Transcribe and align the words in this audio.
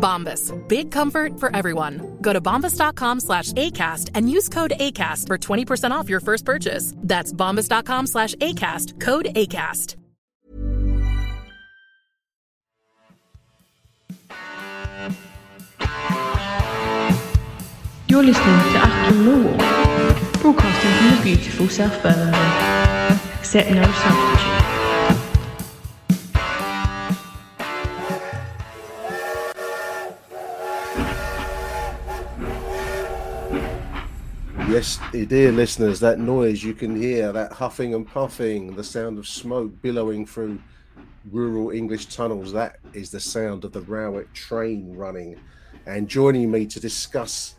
Bombas. 0.00 0.52
Big 0.68 0.90
comfort 0.90 1.38
for 1.38 1.54
everyone. 1.54 2.18
Go 2.20 2.32
to 2.32 2.40
bombas.com 2.40 3.20
slash 3.20 3.52
ACAST 3.52 4.10
and 4.14 4.30
use 4.30 4.48
code 4.48 4.72
ACAST 4.80 5.26
for 5.26 5.38
20% 5.38 5.90
off 5.92 6.08
your 6.08 6.20
first 6.20 6.44
purchase. 6.44 6.94
That's 6.96 7.32
bombas.com 7.32 8.06
slash 8.06 8.34
ACAST. 8.36 8.98
Code 8.98 9.26
ACAST. 9.36 9.96
You're 18.10 18.24
listening 18.24 18.58
to 18.72 18.78
Achtung 18.80 19.24
Law, 19.24 20.42
broadcasting 20.42 20.90
from 20.90 21.16
the 21.16 21.20
beautiful 21.22 21.68
South 21.68 22.02
Birmingham. 22.02 23.20
Accept 23.38 23.70
no 23.70 23.84
substitute. 23.84 24.49
Yes, 34.70 35.00
dear 35.10 35.50
listeners, 35.50 35.98
that 35.98 36.20
noise 36.20 36.62
you 36.62 36.74
can 36.74 36.94
hear, 36.94 37.32
that 37.32 37.50
huffing 37.50 37.92
and 37.92 38.06
puffing, 38.06 38.76
the 38.76 38.84
sound 38.84 39.18
of 39.18 39.26
smoke 39.26 39.72
billowing 39.82 40.24
through 40.24 40.60
rural 41.28 41.72
English 41.72 42.06
tunnels, 42.06 42.52
that 42.52 42.78
is 42.92 43.10
the 43.10 43.18
sound 43.18 43.64
of 43.64 43.72
the 43.72 43.80
Rowett 43.80 44.32
train 44.32 44.94
running. 44.94 45.40
And 45.86 46.08
joining 46.08 46.52
me 46.52 46.66
to 46.66 46.78
discuss 46.78 47.56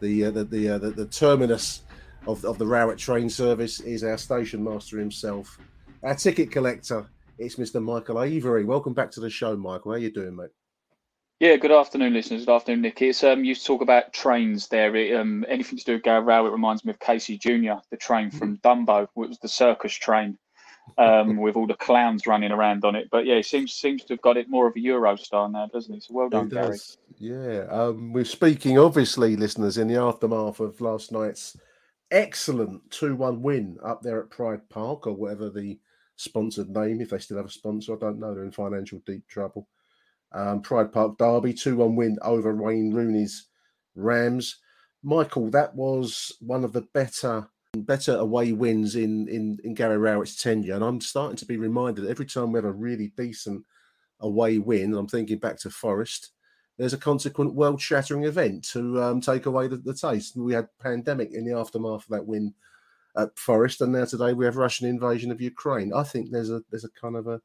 the 0.00 0.26
uh, 0.26 0.32
the 0.32 0.44
the, 0.44 0.68
uh, 0.68 0.78
the 0.78 0.90
the 0.90 1.06
terminus 1.06 1.84
of, 2.26 2.44
of 2.44 2.58
the 2.58 2.66
Rowett 2.66 2.98
train 2.98 3.30
service 3.30 3.80
is 3.80 4.04
our 4.04 4.18
station 4.18 4.62
master 4.62 4.98
himself, 4.98 5.58
our 6.02 6.14
ticket 6.14 6.52
collector. 6.52 7.08
It's 7.38 7.56
Mr. 7.56 7.82
Michael 7.82 8.22
Avery. 8.22 8.64
Welcome 8.66 8.92
back 8.92 9.10
to 9.12 9.20
the 9.20 9.30
show, 9.30 9.56
Michael. 9.56 9.92
How 9.92 9.96
are 9.96 9.98
you 9.98 10.12
doing, 10.12 10.36
mate? 10.36 10.50
Yeah, 11.40 11.56
good 11.56 11.72
afternoon, 11.72 12.12
listeners. 12.12 12.44
Good 12.44 12.54
afternoon, 12.54 12.82
Nick. 12.82 13.00
It's 13.00 13.24
um, 13.24 13.44
you 13.44 13.54
talk 13.54 13.80
about 13.80 14.12
trains 14.12 14.68
there. 14.68 14.94
It, 14.94 15.16
um, 15.16 15.42
anything 15.48 15.78
to 15.78 15.84
do 15.86 15.92
with 15.94 16.02
Gary 16.02 16.22
Rowett 16.22 16.52
reminds 16.52 16.84
me 16.84 16.90
of 16.90 17.00
Casey 17.00 17.38
Jr., 17.38 17.80
the 17.90 17.96
train 17.96 18.30
from 18.30 18.58
Dumbo. 18.58 19.08
which 19.14 19.30
was 19.30 19.38
the 19.38 19.48
circus 19.48 19.94
train 19.94 20.36
um, 20.98 21.36
with 21.40 21.56
all 21.56 21.66
the 21.66 21.72
clowns 21.72 22.26
running 22.26 22.52
around 22.52 22.84
on 22.84 22.94
it. 22.94 23.08
But 23.10 23.24
yeah, 23.24 23.36
he 23.36 23.42
seems 23.42 23.72
seems 23.72 24.04
to 24.04 24.12
have 24.12 24.20
got 24.20 24.36
it 24.36 24.50
more 24.50 24.66
of 24.66 24.76
a 24.76 24.80
Euro 24.80 25.16
star 25.16 25.48
now, 25.48 25.66
doesn't 25.72 25.94
he? 25.94 26.00
So 26.00 26.12
well 26.12 26.28
done, 26.28 26.48
It 26.48 26.50
Gary. 26.50 26.78
Yeah. 27.18 27.64
Um, 27.70 28.12
we're 28.12 28.26
speaking, 28.26 28.78
obviously, 28.78 29.34
listeners, 29.34 29.78
in 29.78 29.88
the 29.88 29.96
aftermath 29.96 30.60
of 30.60 30.78
last 30.82 31.10
night's 31.10 31.56
excellent 32.10 32.90
2 32.90 33.16
1 33.16 33.40
win 33.40 33.78
up 33.82 34.02
there 34.02 34.20
at 34.20 34.28
Pride 34.28 34.68
Park, 34.68 35.06
or 35.06 35.14
whatever 35.14 35.48
the 35.48 35.78
sponsored 36.16 36.68
name, 36.68 37.00
if 37.00 37.08
they 37.08 37.18
still 37.18 37.38
have 37.38 37.46
a 37.46 37.50
sponsor. 37.50 37.94
I 37.94 37.98
don't 37.98 38.20
know. 38.20 38.34
They're 38.34 38.44
in 38.44 38.52
financial 38.52 39.00
deep 39.06 39.26
trouble. 39.26 39.66
Um, 40.32 40.62
Pride 40.62 40.92
Park 40.92 41.18
Derby, 41.18 41.52
2 41.52 41.76
1 41.76 41.96
win 41.96 42.18
over 42.22 42.54
Wayne 42.54 42.92
Rooney's 42.92 43.48
Rams. 43.94 44.58
Michael, 45.02 45.50
that 45.50 45.74
was 45.74 46.32
one 46.40 46.64
of 46.64 46.72
the 46.72 46.82
better 46.94 47.48
better 47.76 48.16
away 48.16 48.52
wins 48.52 48.96
in, 48.96 49.28
in, 49.28 49.58
in 49.62 49.74
Gary 49.74 49.96
Rowett's 49.96 50.36
tenure. 50.36 50.74
And 50.74 50.84
I'm 50.84 51.00
starting 51.00 51.36
to 51.36 51.46
be 51.46 51.56
reminded 51.56 52.06
every 52.06 52.26
time 52.26 52.52
we 52.52 52.58
have 52.58 52.64
a 52.64 52.72
really 52.72 53.12
decent 53.16 53.64
away 54.18 54.58
win, 54.58 54.94
I'm 54.94 55.06
thinking 55.06 55.38
back 55.38 55.58
to 55.60 55.70
Forest, 55.70 56.32
there's 56.78 56.92
a 56.92 56.98
consequent 56.98 57.54
world 57.54 57.80
shattering 57.80 58.24
event 58.24 58.64
to 58.72 59.02
um, 59.02 59.20
take 59.20 59.46
away 59.46 59.68
the, 59.68 59.76
the 59.76 59.94
taste. 59.94 60.36
We 60.36 60.54
had 60.54 60.68
pandemic 60.80 61.32
in 61.32 61.44
the 61.44 61.56
aftermath 61.56 62.04
of 62.04 62.08
that 62.08 62.26
win 62.26 62.54
at 63.16 63.38
Forest, 63.38 63.82
and 63.82 63.92
now 63.92 64.04
today 64.04 64.32
we 64.32 64.46
have 64.46 64.56
Russian 64.56 64.88
invasion 64.88 65.30
of 65.30 65.40
Ukraine. 65.40 65.92
I 65.92 66.04
think 66.04 66.30
there's 66.30 66.50
a 66.50 66.62
there's 66.70 66.84
a 66.84 66.90
kind 66.90 67.16
of 67.16 67.26
a, 67.26 67.40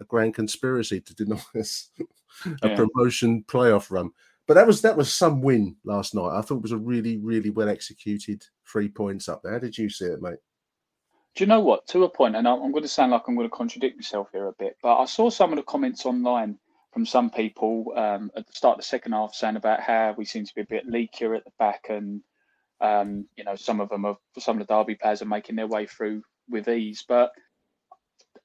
a 0.00 0.04
grand 0.04 0.34
conspiracy 0.34 1.00
to 1.00 1.14
deny 1.14 1.40
us 1.58 1.90
a 2.62 2.68
Yeah. 2.68 2.76
promotion 2.76 3.44
playoff 3.48 3.90
run. 3.90 4.10
But 4.46 4.54
that 4.54 4.66
was 4.66 4.80
that 4.82 4.96
was 4.96 5.12
some 5.12 5.42
win 5.42 5.76
last 5.84 6.14
night. 6.14 6.30
I 6.36 6.40
thought 6.40 6.56
it 6.56 6.62
was 6.62 6.72
a 6.72 6.78
really 6.78 7.18
really 7.18 7.50
well 7.50 7.68
executed 7.68 8.42
three 8.66 8.88
points 8.88 9.28
up 9.28 9.42
there. 9.42 9.52
How 9.52 9.58
did 9.58 9.76
you 9.76 9.90
see 9.90 10.06
it, 10.06 10.22
mate? 10.22 10.38
Do 11.34 11.44
you 11.44 11.48
know 11.48 11.60
what? 11.60 11.86
To 11.88 12.04
a 12.04 12.08
point, 12.08 12.34
and 12.34 12.48
I'm, 12.48 12.72
going 12.72 12.82
to 12.82 12.88
sound 12.88 13.12
like 13.12 13.22
I'm 13.28 13.36
going 13.36 13.48
to 13.48 13.54
contradict 13.54 13.96
myself 13.96 14.28
here 14.32 14.48
a 14.48 14.52
bit, 14.58 14.76
but 14.82 14.98
I 14.98 15.04
saw 15.04 15.30
some 15.30 15.52
of 15.52 15.56
the 15.56 15.62
comments 15.62 16.04
online 16.04 16.58
from 16.92 17.04
some 17.06 17.30
people 17.30 17.92
um, 17.94 18.30
at 18.36 18.46
the 18.46 18.52
start 18.52 18.74
of 18.74 18.78
the 18.80 18.86
second 18.88 19.12
half 19.12 19.34
saying 19.34 19.56
about 19.56 19.80
how 19.80 20.14
we 20.16 20.24
seem 20.24 20.44
to 20.46 20.54
be 20.56 20.62
a 20.62 20.66
bit 20.66 20.88
leakier 20.88 21.36
at 21.36 21.44
the 21.44 21.52
back, 21.58 21.86
and 21.90 22.22
um, 22.80 23.26
you 23.36 23.44
know 23.44 23.54
some 23.54 23.80
of 23.80 23.88
them 23.90 24.04
are 24.06 24.16
some 24.38 24.58
of 24.60 24.66
the 24.66 24.74
Derby 24.74 24.94
players 24.94 25.20
are 25.20 25.26
making 25.26 25.56
their 25.56 25.66
way 25.66 25.86
through 25.86 26.22
with 26.48 26.68
ease. 26.68 27.04
But 27.06 27.30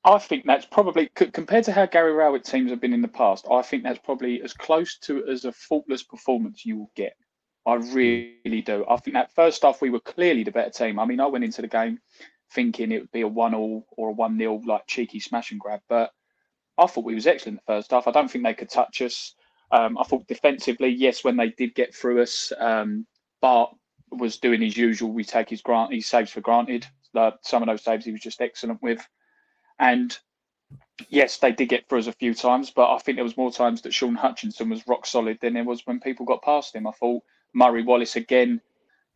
I 0.05 0.17
think 0.17 0.45
that's 0.45 0.65
probably 0.65 1.07
compared 1.07 1.63
to 1.65 1.71
how 1.71 1.85
Gary 1.85 2.11
Rowett 2.11 2.43
teams 2.43 2.71
have 2.71 2.81
been 2.81 2.93
in 2.93 3.01
the 3.01 3.07
past. 3.07 3.47
I 3.49 3.61
think 3.61 3.83
that's 3.83 3.99
probably 3.99 4.41
as 4.41 4.53
close 4.53 4.97
to 4.99 5.25
as 5.27 5.45
a 5.45 5.51
faultless 5.53 6.03
performance 6.03 6.65
you 6.65 6.77
will 6.77 6.91
get. 6.95 7.15
I 7.65 7.75
really 7.75 8.61
do. 8.65 8.85
I 8.89 8.97
think 8.97 9.13
that 9.13 9.33
first 9.33 9.63
half 9.63 9.81
we 9.81 9.89
were 9.89 10.01
clearly 10.01 10.43
the 10.43 10.51
better 10.51 10.69
team. 10.69 10.99
I 10.99 11.05
mean, 11.05 11.21
I 11.21 11.27
went 11.27 11.45
into 11.45 11.61
the 11.61 11.69
game 11.69 11.99
thinking 12.51 12.91
it 12.91 12.99
would 12.99 13.11
be 13.11 13.21
a 13.21 13.27
one 13.27 13.55
all 13.55 13.87
or 13.91 14.09
a 14.09 14.13
one 14.13 14.37
0 14.37 14.61
like 14.65 14.85
cheeky 14.87 15.21
smash 15.21 15.51
and 15.51 15.59
grab, 15.59 15.79
but 15.87 16.11
I 16.77 16.87
thought 16.87 17.05
we 17.05 17.15
was 17.15 17.27
excellent 17.27 17.59
the 17.59 17.73
first 17.73 17.91
half. 17.91 18.07
I 18.07 18.11
don't 18.11 18.29
think 18.29 18.43
they 18.43 18.53
could 18.53 18.69
touch 18.69 19.01
us. 19.01 19.35
Um, 19.71 19.97
I 19.97 20.03
thought 20.03 20.27
defensively, 20.27 20.89
yes, 20.89 21.23
when 21.23 21.37
they 21.37 21.49
did 21.49 21.75
get 21.75 21.95
through 21.95 22.21
us, 22.21 22.51
um, 22.59 23.07
Bart 23.41 23.73
was 24.11 24.37
doing 24.37 24.61
his 24.61 24.75
usual. 24.75 25.11
We 25.11 25.23
take 25.23 25.49
his 25.49 25.61
grant, 25.61 25.93
his 25.93 26.07
saves 26.07 26.31
for 26.31 26.41
granted. 26.41 26.85
Uh, 27.15 27.31
some 27.41 27.63
of 27.63 27.67
those 27.67 27.83
saves 27.83 28.05
he 28.05 28.11
was 28.11 28.21
just 28.21 28.41
excellent 28.41 28.81
with, 28.81 29.07
and 29.83 30.17
yes, 31.09 31.37
they 31.39 31.51
did 31.51 31.69
get 31.69 31.89
through 31.89 31.99
us 31.99 32.07
a 32.07 32.13
few 32.13 32.33
times, 32.33 32.71
but 32.71 32.93
I 32.93 32.97
think 32.99 33.17
there 33.17 33.23
was 33.25 33.37
more 33.37 33.51
times 33.51 33.81
that 33.81 33.93
Shaun 33.93 34.15
Hutchinson 34.15 34.69
was 34.69 34.87
rock 34.87 35.05
solid 35.05 35.39
than 35.41 35.53
there 35.53 35.65
was 35.65 35.85
when 35.85 35.99
people 35.99 36.25
got 36.25 36.41
past 36.43 36.75
him. 36.75 36.87
I 36.87 36.91
thought 36.91 37.23
Murray 37.53 37.83
Wallace 37.83 38.15
again 38.15 38.61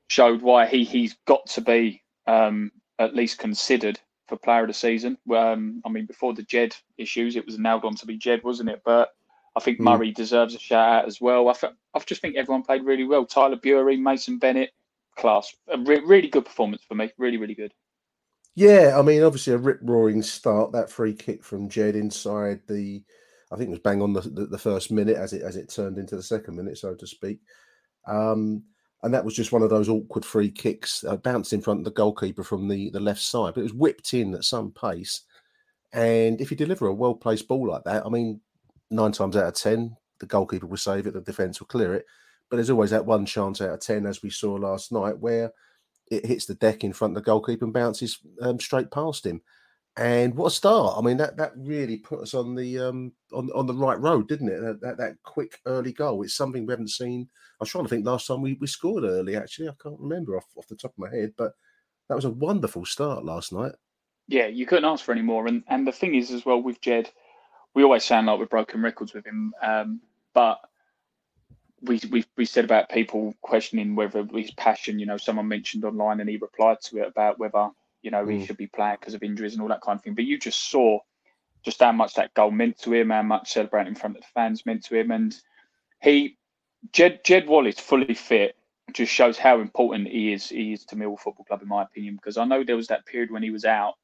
showed 0.09 0.41
why 0.41 0.67
he 0.67 0.83
he's 0.83 1.16
got 1.25 1.45
to 1.47 1.61
be 1.61 2.03
um, 2.27 2.72
at 3.00 3.16
least 3.16 3.39
considered 3.39 4.00
for 4.27 4.38
player 4.38 4.63
of 4.63 4.67
the 4.67 4.73
season. 4.73 5.17
Um, 5.33 5.81
I 5.85 5.89
mean, 5.89 6.06
before 6.06 6.33
the 6.33 6.44
Jed 6.44 6.75
issues, 6.97 7.38
it 7.38 7.45
was 7.45 7.57
nailed 7.59 7.85
on 7.85 7.95
to 7.95 8.06
be 8.06 8.17
Jed, 8.17 8.44
wasn't 8.44 8.69
it? 8.69 8.81
But 8.83 9.09
I 9.56 9.61
think 9.61 9.79
Mm. 9.79 9.85
Murray 9.85 10.11
deserves 10.11 10.56
a 10.56 10.59
shout 10.59 10.89
out 10.89 11.06
as 11.06 11.22
well. 11.22 11.50
I, 11.50 11.53
th- 11.53 11.73
I 11.95 12.00
just 12.00 12.22
think 12.22 12.35
everyone 12.35 12.63
played 12.63 12.83
really 12.83 13.06
well. 13.06 13.25
Tyler 13.25 13.57
Burey, 13.57 13.97
Mason 14.00 14.38
Bennett, 14.38 14.72
class. 15.17 15.56
A 15.69 15.77
re- 15.77 16.01
really 16.06 16.27
good 16.27 16.45
performance 16.45 16.83
for 16.88 16.95
me. 16.95 17.11
Really, 17.17 17.38
really 17.38 17.56
good. 17.56 17.73
Yeah, 18.57 18.95
I 18.97 19.03
mean, 19.03 19.22
obviously 19.22 19.53
a 19.53 19.57
rip 19.59 19.78
roaring 19.84 20.23
start. 20.23 20.72
That 20.72 20.90
free 20.90 21.13
kick 21.13 21.44
from 21.44 21.69
Jed 21.69 21.95
inside 21.95 22.59
the, 22.68 23.04
I 23.51 23.56
think 23.56 23.68
it 23.68 23.69
was 23.69 23.80
bang 23.80 24.01
on 24.01 24.13
the, 24.13 24.21
the, 24.21 24.48
the 24.48 24.57
first 24.57 24.92
minute 24.92 25.15
as 25.15 25.31
it 25.31 25.44
as 25.44 25.57
it 25.57 25.69
turned 25.69 26.00
into 26.00 26.15
the 26.15 26.24
second 26.24 26.56
minute, 26.56 26.80
so 26.80 26.95
to 26.95 27.06
speak. 27.06 27.39
Um, 28.07 28.63
and 29.04 29.13
that 29.13 29.24
was 29.24 29.36
just 29.36 29.51
one 29.51 29.62
of 29.62 29.69
those 29.69 29.89
awkward 29.89 30.25
free 30.25 30.50
kicks, 30.50 31.04
uh, 31.04 31.18
bounced 31.18 31.54
in 31.54 31.62
front 31.62 31.81
of 31.81 31.86
the 31.86 31.92
goalkeeper 31.92 32.44
from 32.44 32.68
the 32.68 32.89
the 32.89 33.00
left 33.00 33.21
side, 33.21 33.54
but 33.54 33.59
it 33.59 33.65
was 33.65 33.75
whipped 33.75 34.15
in 34.15 34.33
at 34.33 34.44
some 34.44 34.71
pace. 34.71 35.21
And 35.94 36.42
if 36.42 36.50
you 36.50 36.57
deliver 36.57 36.88
a 36.88 36.94
well 36.95 37.13
placed 37.13 37.48
ball 37.48 37.69
like 37.69 37.83
that, 37.83 38.07
I 38.07 38.10
mean, 38.10 38.42
nine 38.89 39.12
times 39.12 39.38
out 39.38 39.50
of 39.50 39.53
ten, 39.53 39.95
the 40.19 40.25
goalkeeper 40.25 40.65
will 40.65 40.77
save 40.77 41.06
it, 41.06 41.13
the 41.13 41.21
defence 41.21 41.60
will 41.60 41.68
clear 41.68 41.94
it. 41.94 42.07
But 42.50 42.57
there's 42.57 42.71
always 42.71 42.89
that 42.89 43.06
one 43.06 43.27
chance 43.27 43.62
out 43.62 43.69
of 43.69 43.81
ten, 43.81 44.07
as 44.07 44.24
we 44.24 44.31
saw 44.31 44.56
last 44.56 44.92
night, 44.92 45.19
where 45.19 45.51
it 46.12 46.25
hits 46.25 46.45
the 46.45 46.56
deck 46.56 46.83
in 46.83 46.94
front 46.94 47.12
of 47.12 47.24
the 47.24 47.25
goalkeeper 47.25 47.65
and 47.65 47.74
bounces 47.74 48.19
um, 48.42 48.59
straight 48.59 48.92
past 48.92 49.25
him. 49.25 49.42
And 49.98 50.36
what 50.36 50.48
a 50.48 50.51
start! 50.51 50.95
I 50.95 51.01
mean, 51.01 51.18
that 51.18 51.38
that 51.38 51.54
really 51.57 51.98
put 51.98 52.21
us 52.21 52.36
on 52.36 52.54
the 52.54 52.77
um, 52.77 53.13
on 53.33 53.50
on 53.56 53.65
the 53.65 53.74
right 53.74 54.00
road, 54.00 54.27
didn't 54.27 54.50
it? 54.50 54.59
That, 54.62 54.81
that 54.81 54.98
that 54.98 55.15
quick 55.24 55.59
early 55.65 55.92
goal. 55.92 56.21
It's 56.21 56.36
something 56.36 56.68
we 56.68 56.71
haven't 56.71 56.92
seen. 56.92 57.27
I 57.59 57.63
was 57.63 57.69
trying 57.69 57.86
to 57.86 57.89
think 57.89 58.06
last 58.06 58.27
time 58.27 58.44
we, 58.44 58.54
we 58.62 58.68
scored 58.68 59.06
early. 59.06 59.36
Actually, 59.36 59.69
I 59.69 59.74
can't 59.81 60.00
remember 60.00 60.38
off, 60.38 60.45
off 60.56 60.68
the 60.68 60.75
top 60.75 60.92
of 60.92 61.00
my 61.00 61.09
head, 61.09 61.33
but 61.36 61.54
that 62.10 62.15
was 62.15 62.25
a 62.25 62.30
wonderful 62.30 62.86
start 62.86 63.25
last 63.25 63.51
night. 63.51 63.71
Yeah, 64.27 64.45
you 64.45 64.68
couldn't 64.68 64.86
ask 64.86 65.03
for 65.03 65.13
any 65.13 65.24
more. 65.24 65.48
And 65.48 65.63
and 65.68 65.88
the 65.88 65.92
thing 65.92 66.13
is 66.13 66.30
as 66.30 66.45
well 66.45 66.62
with 66.62 66.80
Jed, 66.80 67.10
we 67.74 67.83
always 67.83 68.03
sound 68.03 68.27
like 68.27 68.38
we're 68.38 68.45
broken 68.45 68.83
records 68.83 69.15
with 69.15 69.25
him, 69.25 69.51
um, 69.63 70.00
but 70.36 70.60
we, 71.81 72.00
we 72.12 72.25
we 72.35 72.45
said 72.45 72.65
about 72.65 72.89
people 72.89 73.35
questioning 73.41 73.95
whether 73.95 74.25
his 74.25 74.51
passion. 74.51 75.00
You 75.00 75.06
know, 75.06 75.18
someone 75.18 75.47
mentioned 75.47 75.85
online, 75.85 76.19
and 76.19 76.29
he 76.29 76.38
replied 76.38 76.81
to 76.83 77.00
it 77.00 77.07
about 77.07 77.39
whether 77.39 77.69
you 78.01 78.12
know 78.12 78.25
mm. 78.25 78.39
he 78.39 78.45
should 78.45 78.57
be 78.57 78.68
playing 78.68 78.97
because 79.00 79.13
of 79.13 79.24
injuries 79.24 79.53
and 79.53 79.62
all 79.62 79.69
that 79.69 79.81
kind 79.81 79.97
of 79.97 80.03
thing. 80.03 80.15
But 80.15 80.25
you 80.25 80.39
just 80.39 80.69
saw 80.69 81.00
just 81.63 81.79
how 81.79 81.91
much 81.91 82.15
that 82.15 82.33
goal 82.33 82.51
meant 82.51 82.79
to 82.79 82.94
him, 82.94 83.09
how 83.09 83.21
much 83.21 83.51
celebrating 83.51 83.89
in 83.89 83.95
front 83.95 84.15
of 84.15 84.21
the 84.21 84.27
fans 84.33 84.65
meant 84.65 84.85
to 84.85 84.95
him, 84.95 85.12
and 85.12 85.35
he 86.01 86.38
Jed 86.91 87.24
Jed 87.24 87.47
Wallace 87.47 87.79
fully 87.79 88.13
fit 88.13 88.56
just 88.94 89.12
shows 89.12 89.38
how 89.38 89.59
important 89.59 90.07
he 90.07 90.31
is 90.31 90.50
he 90.50 90.74
is 90.74 90.85
to 90.85 90.95
Millwall 90.95 91.19
Football 91.19 91.45
Club 91.45 91.62
in 91.62 91.68
my 91.68 91.83
opinion 91.83 92.15
because 92.15 92.38
I 92.38 92.45
know 92.45 92.63
there 92.63 92.77
was 92.77 92.88
that 92.88 93.06
period 93.06 93.31
when 93.31 93.44
he 93.44 93.50
was 93.50 93.65
out 93.65 93.95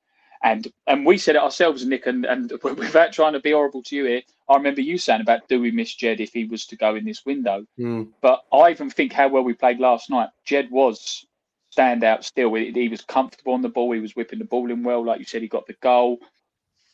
and 0.43 0.67
and 0.87 1.05
we 1.05 1.17
said 1.17 1.35
it 1.35 1.41
ourselves 1.41 1.85
Nick 1.85 2.05
and 2.05 2.25
and 2.25 2.51
without 2.63 3.13
trying 3.13 3.33
to 3.33 3.39
be 3.39 3.51
horrible 3.51 3.81
to 3.83 3.95
you 3.95 4.05
here 4.05 4.21
I 4.49 4.55
remember 4.55 4.81
you 4.81 4.97
saying 4.97 5.21
about 5.21 5.47
do 5.47 5.59
we 5.59 5.71
miss 5.71 5.93
Jed 5.95 6.19
if 6.19 6.33
he 6.33 6.45
was 6.45 6.65
to 6.67 6.75
go 6.75 6.95
in 6.95 7.05
this 7.05 7.25
window 7.25 7.65
mm. 7.79 8.07
but 8.21 8.43
I 8.51 8.69
even 8.69 8.89
think 8.89 9.13
how 9.13 9.29
well 9.29 9.43
we 9.43 9.53
played 9.53 9.79
last 9.79 10.09
night 10.09 10.29
Jed 10.45 10.69
was 10.69 11.25
stand 11.71 12.03
out 12.03 12.23
still 12.23 12.53
he 12.53 12.89
was 12.89 13.01
comfortable 13.01 13.53
on 13.53 13.61
the 13.61 13.69
ball 13.69 13.91
he 13.93 13.99
was 13.99 14.15
whipping 14.15 14.39
the 14.39 14.45
ball 14.45 14.69
in 14.69 14.83
well 14.83 15.03
like 15.03 15.19
you 15.19 15.25
said 15.25 15.41
he 15.41 15.47
got 15.47 15.65
the 15.65 15.75
goal 15.81 16.19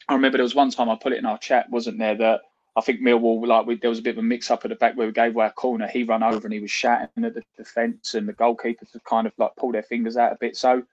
I 0.07 0.13
remember 0.13 0.37
there 0.37 0.43
was 0.43 0.55
one 0.55 0.71
time 0.71 0.89
I 0.89 0.95
put 0.95 1.11
it 1.11 1.19
in 1.19 1.25
our 1.25 1.37
chat 1.37 1.69
wasn't 1.69 1.99
there 1.99 2.15
that 2.15 2.41
I 2.75 2.81
think 2.81 3.01
Millwall, 3.01 3.45
like 3.45 3.65
we, 3.65 3.75
there 3.75 3.89
was 3.89 3.99
a 3.99 4.03
bit 4.03 4.11
of 4.11 4.19
a 4.19 4.23
mix 4.23 4.49
up 4.49 4.63
at 4.63 4.69
the 4.69 4.75
back 4.75 4.95
where 4.95 5.07
we 5.07 5.11
gave 5.11 5.35
away 5.35 5.47
a 5.47 5.51
corner. 5.51 5.87
He 5.87 6.03
ran 6.03 6.23
over 6.23 6.45
and 6.45 6.53
he 6.53 6.61
was 6.61 6.71
shouting 6.71 7.25
at 7.25 7.33
the 7.33 7.43
defence, 7.57 8.13
and 8.13 8.25
the 8.25 8.31
goalkeepers 8.31 8.93
have 8.93 9.03
kind 9.03 9.27
of 9.27 9.33
like 9.37 9.53
pulled 9.57 9.73
their 9.73 9.83
fingers 9.83 10.15
out 10.15 10.31
a 10.31 10.37
bit. 10.39 10.55
So 10.55 10.83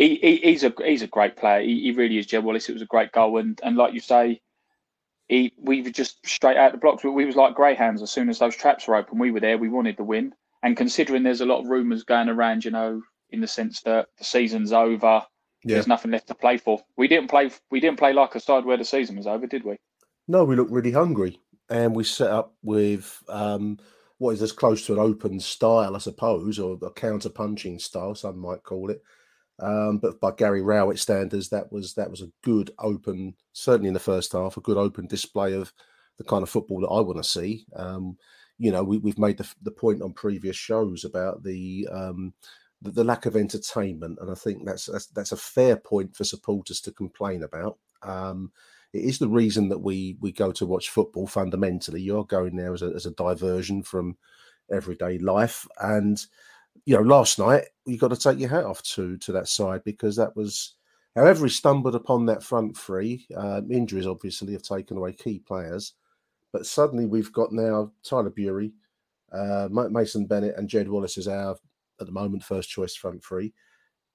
he, 0.00 0.14
he 0.16 0.36
he's 0.36 0.64
a 0.64 0.72
he's 0.82 1.02
a 1.02 1.06
great 1.06 1.36
player. 1.36 1.60
He, 1.60 1.82
he 1.82 1.92
really 1.92 2.16
is, 2.16 2.26
Jed 2.26 2.42
Wallace. 2.42 2.70
It 2.70 2.72
was 2.72 2.80
a 2.80 2.86
great 2.86 3.12
goal, 3.12 3.36
and 3.36 3.60
and 3.62 3.76
like 3.76 3.92
you 3.92 4.00
say, 4.00 4.40
he 5.28 5.52
we 5.58 5.82
were 5.82 5.90
just 5.90 6.26
straight 6.26 6.56
out 6.56 6.72
the 6.72 6.78
blocks. 6.78 7.04
We 7.04 7.26
was 7.26 7.36
like 7.36 7.54
greyhounds. 7.54 8.00
As 8.00 8.10
soon 8.10 8.30
as 8.30 8.38
those 8.38 8.56
traps 8.56 8.88
were 8.88 8.96
open, 8.96 9.18
we 9.18 9.30
were 9.30 9.40
there. 9.40 9.58
We 9.58 9.68
wanted 9.68 9.98
the 9.98 10.04
win. 10.04 10.32
And 10.62 10.74
considering 10.74 11.22
there's 11.22 11.42
a 11.42 11.46
lot 11.46 11.60
of 11.60 11.66
rumours 11.66 12.02
going 12.02 12.30
around, 12.30 12.64
you 12.64 12.70
know, 12.70 13.02
in 13.28 13.42
the 13.42 13.46
sense 13.46 13.82
that 13.82 14.08
the 14.18 14.24
season's 14.24 14.72
over, 14.72 15.22
yeah. 15.64 15.74
there's 15.74 15.86
nothing 15.86 16.10
left 16.10 16.28
to 16.28 16.34
play 16.34 16.56
for. 16.56 16.82
We 16.96 17.06
didn't 17.06 17.28
play. 17.28 17.50
We 17.70 17.80
didn't 17.80 17.98
play 17.98 18.14
like 18.14 18.34
a 18.34 18.40
side 18.40 18.64
where 18.64 18.78
the 18.78 18.84
season 18.86 19.16
was 19.16 19.26
over, 19.26 19.46
did 19.46 19.64
we? 19.64 19.76
No, 20.26 20.44
we 20.44 20.56
looked 20.56 20.72
really 20.72 20.92
hungry, 20.92 21.38
and 21.68 21.94
we 21.94 22.04
set 22.04 22.30
up 22.30 22.54
with 22.62 23.22
um, 23.28 23.78
what 24.16 24.30
is 24.30 24.40
as 24.40 24.52
close 24.52 24.86
to 24.86 24.94
an 24.94 24.98
open 24.98 25.40
style, 25.40 25.94
I 25.94 25.98
suppose, 25.98 26.58
or 26.58 26.78
a 26.82 26.90
counter 26.90 27.28
punching 27.28 27.80
style, 27.80 28.14
some 28.14 28.38
might 28.38 28.62
call 28.62 28.88
it. 28.88 29.02
Um, 29.60 29.98
but 29.98 30.20
by 30.20 30.32
Gary 30.36 30.62
Rowett 30.62 30.98
standards, 30.98 31.50
that 31.50 31.70
was 31.70 31.94
that 31.94 32.10
was 32.10 32.22
a 32.22 32.32
good 32.42 32.70
open, 32.78 33.34
certainly 33.52 33.88
in 33.88 33.94
the 33.94 34.00
first 34.00 34.32
half, 34.32 34.56
a 34.56 34.60
good 34.60 34.76
open 34.76 35.06
display 35.06 35.54
of 35.54 35.72
the 36.18 36.24
kind 36.24 36.42
of 36.42 36.50
football 36.50 36.80
that 36.80 36.88
I 36.88 37.00
want 37.00 37.16
to 37.16 37.24
see. 37.24 37.64
Um, 37.74 38.16
you 38.58 38.70
know, 38.70 38.84
we, 38.84 39.00
have 39.08 39.18
made 39.18 39.38
the, 39.38 39.50
the 39.62 39.70
point 39.70 40.02
on 40.02 40.12
previous 40.12 40.54
shows 40.54 41.04
about 41.04 41.42
the, 41.42 41.88
um, 41.90 42.34
the, 42.82 42.90
the 42.90 43.04
lack 43.04 43.24
of 43.24 43.34
entertainment, 43.34 44.18
and 44.20 44.30
I 44.30 44.34
think 44.34 44.66
that's, 44.66 44.84
that's, 44.84 45.06
that's 45.06 45.32
a 45.32 45.36
fair 45.36 45.76
point 45.76 46.14
for 46.14 46.24
supporters 46.24 46.82
to 46.82 46.92
complain 46.92 47.42
about. 47.42 47.78
Um, 48.02 48.52
it 48.92 49.04
is 49.04 49.18
the 49.18 49.28
reason 49.28 49.68
that 49.70 49.78
we 49.78 50.16
we 50.20 50.32
go 50.32 50.52
to 50.52 50.66
watch 50.66 50.90
football. 50.90 51.26
Fundamentally, 51.26 52.02
you're 52.02 52.24
going 52.24 52.56
there 52.56 52.74
as 52.74 52.82
a, 52.82 52.86
as 52.86 53.06
a 53.06 53.12
diversion 53.12 53.82
from 53.82 54.16
everyday 54.70 55.18
life, 55.18 55.66
and 55.80 56.20
you 56.84 56.96
know, 56.96 57.02
last 57.02 57.38
night 57.38 57.64
you 57.86 57.98
got 57.98 58.08
to 58.08 58.16
take 58.16 58.38
your 58.38 58.48
hat 58.48 58.64
off 58.64 58.82
to 58.82 59.16
to 59.18 59.32
that 59.32 59.48
side 59.48 59.82
because 59.84 60.16
that 60.16 60.36
was. 60.36 60.74
However, 61.16 61.46
he 61.46 61.50
stumbled 61.50 61.96
upon 61.96 62.26
that 62.26 62.42
front 62.42 62.76
three. 62.76 63.26
Uh, 63.36 63.62
injuries 63.68 64.06
obviously 64.06 64.52
have 64.52 64.62
taken 64.62 64.96
away 64.96 65.12
key 65.12 65.40
players, 65.40 65.94
but 66.52 66.66
suddenly 66.66 67.04
we've 67.04 67.32
got 67.32 67.52
now 67.52 67.90
Tyler 68.04 68.30
Burey, 68.30 68.70
uh, 69.32 69.68
Mason 69.70 70.26
Bennett, 70.26 70.56
and 70.56 70.68
Jed 70.68 70.88
Wallace 70.88 71.18
as 71.18 71.26
our 71.26 71.56
at 72.00 72.06
the 72.06 72.12
moment 72.12 72.44
first 72.44 72.70
choice 72.70 72.94
front 72.94 73.24
three, 73.24 73.52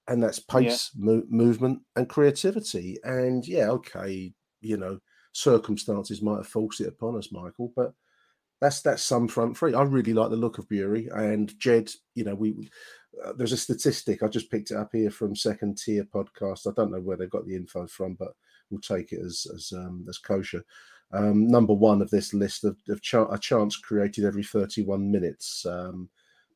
and 0.08 0.24
that's 0.24 0.40
pace, 0.40 0.92
yeah. 0.96 1.06
mo- 1.06 1.24
movement, 1.30 1.82
and 1.96 2.10
creativity. 2.10 2.98
And 3.04 3.46
yeah, 3.46 3.70
okay, 3.72 4.34
you 4.62 4.78
know, 4.78 5.00
circumstances 5.34 6.22
might 6.22 6.38
have 6.38 6.48
forced 6.48 6.82
it 6.82 6.88
upon 6.88 7.18
us, 7.18 7.32
Michael. 7.32 7.74
But 7.76 7.94
that's 8.62 8.82
that's 8.82 9.04
some 9.04 9.28
front 9.28 9.58
three. 9.58 9.74
I 9.74 9.84
really 9.84 10.14
like 10.14 10.30
the 10.30 10.36
look 10.36 10.58
of 10.58 10.68
Burey 10.68 11.14
and 11.16 11.58
Jed. 11.60 11.92
You 12.14 12.24
know, 12.24 12.36
we 12.36 12.70
uh, 13.24 13.34
there's 13.34 13.52
a 13.52 13.58
statistic 13.58 14.24
I 14.24 14.28
just 14.28 14.52
picked 14.52 14.72
it 14.72 14.78
up 14.78 14.90
here 14.94 15.12
from 15.12 15.36
Second 15.36 15.78
Tier 15.78 16.04
Podcast. 16.04 16.68
I 16.68 16.74
don't 16.76 16.92
know 16.92 17.02
where 17.02 17.18
they 17.18 17.28
got 17.28 17.46
the 17.46 17.56
info 17.56 17.88
from, 17.88 18.16
but 18.16 18.34
we'll 18.70 18.82
take 18.82 19.12
it 19.12 19.22
as 19.24 19.46
as 19.54 19.74
um, 19.76 20.06
as 20.10 20.18
kosher. 20.18 20.64
Um, 21.12 21.48
number 21.48 21.74
one 21.74 22.02
of 22.02 22.10
this 22.10 22.34
list 22.34 22.64
of, 22.64 22.78
of 22.90 23.02
ch- 23.02 23.14
a 23.14 23.38
chance 23.40 23.78
created 23.78 24.26
every 24.26 24.44
31 24.44 25.10
minutes 25.10 25.66
um, 25.66 26.10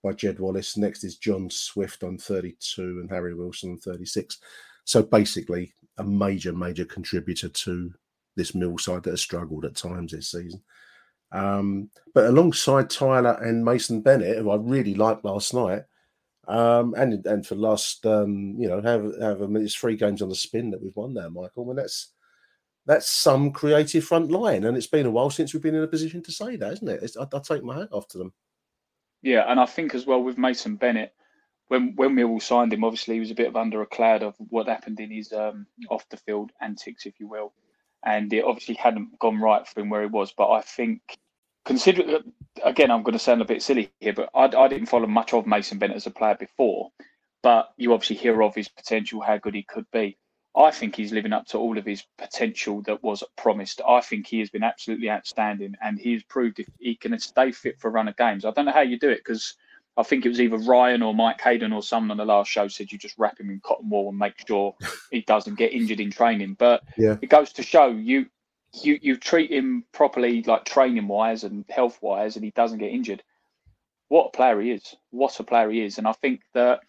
by 0.03 0.13
Jed 0.13 0.39
Wallace. 0.39 0.75
Next 0.75 1.03
is 1.03 1.17
John 1.17 1.49
Swift 1.49 2.03
on 2.03 2.17
32 2.17 2.81
and 2.81 3.09
Harry 3.09 3.35
Wilson 3.35 3.71
on 3.71 3.77
36. 3.77 4.39
So 4.85 5.03
basically, 5.03 5.73
a 5.97 6.03
major, 6.03 6.51
major 6.51 6.85
contributor 6.85 7.49
to 7.49 7.93
this 8.35 8.55
mill 8.55 8.77
side 8.77 9.03
that 9.03 9.11
has 9.11 9.21
struggled 9.21 9.65
at 9.65 9.75
times 9.75 10.11
this 10.11 10.31
season. 10.31 10.61
Um, 11.31 11.89
but 12.13 12.25
alongside 12.25 12.89
Tyler 12.89 13.37
and 13.41 13.63
Mason 13.63 14.01
Bennett, 14.01 14.37
who 14.37 14.49
I 14.49 14.55
really 14.55 14.95
liked 14.95 15.23
last 15.23 15.53
night, 15.53 15.83
um, 16.47 16.95
and 16.95 17.25
and 17.27 17.45
for 17.45 17.55
last, 17.55 18.05
um, 18.05 18.55
you 18.57 18.67
know, 18.67 18.81
have 18.81 19.03
have 19.21 19.55
it's 19.55 19.75
three 19.75 19.95
games 19.95 20.21
on 20.21 20.29
the 20.29 20.35
spin 20.35 20.71
that 20.71 20.81
we've 20.81 20.95
won 20.95 21.13
there, 21.13 21.29
Michael. 21.29 21.69
And 21.69 21.77
that's 21.77 22.13
that's 22.87 23.09
some 23.09 23.51
creative 23.51 24.03
front 24.03 24.31
line, 24.31 24.63
and 24.63 24.75
it's 24.75 24.87
been 24.87 25.05
a 25.05 25.11
while 25.11 25.29
since 25.29 25.53
we've 25.53 25.61
been 25.61 25.75
in 25.75 25.83
a 25.83 25.87
position 25.87 26.23
to 26.23 26.31
say 26.31 26.55
that, 26.55 26.73
isn't 26.73 26.89
it? 26.89 27.11
I, 27.19 27.37
I 27.37 27.39
take 27.39 27.63
my 27.63 27.77
hat 27.79 27.89
off 27.91 28.07
to 28.09 28.17
them. 28.17 28.33
Yeah, 29.21 29.45
and 29.47 29.59
I 29.59 29.67
think 29.67 29.93
as 29.93 30.07
well 30.07 30.23
with 30.23 30.39
Mason 30.39 30.75
Bennett, 30.75 31.13
when 31.67 31.93
when 31.95 32.15
we 32.15 32.23
all 32.23 32.39
signed 32.39 32.73
him, 32.73 32.83
obviously 32.83 33.15
he 33.15 33.19
was 33.19 33.31
a 33.31 33.35
bit 33.35 33.47
of 33.47 33.55
under 33.55 33.83
a 33.83 33.85
cloud 33.85 34.23
of 34.23 34.35
what 34.37 34.67
happened 34.67 34.99
in 34.99 35.11
his 35.11 35.31
um, 35.31 35.67
off 35.89 36.09
the 36.09 36.17
field 36.17 36.51
antics, 36.61 37.05
if 37.05 37.19
you 37.19 37.27
will, 37.27 37.53
and 38.05 38.31
it 38.33 38.43
obviously 38.43 38.75
hadn't 38.75 39.19
gone 39.19 39.39
right 39.39 39.67
for 39.67 39.81
him 39.81 39.89
where 39.89 40.01
he 40.01 40.07
was. 40.07 40.31
But 40.31 40.51
I 40.51 40.61
think, 40.61 41.01
consider 41.65 42.19
again, 42.63 42.91
I'm 42.91 43.03
going 43.03 43.13
to 43.13 43.19
sound 43.19 43.41
a 43.41 43.45
bit 43.45 43.61
silly 43.61 43.91
here, 43.99 44.13
but 44.13 44.29
I, 44.33 44.45
I 44.45 44.67
didn't 44.67 44.87
follow 44.87 45.07
much 45.07 45.33
of 45.33 45.47
Mason 45.47 45.77
Bennett 45.77 45.97
as 45.97 46.07
a 46.07 46.11
player 46.11 46.35
before, 46.35 46.91
but 47.43 47.69
you 47.77 47.93
obviously 47.93 48.17
hear 48.17 48.41
of 48.41 48.55
his 48.55 48.69
potential, 48.69 49.21
how 49.21 49.37
good 49.37 49.55
he 49.55 49.63
could 49.63 49.85
be. 49.91 50.17
I 50.55 50.71
think 50.71 50.95
he's 50.95 51.11
living 51.11 51.31
up 51.31 51.45
to 51.47 51.57
all 51.59 51.77
of 51.77 51.85
his 51.85 52.03
potential 52.17 52.81
that 52.83 53.03
was 53.03 53.23
promised. 53.37 53.81
I 53.87 54.01
think 54.01 54.27
he 54.27 54.39
has 54.39 54.49
been 54.49 54.63
absolutely 54.63 55.09
outstanding, 55.09 55.75
and 55.81 55.99
he 55.99 56.13
has 56.13 56.23
proved 56.23 56.63
he 56.79 56.95
can 56.95 57.17
stay 57.19 57.51
fit 57.51 57.79
for 57.79 57.87
a 57.87 57.91
run 57.91 58.07
of 58.07 58.17
games. 58.17 58.45
I 58.45 58.51
don't 58.51 58.65
know 58.65 58.71
how 58.71 58.81
you 58.81 58.97
do 58.97 59.09
it 59.09 59.19
because 59.23 59.55
I 59.99 60.03
think 60.03 60.25
it 60.25 60.29
was 60.29 60.39
either 60.39 60.57
Ryan 60.57 61.01
or 61.01 61.13
Mike 61.13 61.41
Hayden 61.41 61.73
or 61.73 61.83
someone 61.83 62.11
on 62.11 62.17
the 62.17 62.33
last 62.33 62.49
show 62.49 62.69
said 62.69 62.89
you 62.89 62.97
just 62.97 63.17
wrap 63.17 63.37
him 63.37 63.49
in 63.49 63.59
cotton 63.59 63.89
wool 63.89 64.07
and 64.07 64.17
make 64.17 64.47
sure 64.47 64.73
he 65.11 65.21
doesn't 65.21 65.57
get 65.57 65.73
injured 65.73 65.99
in 65.99 66.09
training. 66.09 66.55
But 66.57 66.83
yeah. 66.97 67.17
it 67.21 67.29
goes 67.29 67.51
to 67.53 67.63
show 67.63 67.87
you 67.87 68.27
you 68.81 68.97
you 69.01 69.17
treat 69.17 69.51
him 69.51 69.83
properly, 69.91 70.41
like 70.43 70.63
training 70.63 71.09
wise 71.09 71.43
and 71.43 71.65
health 71.69 71.99
wise, 72.01 72.37
and 72.37 72.45
he 72.45 72.51
doesn't 72.51 72.77
get 72.77 72.91
injured. 72.91 73.23
What 74.07 74.27
a 74.27 74.37
player 74.37 74.61
he 74.61 74.71
is! 74.71 74.95
What 75.09 75.37
a 75.37 75.43
player 75.43 75.69
he 75.69 75.81
is! 75.81 75.97
And 75.97 76.07
I 76.07 76.13
think 76.13 76.41
that 76.53 76.79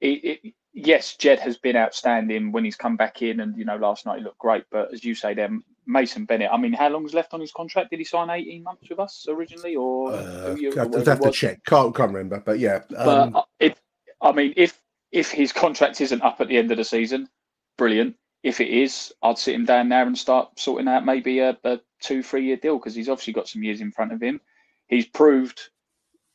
it, 0.00 0.40
it, 0.44 0.54
yes, 0.72 1.16
Jed 1.16 1.40
has 1.40 1.56
been 1.56 1.76
outstanding 1.76 2.52
when 2.52 2.64
he's 2.64 2.76
come 2.76 2.96
back 2.96 3.20
in, 3.20 3.40
and 3.40 3.56
you 3.56 3.64
know 3.64 3.76
last 3.76 4.06
night 4.06 4.18
he 4.18 4.24
looked 4.24 4.38
great. 4.38 4.64
But 4.70 4.92
as 4.92 5.02
you 5.02 5.16
say, 5.16 5.34
then 5.34 5.64
Mason 5.88 6.26
Bennett. 6.26 6.50
I 6.52 6.58
mean, 6.58 6.74
how 6.74 6.90
long's 6.90 7.14
left 7.14 7.34
on 7.34 7.40
his 7.40 7.50
contract? 7.50 7.90
Did 7.90 7.98
he 7.98 8.04
sign 8.04 8.30
eighteen 8.30 8.62
months 8.62 8.88
with 8.88 9.00
us 9.00 9.26
originally, 9.28 9.74
or 9.74 10.12
uh, 10.12 10.54
I'd 10.54 11.06
have 11.06 11.20
to 11.20 11.30
check. 11.32 11.64
Can't 11.64 11.94
can't 11.96 12.12
remember, 12.12 12.40
but 12.44 12.58
yeah. 12.58 12.80
Um... 12.96 13.32
But 13.32 13.46
it, 13.58 13.78
I 14.20 14.32
mean, 14.32 14.52
if 14.56 14.80
if 15.10 15.30
his 15.30 15.52
contract 15.52 16.00
isn't 16.00 16.22
up 16.22 16.40
at 16.40 16.48
the 16.48 16.58
end 16.58 16.70
of 16.70 16.76
the 16.76 16.84
season, 16.84 17.28
brilliant. 17.76 18.14
If 18.44 18.60
it 18.60 18.68
is, 18.68 19.12
I'd 19.22 19.38
sit 19.38 19.54
him 19.54 19.64
down 19.64 19.88
there 19.88 20.06
and 20.06 20.16
start 20.16 20.60
sorting 20.60 20.86
out 20.86 21.04
maybe 21.04 21.40
a, 21.40 21.58
a 21.64 21.80
two 22.00 22.22
three 22.22 22.44
year 22.44 22.56
deal 22.56 22.78
because 22.78 22.94
he's 22.94 23.08
obviously 23.08 23.32
got 23.32 23.48
some 23.48 23.64
years 23.64 23.80
in 23.80 23.90
front 23.90 24.12
of 24.12 24.22
him. 24.22 24.40
He's 24.86 25.06
proved, 25.06 25.60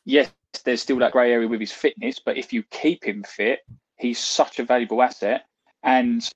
yes, 0.03 0.29
there's 0.65 0.81
still 0.81 1.00
that 1.00 1.13
grey 1.13 1.31
area 1.31 1.48
with 1.48 1.62
his 1.62 1.72
fitness, 1.72 2.19
but 2.19 2.38
if 2.38 2.51
you 2.51 2.63
keep 2.72 3.03
him 3.05 3.24
fit, 3.24 3.60
he's 3.98 4.19
such 4.19 4.60
a 4.60 4.65
valuable 4.65 5.01
asset, 5.01 5.45
and 5.83 6.27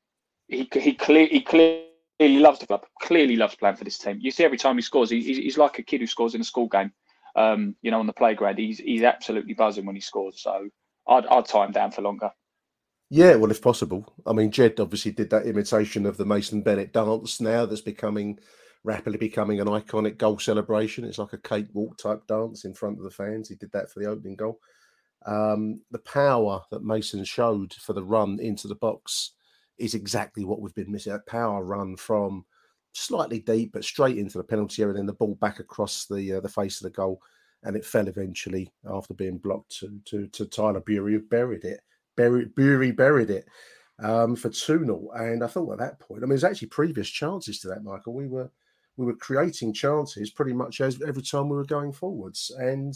he 0.48 0.70
he 0.74 0.94
clear 0.94 1.28
he 1.28 1.42
clear 1.42 1.84
clearly 2.20 2.40
loves 2.40 2.60
the 2.60 2.68
club. 2.68 2.86
Clearly 3.02 3.36
loves 3.36 3.56
playing 3.56 3.76
for 3.76 3.84
this 3.84 3.98
team. 3.98 4.20
You 4.22 4.32
see, 4.32 4.44
every 4.44 4.58
time 4.58 4.76
he 4.76 4.82
scores, 4.82 5.10
he, 5.10 5.22
he's 5.22 5.58
like 5.58 5.80
a 5.80 5.84
kid 5.84 6.02
who 6.02 6.08
scores 6.08 6.36
in 6.36 6.42
a 6.42 6.46
school 6.46 6.68
game. 6.68 6.92
Um, 7.36 7.76
you 7.82 7.92
know, 7.92 8.00
on 8.00 8.08
the 8.08 8.14
playground, 8.14 8.58
he's 8.58 8.80
he's 8.80 9.04
absolutely 9.04 9.54
buzzing 9.54 9.86
when 9.86 9.96
he 9.96 10.02
scores. 10.02 10.42
So 10.42 10.68
I'd 11.08 11.26
I'd 11.28 11.46
tie 11.46 11.66
him 11.66 11.72
down 11.72 11.92
for 11.92 12.02
longer. 12.02 12.32
Yeah, 13.10 13.36
well, 13.36 13.52
if 13.52 13.62
possible. 13.62 14.14
I 14.26 14.34
mean, 14.34 14.52
Jed 14.52 14.80
obviously 14.80 15.12
did 15.12 15.30
that 15.30 15.46
imitation 15.46 16.06
of 16.06 16.18
the 16.18 16.26
Mason 16.26 16.62
Bennett 16.62 16.92
dance 16.92 17.40
now 17.40 17.66
that's 17.66 17.82
becoming 17.82 18.40
rapidly 18.84 19.18
becoming 19.18 19.60
an 19.60 19.68
iconic 19.68 20.18
goal 20.18 20.40
celebration. 20.40 21.06
It's 21.06 21.18
like 21.18 21.34
a 21.34 21.38
cakewalk 21.38 21.98
type 21.98 22.26
dance 22.28 22.66
in 22.66 22.74
front 22.74 22.98
of 22.98 23.04
the 23.04 23.12
fans. 23.12 23.50
He 23.50 23.56
did 23.56 23.72
that 23.72 23.92
for 23.92 24.00
the 24.00 24.10
opening 24.10 24.36
goal. 24.36 24.60
Um, 25.26 25.82
the 25.92 26.00
power 26.00 26.62
that 26.72 26.84
Mason 26.84 27.24
showed 27.24 27.74
for 27.74 27.94
the 27.94 28.04
run 28.04 28.40
into 28.40 28.68
the 28.68 28.76
box 28.76 29.32
is 29.78 29.94
exactly 29.94 30.44
what 30.46 30.62
we've 30.62 30.76
been 30.76 30.92
missing. 30.92 31.14
That 31.14 31.26
power 31.28 31.64
run 31.64 31.96
from 31.96 32.46
slightly 32.94 33.40
deep, 33.40 33.74
but 33.74 33.84
straight 33.84 34.18
into 34.18 34.38
the 34.38 34.44
penalty 34.44 34.82
area, 34.82 34.92
and 34.92 35.00
then 35.00 35.06
the 35.06 35.14
ball 35.14 35.36
back 35.36 35.60
across 35.60 36.06
the 36.06 36.34
uh, 36.34 36.40
the 36.40 36.50
face 36.50 36.82
of 36.82 36.86
the 36.86 36.96
goal, 36.96 37.22
and 37.64 37.76
it 37.76 37.86
fell 37.86 38.08
eventually 38.08 38.72
after 38.90 39.14
being 39.14 39.38
blocked 39.38 39.80
to 39.80 40.00
to, 40.06 40.28
to 40.28 40.46
Tyler 40.46 40.82
Burey, 40.82 41.14
who 41.14 41.20
buried 41.22 41.64
it. 41.64 41.82
Buried, 42.16 42.56
Burey 42.56 42.96
buried 42.96 43.30
it 43.30 43.48
um, 44.00 44.36
for 44.36 44.50
2 44.50 44.86
0. 44.86 45.10
And 45.16 45.44
I 45.44 45.48
thought 45.48 45.74
at 45.74 45.80
that 45.80 46.00
point, 46.00 46.22
I 46.22 46.22
mean, 46.22 46.30
there's 46.30 46.44
actually 46.44 46.70
previous 46.70 47.10
chances 47.10 47.60
to 47.60 47.68
that, 47.70 47.84
Michael. 47.84 48.14
We 48.14 48.28
were 48.28 48.50
we 48.98 49.06
were 49.06 49.16
creating 49.16 49.74
chances 49.74 50.32
pretty 50.32 50.54
much 50.54 50.82
as 50.82 51.00
every 51.04 51.22
time 51.22 51.50
we 51.50 51.56
were 51.56 51.66
going 51.66 51.94
forwards. 51.94 52.52
And 52.58 52.96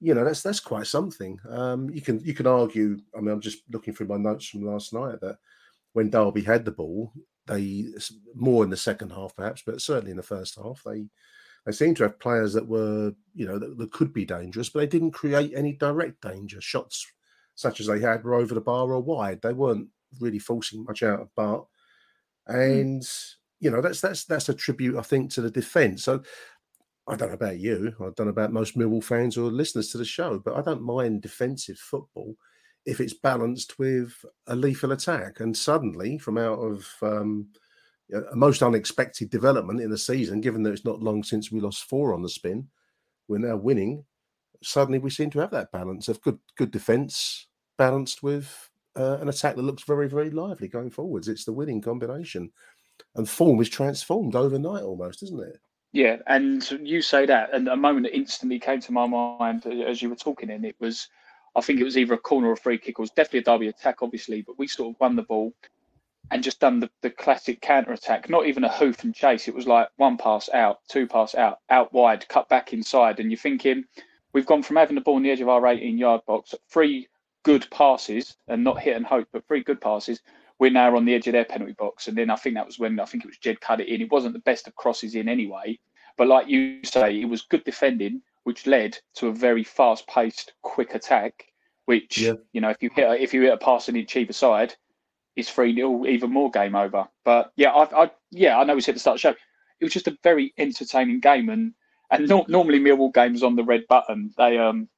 you 0.00 0.14
know, 0.14 0.24
that's 0.24 0.42
that's 0.42 0.60
quite 0.60 0.86
something. 0.86 1.38
Um, 1.48 1.90
you 1.90 2.00
can 2.00 2.20
you 2.20 2.34
can 2.34 2.46
argue, 2.46 2.98
I 3.16 3.20
mean, 3.20 3.30
I'm 3.30 3.40
just 3.40 3.62
looking 3.70 3.94
through 3.94 4.08
my 4.08 4.16
notes 4.16 4.46
from 4.46 4.62
last 4.62 4.92
night 4.92 5.20
that 5.20 5.38
when 5.92 6.10
Derby 6.10 6.42
had 6.42 6.64
the 6.64 6.70
ball, 6.70 7.12
they 7.46 7.86
more 8.34 8.64
in 8.64 8.70
the 8.70 8.76
second 8.76 9.10
half 9.10 9.34
perhaps, 9.34 9.62
but 9.64 9.80
certainly 9.80 10.10
in 10.10 10.16
the 10.16 10.22
first 10.22 10.56
half, 10.56 10.82
they 10.84 11.06
they 11.66 11.72
seemed 11.72 11.96
to 11.98 12.04
have 12.04 12.20
players 12.20 12.52
that 12.54 12.66
were, 12.66 13.12
you 13.34 13.46
know, 13.46 13.58
that, 13.58 13.76
that 13.76 13.92
could 13.92 14.12
be 14.12 14.24
dangerous, 14.24 14.68
but 14.68 14.80
they 14.80 14.86
didn't 14.86 15.10
create 15.10 15.52
any 15.54 15.72
direct 15.72 16.20
danger. 16.22 16.60
Shots 16.60 17.06
such 17.54 17.80
as 17.80 17.86
they 17.86 17.98
had 17.98 18.22
were 18.22 18.34
over 18.34 18.54
the 18.54 18.60
bar 18.60 18.92
or 18.92 19.00
wide. 19.00 19.42
They 19.42 19.52
weren't 19.52 19.88
really 20.20 20.38
forcing 20.38 20.84
much 20.84 21.02
out 21.02 21.20
of 21.20 21.34
Bart. 21.34 21.66
Hmm. 22.46 22.54
And 22.54 23.02
mm. 23.02 23.34
you 23.60 23.70
know, 23.70 23.80
that's 23.80 24.00
that's 24.00 24.24
that's 24.24 24.48
a 24.48 24.54
tribute, 24.54 24.96
I 24.96 25.02
think, 25.02 25.32
to 25.32 25.40
the 25.40 25.50
defence. 25.50 26.04
So 26.04 26.22
I 27.08 27.16
don't 27.16 27.28
know 27.28 27.34
about 27.34 27.58
you, 27.58 27.94
I 28.00 28.10
don't 28.16 28.26
know 28.26 28.28
about 28.28 28.52
most 28.52 28.76
Millwall 28.76 29.02
fans 29.02 29.36
or 29.36 29.50
listeners 29.50 29.88
to 29.88 29.98
the 29.98 30.04
show, 30.04 30.38
but 30.38 30.54
I 30.54 30.62
don't 30.62 30.82
mind 30.82 31.22
defensive 31.22 31.78
football 31.78 32.36
if 32.86 33.00
it's 33.00 33.14
balanced 33.14 33.78
with 33.78 34.24
a 34.46 34.56
lethal 34.56 34.92
attack. 34.92 35.40
And 35.40 35.56
suddenly, 35.56 36.18
from 36.18 36.38
out 36.38 36.58
of 36.58 36.86
um, 37.02 37.48
a 38.32 38.36
most 38.36 38.62
unexpected 38.62 39.30
development 39.30 39.80
in 39.80 39.90
the 39.90 39.98
season, 39.98 40.40
given 40.40 40.62
that 40.62 40.72
it's 40.72 40.84
not 40.84 41.02
long 41.02 41.22
since 41.22 41.52
we 41.52 41.60
lost 41.60 41.84
four 41.84 42.14
on 42.14 42.22
the 42.22 42.28
spin, 42.28 42.68
we're 43.28 43.38
now 43.38 43.56
winning. 43.56 44.04
Suddenly, 44.62 44.98
we 44.98 45.10
seem 45.10 45.30
to 45.30 45.40
have 45.40 45.50
that 45.50 45.72
balance 45.72 46.08
of 46.08 46.22
good 46.22 46.38
good 46.56 46.70
defence 46.70 47.46
balanced 47.76 48.22
with 48.22 48.70
uh, 48.96 49.18
an 49.20 49.28
attack 49.28 49.54
that 49.56 49.62
looks 49.62 49.84
very, 49.84 50.08
very 50.08 50.30
lively 50.30 50.68
going 50.68 50.90
forwards. 50.90 51.28
It's 51.28 51.44
the 51.44 51.52
winning 51.52 51.80
combination, 51.80 52.50
and 53.14 53.28
form 53.28 53.60
is 53.60 53.68
transformed 53.68 54.34
overnight 54.34 54.82
almost, 54.82 55.22
isn't 55.22 55.40
it? 55.40 55.60
Yeah, 55.92 56.16
and 56.26 56.70
you 56.82 57.00
say 57.00 57.24
that, 57.26 57.54
and 57.54 57.68
a 57.68 57.76
moment 57.76 58.06
that 58.06 58.16
instantly 58.16 58.58
came 58.58 58.80
to 58.80 58.92
my 58.92 59.06
mind 59.06 59.64
as 59.66 60.02
you 60.02 60.10
were 60.10 60.16
talking, 60.16 60.50
and 60.50 60.64
it 60.64 60.76
was, 60.80 61.08
I 61.58 61.60
think 61.60 61.80
it 61.80 61.84
was 61.84 61.98
either 61.98 62.14
a 62.14 62.18
corner 62.18 62.48
or 62.48 62.52
a 62.52 62.56
free 62.56 62.78
kick. 62.78 62.96
It 62.98 62.98
was 62.98 63.10
definitely 63.10 63.40
a 63.40 63.42
Derby 63.42 63.68
attack, 63.68 64.02
obviously, 64.02 64.42
but 64.42 64.58
we 64.58 64.66
sort 64.66 64.94
of 64.94 65.00
won 65.00 65.16
the 65.16 65.22
ball 65.22 65.52
and 66.30 66.42
just 66.42 66.60
done 66.60 66.80
the, 66.80 66.90
the 67.02 67.10
classic 67.10 67.60
counter 67.60 67.92
attack. 67.92 68.28
Not 68.28 68.46
even 68.46 68.64
a 68.64 68.72
hoof 68.72 69.02
and 69.02 69.14
chase. 69.14 69.48
It 69.48 69.54
was 69.54 69.66
like 69.66 69.88
one 69.96 70.16
pass 70.16 70.48
out, 70.52 70.80
two 70.88 71.06
pass 71.06 71.34
out, 71.34 71.58
out 71.70 71.92
wide, 71.92 72.28
cut 72.28 72.48
back 72.48 72.72
inside, 72.72 73.20
and 73.20 73.30
you're 73.30 73.38
thinking 73.38 73.84
we've 74.32 74.46
gone 74.46 74.62
from 74.62 74.76
having 74.76 74.94
the 74.94 75.00
ball 75.00 75.16
on 75.16 75.22
the 75.22 75.30
edge 75.30 75.40
of 75.40 75.48
our 75.48 75.66
18 75.66 75.98
yard 75.98 76.20
box, 76.26 76.54
three 76.70 77.08
good 77.42 77.66
passes 77.70 78.36
and 78.48 78.62
not 78.62 78.80
hit 78.80 78.96
and 78.96 79.06
hope, 79.06 79.28
but 79.32 79.46
three 79.46 79.62
good 79.62 79.80
passes, 79.80 80.20
we're 80.58 80.70
now 80.70 80.94
on 80.96 81.04
the 81.04 81.14
edge 81.14 81.26
of 81.26 81.32
their 81.32 81.44
penalty 81.44 81.72
box. 81.72 82.08
And 82.08 82.16
then 82.16 82.30
I 82.30 82.36
think 82.36 82.56
that 82.56 82.66
was 82.66 82.78
when 82.78 83.00
I 83.00 83.04
think 83.04 83.24
it 83.24 83.28
was 83.28 83.38
Jed 83.38 83.60
cut 83.60 83.80
it 83.80 83.88
in. 83.88 84.02
It 84.02 84.10
wasn't 84.10 84.34
the 84.34 84.40
best 84.40 84.66
of 84.66 84.74
crosses 84.74 85.14
in 85.14 85.28
anyway, 85.28 85.78
but 86.16 86.28
like 86.28 86.48
you 86.48 86.80
say, 86.84 87.20
it 87.20 87.28
was 87.28 87.42
good 87.42 87.64
defending, 87.64 88.22
which 88.48 88.66
led 88.66 88.96
to 89.14 89.26
a 89.26 89.32
very 89.32 89.62
fast-paced, 89.62 90.54
quick 90.62 90.94
attack. 90.94 91.44
Which 91.84 92.16
yeah. 92.16 92.32
you 92.54 92.62
know, 92.62 92.70
if 92.70 92.82
you 92.82 92.88
hit 92.94 93.20
if 93.20 93.34
you 93.34 93.42
hit 93.42 93.52
a 93.52 93.58
pass 93.58 93.90
on 93.90 93.96
each 93.96 94.16
either 94.16 94.32
side, 94.32 94.74
it's 95.36 95.50
three 95.50 95.74
0 95.74 96.06
even 96.06 96.30
more 96.30 96.50
game 96.50 96.74
over. 96.74 97.06
But 97.26 97.52
yeah, 97.56 97.72
I, 97.72 98.04
I 98.04 98.10
yeah 98.30 98.58
I 98.58 98.64
know 98.64 98.74
we 98.74 98.80
said 98.80 98.92
at 98.92 98.94
the 98.94 99.00
start 99.00 99.16
of 99.16 99.18
the 99.18 99.28
show, 99.28 99.36
it 99.80 99.84
was 99.84 99.92
just 99.92 100.08
a 100.08 100.16
very 100.22 100.54
entertaining 100.56 101.20
game 101.20 101.50
and. 101.50 101.74
And 102.10 102.26
no, 102.26 102.46
normally 102.48 102.80
Millwall 102.80 103.12
games 103.12 103.42
on 103.42 103.54
the 103.54 103.62
red 103.62 103.86
button, 103.86 104.32
they 104.38 104.56
um 104.56 104.88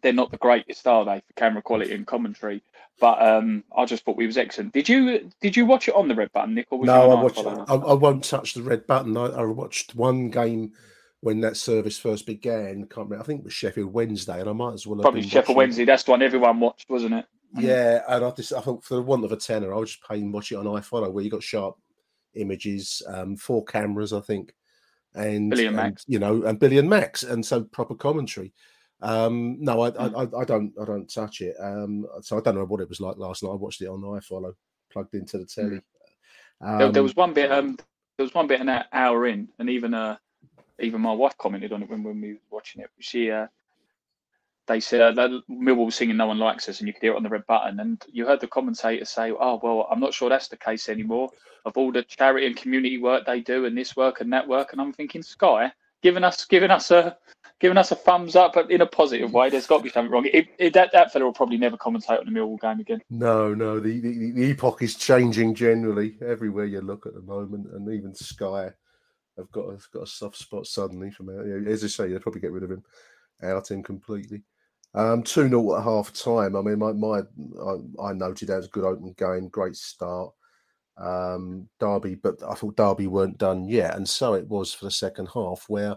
they're 0.00 0.14
not 0.14 0.30
the 0.30 0.38
greatest, 0.38 0.86
are 0.86 1.04
they, 1.04 1.20
for 1.26 1.34
camera 1.36 1.60
quality 1.60 1.92
and 1.92 2.06
commentary? 2.06 2.62
But 2.98 3.20
um, 3.20 3.64
I 3.76 3.84
just 3.84 4.02
thought 4.02 4.16
we 4.16 4.26
was 4.26 4.38
excellent. 4.38 4.72
Did 4.72 4.88
you 4.88 5.30
did 5.42 5.58
you 5.58 5.66
watch 5.66 5.88
it 5.88 5.94
on 5.94 6.08
the 6.08 6.14
red 6.14 6.32
button, 6.32 6.54
Nick? 6.54 6.68
Or 6.70 6.82
no, 6.86 7.10
I 7.10 7.22
watched. 7.22 7.38
I, 7.38 7.74
I, 7.74 7.92
won't 7.92 8.24
touch 8.24 8.54
the 8.54 8.62
red 8.62 8.86
button. 8.86 9.14
I, 9.14 9.26
I, 9.26 9.44
watched 9.44 9.94
one 9.94 10.30
game 10.30 10.72
when 11.20 11.40
that 11.40 11.56
service 11.56 11.98
first 11.98 12.26
began. 12.26 12.86
Can't 12.86 13.08
remember. 13.08 13.20
I 13.20 13.26
think 13.26 13.40
it 13.40 13.44
was 13.44 13.52
Sheffield 13.52 13.92
Wednesday, 13.92 14.40
and 14.40 14.48
I 14.48 14.52
might 14.52 14.74
as 14.74 14.86
well 14.86 15.00
probably 15.00 15.22
Sheffield 15.22 15.56
Wednesday. 15.56 15.84
That's 15.84 16.04
the 16.04 16.12
one 16.12 16.22
everyone 16.22 16.60
watched, 16.60 16.88
wasn't 16.88 17.14
it? 17.14 17.26
Yeah, 17.56 18.02
and 18.08 18.24
I 18.24 18.30
just 18.32 18.52
I 18.52 18.60
thought 18.60 18.84
for 18.84 18.94
the 18.96 19.02
want 19.02 19.24
of 19.24 19.32
a 19.32 19.36
tenner, 19.36 19.72
I 19.72 19.78
was 19.78 19.90
just 19.90 20.08
paying 20.08 20.30
watch 20.30 20.52
it 20.52 20.56
on 20.56 20.66
iFollow, 20.66 21.10
where 21.10 21.24
you 21.24 21.30
got 21.30 21.42
sharp 21.42 21.76
images, 22.34 23.02
um, 23.08 23.36
four 23.36 23.64
cameras, 23.64 24.12
I 24.12 24.20
think, 24.20 24.52
and, 25.14 25.50
Billy 25.50 25.66
and 25.66 25.76
Max, 25.76 26.04
you 26.06 26.18
know, 26.18 26.42
and 26.44 26.58
Billy 26.58 26.78
and 26.78 26.88
Max, 26.88 27.22
and 27.22 27.44
so 27.44 27.64
proper 27.64 27.94
commentary. 27.94 28.52
Um, 29.00 29.56
no, 29.60 29.82
I, 29.82 29.88
I, 29.90 30.22
I, 30.40 30.44
don't, 30.44 30.72
I 30.80 30.84
don't 30.84 31.12
touch 31.12 31.40
it. 31.40 31.54
Um, 31.60 32.04
so 32.20 32.36
I 32.36 32.40
don't 32.40 32.56
know 32.56 32.64
what 32.64 32.80
it 32.80 32.88
was 32.88 33.00
like 33.00 33.16
last 33.16 33.42
night. 33.42 33.50
I 33.50 33.54
watched 33.54 33.80
it 33.80 33.86
on 33.86 34.00
iFollow, 34.02 34.54
plugged 34.92 35.14
into 35.14 35.38
the 35.38 35.44
mm. 35.44 35.54
telly. 35.54 35.80
Um, 36.60 36.78
there, 36.78 36.92
there, 36.92 37.02
was 37.02 37.14
one 37.14 37.32
bit, 37.32 37.52
um, 37.52 37.76
there 38.16 38.24
was 38.24 38.34
one 38.34 38.48
bit 38.48 38.60
an 38.60 38.82
hour 38.92 39.26
in, 39.26 39.48
and 39.58 39.70
even 39.70 39.94
uh, 39.94 40.16
even 40.80 41.00
my 41.00 41.12
wife 41.12 41.36
commented 41.38 41.72
on 41.72 41.82
it 41.82 41.90
when, 41.90 42.02
when 42.02 42.20
we 42.20 42.34
were 42.34 42.38
watching 42.50 42.82
it. 42.82 42.90
She, 43.00 43.30
uh, 43.30 43.46
they 44.66 44.80
said 44.80 45.18
uh, 45.18 45.40
Millwall 45.50 45.86
was 45.86 45.94
singing 45.94 46.16
"No 46.16 46.26
One 46.26 46.38
Likes 46.38 46.68
Us," 46.68 46.80
and 46.80 46.86
you 46.86 46.92
could 46.92 47.02
hear 47.02 47.12
it 47.12 47.16
on 47.16 47.22
the 47.22 47.28
red 47.28 47.46
button, 47.46 47.80
and 47.80 48.02
you 48.12 48.26
heard 48.26 48.40
the 48.40 48.46
commentator 48.46 49.04
say, 49.04 49.32
"Oh 49.32 49.58
well, 49.62 49.88
I'm 49.90 50.00
not 50.00 50.14
sure 50.14 50.28
that's 50.28 50.48
the 50.48 50.56
case 50.56 50.88
anymore." 50.88 51.30
Of 51.64 51.76
all 51.76 51.90
the 51.90 52.02
charity 52.02 52.46
and 52.46 52.56
community 52.56 52.98
work 52.98 53.26
they 53.26 53.40
do, 53.40 53.64
and 53.64 53.76
this 53.76 53.96
work 53.96 54.20
and 54.20 54.32
that 54.32 54.46
work, 54.46 54.72
and 54.72 54.80
I'm 54.80 54.92
thinking, 54.92 55.22
Sky, 55.22 55.72
giving 56.02 56.24
us 56.24 56.44
giving 56.44 56.70
us 56.70 56.90
a 56.90 57.16
giving 57.60 57.78
us 57.78 57.90
a 57.90 57.96
thumbs 57.96 58.36
up, 58.36 58.52
but 58.52 58.70
in 58.70 58.82
a 58.82 58.86
positive 58.86 59.32
way. 59.32 59.50
There's 59.50 59.66
got 59.66 59.78
to 59.78 59.82
be 59.82 59.90
something 59.90 60.12
wrong. 60.12 60.26
It, 60.32 60.48
it, 60.58 60.72
that 60.74 60.92
that 60.92 61.12
fellow 61.12 61.26
will 61.26 61.32
probably 61.32 61.58
never 61.58 61.76
commentate 61.76 62.20
on 62.20 62.28
a 62.28 62.30
Millwall 62.30 62.60
game 62.60 62.80
again. 62.80 63.00
No, 63.10 63.54
no. 63.54 63.80
The, 63.80 64.00
the, 64.00 64.32
the 64.32 64.50
epoch 64.50 64.82
is 64.82 64.94
changing 64.94 65.54
generally 65.54 66.16
everywhere 66.24 66.66
you 66.66 66.80
look 66.80 67.06
at 67.06 67.14
the 67.14 67.22
moment, 67.22 67.66
and 67.72 67.92
even 67.92 68.14
Sky 68.14 68.72
have 69.38 69.50
got 69.50 69.66
a, 69.66 69.78
got 69.92 70.02
a 70.02 70.06
soft 70.06 70.36
spot 70.36 70.66
suddenly 70.66 71.10
for 71.10 71.24
out. 71.32 71.66
As 71.66 71.84
I 71.84 71.86
say, 71.86 72.08
they'll 72.08 72.20
probably 72.20 72.40
get 72.40 72.52
rid 72.52 72.64
of 72.64 72.70
him, 72.70 72.84
out 73.42 73.70
him 73.70 73.82
completely. 73.82 74.42
Um, 74.94 75.22
2 75.22 75.48
0 75.48 75.76
at 75.76 75.84
half 75.84 76.12
time. 76.12 76.56
I 76.56 76.62
mean, 76.62 76.78
my, 76.78 76.92
my 76.92 77.20
I, 77.20 78.08
I 78.08 78.12
noted 78.12 78.48
that 78.48 78.56
was 78.56 78.66
a 78.66 78.70
good 78.70 78.84
open 78.84 79.14
game, 79.18 79.48
great 79.48 79.76
start. 79.76 80.32
Um, 80.96 81.68
Derby, 81.78 82.16
but 82.16 82.42
I 82.42 82.54
thought 82.54 82.76
Derby 82.76 83.06
weren't 83.06 83.38
done 83.38 83.68
yet, 83.68 83.96
and 83.96 84.08
so 84.08 84.34
it 84.34 84.48
was 84.48 84.74
for 84.74 84.86
the 84.86 84.90
second 84.90 85.28
half, 85.32 85.64
where 85.68 85.96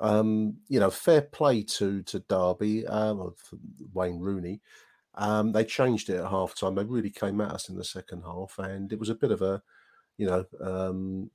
um, 0.00 0.56
you 0.68 0.80
know, 0.80 0.90
fair 0.90 1.22
play 1.22 1.62
to 1.62 2.02
to 2.02 2.20
Derby, 2.20 2.86
um, 2.86 3.34
Wayne 3.92 4.18
Rooney. 4.18 4.60
Um, 5.14 5.52
they 5.52 5.64
changed 5.64 6.08
it 6.08 6.16
at 6.16 6.30
half 6.30 6.54
time. 6.54 6.74
They 6.74 6.84
really 6.84 7.10
came 7.10 7.40
at 7.40 7.52
us 7.52 7.68
in 7.68 7.76
the 7.76 7.84
second 7.84 8.22
half, 8.22 8.58
and 8.58 8.92
it 8.92 8.98
was 8.98 9.10
a 9.10 9.14
bit 9.14 9.30
of 9.30 9.42
a, 9.42 9.62
you 10.18 10.26
know, 10.26 10.44
um, 10.60 11.30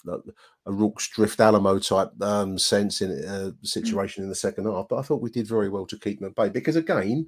a 0.65 0.71
Rorke's 0.71 1.07
Drift 1.09 1.39
Alamo 1.39 1.79
type 1.79 2.09
um, 2.21 2.57
sense 2.57 3.01
in 3.01 3.11
uh, 3.11 3.51
mm. 3.51 3.67
situation 3.67 4.21
mm. 4.21 4.25
in 4.25 4.29
the 4.29 4.35
second 4.35 4.65
half. 4.65 4.87
But 4.89 4.99
I 4.99 5.01
thought 5.01 5.21
we 5.21 5.29
did 5.29 5.47
very 5.47 5.69
well 5.69 5.85
to 5.87 5.97
keep 5.97 6.19
them 6.19 6.29
at 6.29 6.35
bay 6.35 6.49
because, 6.49 6.75
again, 6.75 7.27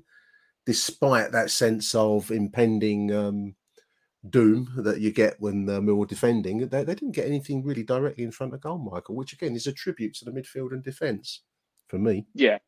despite 0.65 1.31
that 1.31 1.49
sense 1.49 1.95
of 1.95 2.31
impending 2.31 3.13
um, 3.13 3.55
doom 4.29 4.71
that 4.77 5.01
you 5.01 5.11
get 5.11 5.39
when 5.39 5.65
the 5.65 5.81
Mill 5.81 5.95
were 5.95 6.05
defending, 6.05 6.67
they, 6.67 6.83
they 6.83 6.95
didn't 6.95 7.15
get 7.15 7.27
anything 7.27 7.63
really 7.63 7.83
directly 7.83 8.23
in 8.23 8.31
front 8.31 8.53
of 8.53 8.61
goal, 8.61 8.77
Michael, 8.77 9.15
which 9.15 9.33
again 9.33 9.55
is 9.55 9.67
a 9.67 9.73
tribute 9.73 10.13
to 10.15 10.25
the 10.25 10.31
midfield 10.31 10.71
and 10.71 10.83
defence 10.83 11.41
for 11.87 11.97
me. 11.97 12.25
Yeah, 12.33 12.59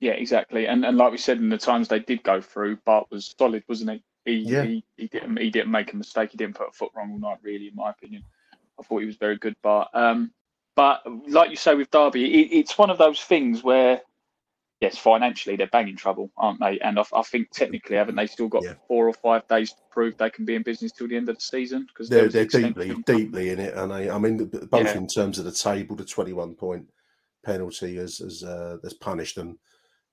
yeah, 0.00 0.12
exactly. 0.12 0.66
And 0.66 0.84
and 0.84 0.96
like 0.96 1.12
we 1.12 1.18
said, 1.18 1.38
in 1.38 1.48
the 1.48 1.58
times 1.58 1.88
they 1.88 2.00
did 2.00 2.22
go 2.22 2.40
through, 2.40 2.76
Bart 2.84 3.08
was 3.10 3.34
solid, 3.38 3.64
wasn't 3.68 3.90
he? 3.90 4.02
He, 4.28 4.34
yeah. 4.40 4.62
he, 4.62 4.84
he 4.96 5.06
didn't 5.06 5.38
he 5.38 5.50
didn't 5.50 5.70
make 5.70 5.92
a 5.92 5.96
mistake. 5.96 6.30
He 6.32 6.36
didn't 6.36 6.56
put 6.56 6.68
a 6.68 6.72
foot 6.72 6.92
wrong 6.94 7.10
all 7.12 7.18
night, 7.18 7.38
really, 7.42 7.68
in 7.68 7.74
my 7.74 7.90
opinion. 7.90 8.22
I 8.78 8.82
thought 8.82 9.00
he 9.00 9.06
was 9.06 9.16
very 9.16 9.38
good, 9.38 9.56
Bart. 9.62 9.88
Um, 9.94 10.32
but 10.76 11.02
like 11.28 11.50
you 11.50 11.56
say 11.56 11.74
with 11.74 11.90
Derby, 11.90 12.24
it, 12.42 12.58
it's 12.58 12.76
one 12.76 12.90
of 12.90 12.98
those 12.98 13.20
things 13.20 13.64
where 13.64 14.02
yes, 14.80 14.96
financially 14.96 15.56
they're 15.56 15.66
banging 15.66 15.96
trouble, 15.96 16.30
aren't 16.36 16.60
they? 16.60 16.78
And 16.80 16.98
I, 16.98 17.04
I 17.12 17.22
think 17.22 17.50
technically, 17.50 17.96
haven't 17.96 18.16
they 18.16 18.26
still 18.26 18.48
got 18.48 18.62
yeah. 18.62 18.74
four 18.86 19.08
or 19.08 19.12
five 19.12 19.48
days 19.48 19.72
to 19.72 19.80
prove 19.90 20.16
they 20.16 20.30
can 20.30 20.44
be 20.44 20.54
in 20.54 20.62
business 20.62 20.92
till 20.92 21.08
the 21.08 21.16
end 21.16 21.28
of 21.28 21.36
the 21.36 21.40
season? 21.40 21.86
Because 21.88 22.08
they're, 22.08 22.28
they're 22.28 22.44
deeply, 22.44 22.94
deeply 23.06 23.50
in 23.50 23.58
it, 23.58 23.74
and 23.74 23.92
I, 23.92 24.14
I 24.14 24.18
mean, 24.18 24.36
both 24.70 24.86
yeah. 24.86 24.96
in 24.96 25.06
terms 25.08 25.38
of 25.38 25.44
the 25.46 25.52
table, 25.52 25.96
the 25.96 26.04
twenty-one 26.04 26.54
point 26.54 26.86
penalty 27.44 27.96
has 27.96 28.18
has, 28.18 28.44
uh, 28.44 28.76
has 28.84 28.94
punished 28.94 29.36
them 29.36 29.58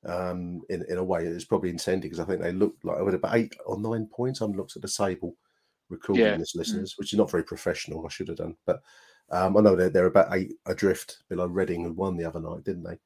um, 0.05 0.61
in 0.69 0.83
in 0.89 0.97
a 0.97 1.03
way 1.03 1.25
it's 1.25 1.45
probably 1.45 1.69
intended 1.69 2.03
because 2.03 2.19
I 2.19 2.25
think 2.25 2.41
they 2.41 2.51
looked 2.51 2.83
like 2.85 2.99
with 3.01 3.15
about 3.15 3.35
eight 3.35 3.55
or 3.65 3.79
nine 3.79 4.07
points. 4.07 4.41
I'm 4.41 4.53
looked 4.53 4.75
at 4.75 4.81
the 4.81 4.87
table 4.87 5.35
recording 5.89 6.25
yeah. 6.25 6.37
this, 6.37 6.55
listeners, 6.55 6.93
mm. 6.93 6.97
which 6.97 7.13
is 7.13 7.19
not 7.19 7.31
very 7.31 7.43
professional. 7.43 8.05
I 8.05 8.09
should 8.09 8.27
have 8.27 8.37
done, 8.37 8.55
but 8.65 8.81
um, 9.31 9.57
I 9.57 9.61
know 9.61 9.75
they're 9.75 9.89
they're 9.89 10.05
about 10.05 10.33
eight 10.35 10.53
adrift 10.65 11.23
below 11.29 11.47
Reading, 11.47 11.83
who 11.83 11.93
won 11.93 12.17
the 12.17 12.25
other 12.25 12.39
night, 12.39 12.63
didn't 12.63 12.83
they? 12.83 12.99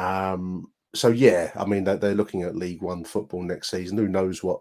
Um, 0.00 0.70
so 0.94 1.08
yeah, 1.08 1.52
I 1.56 1.64
mean 1.64 1.84
they're, 1.84 1.96
they're 1.96 2.14
looking 2.14 2.42
at 2.42 2.56
League 2.56 2.82
One 2.82 3.04
football 3.04 3.42
next 3.42 3.70
season. 3.70 3.96
Who 3.98 4.08
knows 4.08 4.42
what 4.42 4.60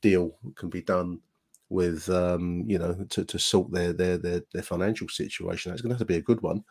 deal 0.00 0.36
can 0.56 0.68
be 0.68 0.82
done 0.82 1.20
with 1.68 2.08
um, 2.10 2.64
you 2.66 2.78
know 2.78 3.06
to, 3.10 3.24
to 3.24 3.38
sort 3.38 3.70
their, 3.70 3.92
their 3.92 4.18
their 4.18 4.42
their 4.52 4.62
financial 4.62 5.08
situation. 5.08 5.70
That's 5.70 5.82
going 5.82 5.90
to 5.90 5.94
have 5.94 6.00
to 6.00 6.04
be 6.04 6.16
a 6.16 6.22
good 6.22 6.42
one 6.42 6.64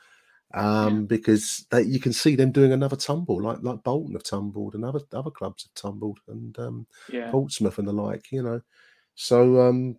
um, 0.53 1.01
yeah. 1.01 1.05
because 1.07 1.65
they, 1.71 1.83
you 1.83 1.99
can 1.99 2.13
see 2.13 2.35
them 2.35 2.51
doing 2.51 2.71
another 2.71 2.95
tumble, 2.95 3.41
like 3.41 3.59
like 3.61 3.83
Bolton 3.83 4.13
have 4.13 4.23
tumbled, 4.23 4.75
and 4.75 4.85
other 4.85 5.01
other 5.13 5.31
clubs 5.31 5.63
have 5.63 5.73
tumbled, 5.73 6.19
and 6.27 6.57
um, 6.59 6.87
yeah. 7.11 7.29
Portsmouth 7.31 7.77
and 7.77 7.87
the 7.87 7.93
like. 7.93 8.31
You 8.31 8.43
know, 8.43 8.61
so 9.15 9.61
um, 9.61 9.97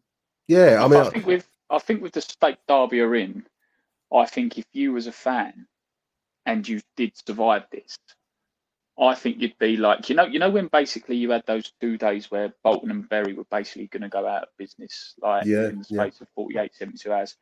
yeah, 0.49 0.85
I 0.85 0.89
mean, 0.89 1.01
I 1.01 1.11
think 1.11 1.27
with 1.27 1.49
I 1.71 1.79
think 1.79 2.03
with 2.03 2.13
the 2.13 2.21
state 2.21 2.59
Derby 2.69 3.01
are 3.01 3.15
in, 3.15 3.47
I 4.15 4.27
think 4.27 4.59
if 4.59 4.67
you 4.73 4.93
was 4.93 5.07
a 5.07 5.13
fan 5.13 5.67
and 6.45 6.67
you 6.67 6.81
did 6.97 7.13
survive 7.27 7.65
this, 7.71 7.99
I 9.01 9.15
think 9.15 9.41
you'd 9.41 9.59
be 9.59 9.77
like, 9.77 10.09
you 10.09 10.15
know, 10.15 10.27
you 10.27 10.39
know 10.39 10.51
when 10.51 10.69
basically 10.69 11.17
you 11.17 11.31
had 11.31 11.45
those 11.47 11.73
two 11.81 11.97
days 11.97 12.31
where 12.31 12.53
Bolton 12.63 12.91
and 12.91 13.09
Bury 13.09 13.33
were 13.33 13.47
basically 13.51 13.87
going 13.87 14.03
to 14.03 14.09
go 14.09 14.27
out 14.27 14.43
of 14.43 14.49
business, 14.59 15.15
like 15.23 15.47
yeah, 15.47 15.69
in 15.69 15.79
the 15.79 15.87
yeah. 15.89 16.03
space 16.03 16.21
of 16.21 16.29
48, 16.35 16.75
72 16.75 17.13
hours. 17.13 17.37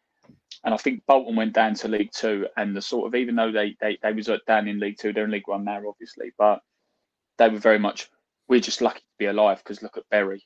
And 0.62 0.74
I 0.74 0.76
think 0.76 1.02
Bolton 1.06 1.36
went 1.36 1.54
down 1.54 1.74
to 1.76 1.88
League 1.88 2.12
Two, 2.12 2.46
and 2.56 2.76
the 2.76 2.82
sort 2.82 3.06
of 3.06 3.14
even 3.14 3.34
though 3.34 3.50
they 3.50 3.76
they, 3.80 3.98
they 4.02 4.12
was 4.12 4.28
down 4.46 4.68
in 4.68 4.78
League 4.78 4.98
Two, 4.98 5.12
they're 5.12 5.24
in 5.24 5.30
League 5.30 5.48
One 5.48 5.64
now, 5.64 5.82
obviously, 5.88 6.32
but 6.36 6.60
they 7.38 7.48
were 7.48 7.58
very 7.58 7.78
much 7.78 8.10
we're 8.48 8.60
just 8.60 8.82
lucky 8.82 9.00
to 9.00 9.18
be 9.18 9.26
alive 9.26 9.58
because 9.58 9.82
look 9.82 9.96
at 9.96 10.08
Bury, 10.10 10.44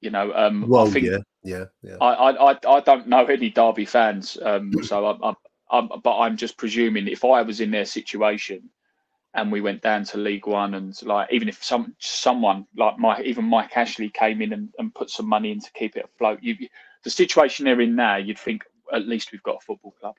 you 0.00 0.10
know. 0.10 0.32
Um, 0.34 0.68
well, 0.68 0.86
I 0.86 0.90
think 0.90 1.06
yeah, 1.06 1.18
yeah, 1.42 1.64
yeah. 1.82 1.96
I, 2.00 2.12
I 2.12 2.52
I 2.52 2.58
I 2.66 2.80
don't 2.80 3.08
know 3.08 3.24
any 3.24 3.48
Derby 3.48 3.86
fans, 3.86 4.36
um, 4.42 4.72
so 4.82 5.06
I'm, 5.06 5.22
I'm, 5.22 5.34
I'm 5.70 6.00
but 6.02 6.18
I'm 6.18 6.36
just 6.36 6.58
presuming 6.58 7.08
if 7.08 7.24
I 7.24 7.40
was 7.42 7.60
in 7.60 7.70
their 7.70 7.86
situation 7.86 8.68
and 9.34 9.52
we 9.52 9.60
went 9.60 9.82
down 9.82 10.04
to 10.04 10.18
League 10.18 10.46
One, 10.46 10.74
and 10.74 11.00
like 11.02 11.32
even 11.32 11.48
if 11.48 11.62
some 11.62 11.94
someone 11.98 12.66
like 12.76 12.98
my 12.98 13.20
even 13.22 13.44
Mike 13.44 13.76
Ashley 13.76 14.10
came 14.10 14.42
in 14.42 14.52
and, 14.52 14.68
and 14.78 14.94
put 14.94 15.10
some 15.10 15.26
money 15.26 15.52
in 15.52 15.60
to 15.60 15.70
keep 15.72 15.96
it 15.96 16.04
afloat, 16.04 16.40
you, 16.42 16.56
the 17.04 17.10
situation 17.10 17.64
they're 17.64 17.80
in 17.80 17.94
now, 17.94 18.16
you'd 18.16 18.38
think 18.38 18.64
at 18.92 19.06
least 19.06 19.32
we've 19.32 19.42
got 19.42 19.56
a 19.56 19.64
football 19.64 19.94
club 20.00 20.16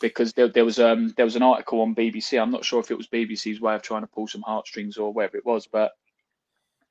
because 0.00 0.32
there, 0.34 0.48
there 0.48 0.64
was 0.64 0.78
um 0.78 1.12
there 1.16 1.24
was 1.24 1.36
an 1.36 1.42
article 1.42 1.80
on 1.80 1.94
BBC. 1.94 2.40
I'm 2.40 2.50
not 2.50 2.64
sure 2.64 2.80
if 2.80 2.90
it 2.90 2.96
was 2.98 3.08
BBC's 3.08 3.60
way 3.60 3.74
of 3.74 3.82
trying 3.82 4.02
to 4.02 4.06
pull 4.08 4.26
some 4.28 4.42
heartstrings 4.42 4.96
or 4.96 5.12
whatever 5.12 5.36
it 5.38 5.46
was, 5.46 5.66
but 5.66 5.92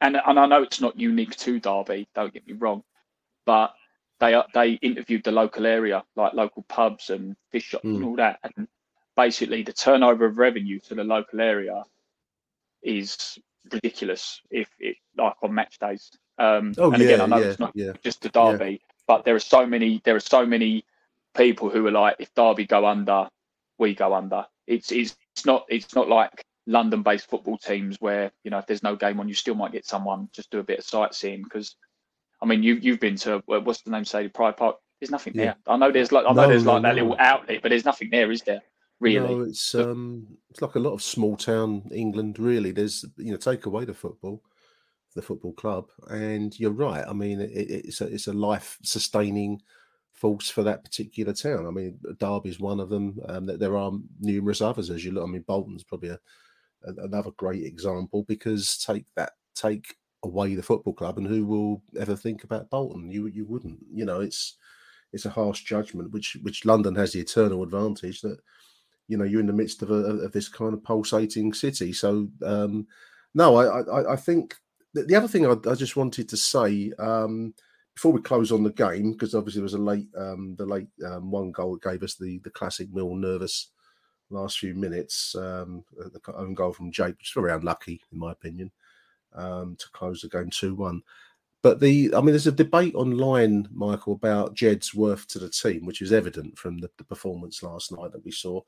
and 0.01 0.17
and 0.25 0.39
I 0.39 0.45
know 0.45 0.63
it's 0.63 0.81
not 0.81 0.99
unique 0.99 1.35
to 1.37 1.59
Derby. 1.59 2.07
Don't 2.15 2.33
get 2.33 2.47
me 2.47 2.53
wrong, 2.53 2.83
but 3.45 3.73
they 4.19 4.41
they 4.53 4.71
interviewed 4.73 5.23
the 5.23 5.31
local 5.31 5.65
area, 5.65 6.03
like 6.15 6.33
local 6.33 6.63
pubs 6.63 7.09
and 7.09 7.35
fish 7.51 7.63
shops 7.65 7.85
Mm. 7.85 7.95
and 7.95 8.03
all 8.05 8.15
that, 8.17 8.39
and 8.43 8.67
basically 9.15 9.63
the 9.63 9.73
turnover 9.73 10.25
of 10.25 10.37
revenue 10.37 10.79
to 10.79 10.95
the 10.95 11.03
local 11.03 11.39
area 11.41 11.83
is 12.83 13.37
ridiculous. 13.71 14.41
If 14.51 14.69
it 14.79 14.97
like 15.17 15.35
on 15.43 15.53
match 15.53 15.79
days, 15.79 16.11
um, 16.37 16.73
Oh 16.77 16.91
and 16.91 17.01
yeah, 17.01 17.07
again, 17.09 17.21
I 17.21 17.25
know 17.27 17.37
yeah, 17.39 17.45
it's 17.45 17.59
not 17.59 17.71
yeah. 17.75 17.93
just 18.03 18.21
the 18.21 18.29
Derby, 18.29 18.81
but 19.07 19.25
there 19.25 19.35
are 19.35 19.39
so 19.39 19.65
many 19.65 20.01
there 20.05 20.15
are 20.15 20.19
so 20.19 20.45
many 20.45 20.85
people 21.35 21.69
who 21.69 21.85
are 21.87 21.91
like, 21.91 22.17
if 22.19 22.33
Derby 22.33 22.65
go 22.65 22.85
under, 22.85 23.27
we 23.77 23.93
go 23.95 24.13
under. 24.13 24.45
It's 24.67 24.91
it's, 24.91 25.15
it's 25.35 25.45
not 25.45 25.65
it's 25.69 25.95
not 25.95 26.09
like 26.09 26.43
London 26.67 27.03
based 27.03 27.29
football 27.29 27.57
teams 27.57 27.97
where 27.99 28.31
you 28.43 28.51
know 28.51 28.57
if 28.59 28.65
there's 28.67 28.83
no 28.83 28.95
game 28.95 29.19
on, 29.19 29.27
you 29.27 29.35
still 29.35 29.55
might 29.55 29.71
get 29.71 29.85
someone 29.85 30.29
just 30.33 30.49
do 30.51 30.59
a 30.59 30.63
bit 30.63 30.79
of 30.79 30.85
sightseeing 30.85 31.43
because. 31.43 31.75
I 32.41 32.45
mean, 32.45 32.63
you 32.63 32.75
you've 32.75 32.99
been 32.99 33.15
to 33.17 33.41
what's 33.45 33.81
the 33.81 33.91
name? 33.91 34.05
Say 34.05 34.27
Pride 34.27 34.57
Park. 34.57 34.75
There's 34.99 35.09
nothing 35.09 35.33
Yeah. 35.35 35.45
there. 35.45 35.55
I 35.67 35.77
know 35.77 35.91
there's 35.91 36.11
like 36.11 36.25
I 36.27 36.33
know 36.33 36.41
No, 36.43 36.47
there's 36.47 36.65
no, 36.65 36.73
like 36.73 36.83
that 36.83 36.95
no. 36.95 37.01
little 37.03 37.15
outlet, 37.17 37.61
but 37.61 37.69
there's 37.69 37.85
nothing 37.85 38.09
there, 38.11 38.29
is 38.31 38.41
there? 38.41 38.61
Really? 38.99 39.35
No, 39.35 39.41
it's 39.41 39.73
um, 39.75 40.27
it's 40.49 40.61
like 40.61 40.75
a 40.75 40.79
lot 40.79 40.93
of 40.93 41.01
small 41.01 41.37
town 41.37 41.89
England. 41.91 42.39
Really, 42.39 42.71
there's 42.71 43.05
you 43.17 43.31
know, 43.31 43.37
take 43.37 43.65
away 43.65 43.85
the 43.85 43.93
football, 43.93 44.41
the 45.15 45.21
football 45.21 45.53
club, 45.53 45.89
and 46.09 46.57
you're 46.59 46.71
right. 46.71 47.05
I 47.07 47.13
mean, 47.13 47.39
it, 47.39 47.49
it's 47.53 48.01
a 48.01 48.07
it's 48.07 48.27
a 48.27 48.33
life 48.33 48.77
sustaining 48.83 49.61
force 50.15 50.49
for 50.49 50.63
that 50.63 50.83
particular 50.83 51.33
town. 51.33 51.67
I 51.67 51.71
mean, 51.71 51.99
Derby's 52.19 52.59
one 52.59 52.79
of 52.79 52.89
them. 52.89 53.19
Um, 53.27 53.45
there- 53.45 53.77
are 53.77 53.91
numerous 54.19 54.61
others 54.61 54.89
as 54.89 55.03
you 55.05 55.11
look. 55.11 55.27
I 55.27 55.31
mean, 55.31 55.43
Bolton's 55.43 55.83
probably 55.83 56.09
a, 56.09 56.19
a- 56.85 57.03
another 57.05 57.31
great 57.31 57.63
example 57.65 58.23
because 58.27 58.77
take 58.77 59.05
that 59.15 59.33
take 59.55 59.95
away 60.23 60.55
the 60.55 60.63
football 60.63 60.93
club, 60.93 61.17
and 61.17 61.27
who 61.27 61.45
will 61.45 61.83
ever 61.99 62.15
think 62.15 62.43
about 62.43 62.69
Bolton? 62.69 63.11
You 63.11 63.27
you 63.27 63.45
wouldn't. 63.45 63.79
You 63.93 64.05
know, 64.05 64.21
it's 64.21 64.57
it's 65.13 65.25
a 65.25 65.29
harsh 65.29 65.63
judgment, 65.63 66.11
which 66.11 66.37
which 66.41 66.65
London 66.65 66.95
has 66.95 67.13
the 67.13 67.19
eternal 67.19 67.63
advantage 67.63 68.21
that 68.21 68.39
you 69.07 69.17
know 69.17 69.25
you're 69.25 69.41
in 69.41 69.47
the 69.47 69.53
midst 69.53 69.81
of 69.81 69.91
a 69.91 69.95
of 69.95 70.31
this 70.31 70.47
kind 70.49 70.73
of 70.73 70.83
pulsating 70.83 71.53
city. 71.53 71.93
So 71.93 72.27
um, 72.43 72.87
no, 73.33 73.55
I 73.57 73.81
I, 73.81 74.13
I 74.13 74.15
think 74.15 74.55
the, 74.93 75.03
the 75.03 75.15
other 75.15 75.27
thing 75.27 75.45
I, 75.45 75.55
I 75.69 75.75
just 75.75 75.95
wanted 75.97 76.29
to 76.29 76.37
say 76.37 76.91
um, 76.99 77.53
before 77.95 78.11
we 78.11 78.21
close 78.21 78.51
on 78.51 78.63
the 78.63 78.73
game 78.73 79.13
because 79.13 79.33
obviously 79.33 79.59
there 79.59 79.63
was 79.63 79.73
a 79.73 79.77
late 79.77 80.07
um, 80.17 80.55
the 80.57 80.65
late 80.65 80.87
um, 81.05 81.31
one 81.31 81.51
goal 81.51 81.73
that 81.73 81.89
gave 81.89 82.03
us 82.03 82.15
the 82.15 82.39
the 82.39 82.49
classic 82.51 82.93
Mill 82.93 83.15
nervous 83.15 83.69
last 84.29 84.59
few 84.59 84.73
minutes. 84.73 85.35
Um, 85.35 85.83
the 85.97 86.19
own 86.33 86.53
goal 86.53 86.73
from 86.73 86.91
Jake, 86.91 87.17
which 87.17 87.29
is 87.29 87.33
very 87.33 87.51
unlucky 87.51 88.01
in 88.11 88.19
my 88.19 88.31
opinion, 88.31 88.71
um, 89.33 89.75
to 89.79 89.89
close 89.91 90.21
the 90.21 90.29
game 90.29 90.49
two 90.49 90.75
one. 90.75 91.01
But 91.61 91.79
the, 91.79 92.13
I 92.15 92.19
mean, 92.19 92.27
there's 92.27 92.45
a 92.45 92.51
debate 92.51 92.93
online, 92.93 93.67
Michael, 93.73 94.13
about 94.13 94.53
Jed's 94.53 94.93
worth 94.93 95.27
to 95.29 95.39
the 95.39 95.49
team, 95.49 95.83
which 95.83 96.03
is 96.03 96.13
evident 96.13 96.55
from 96.59 96.77
the, 96.77 96.91
the 96.99 97.03
performance 97.03 97.63
last 97.63 97.91
night 97.91 98.11
that 98.11 98.23
we 98.23 98.29
saw, 98.29 98.61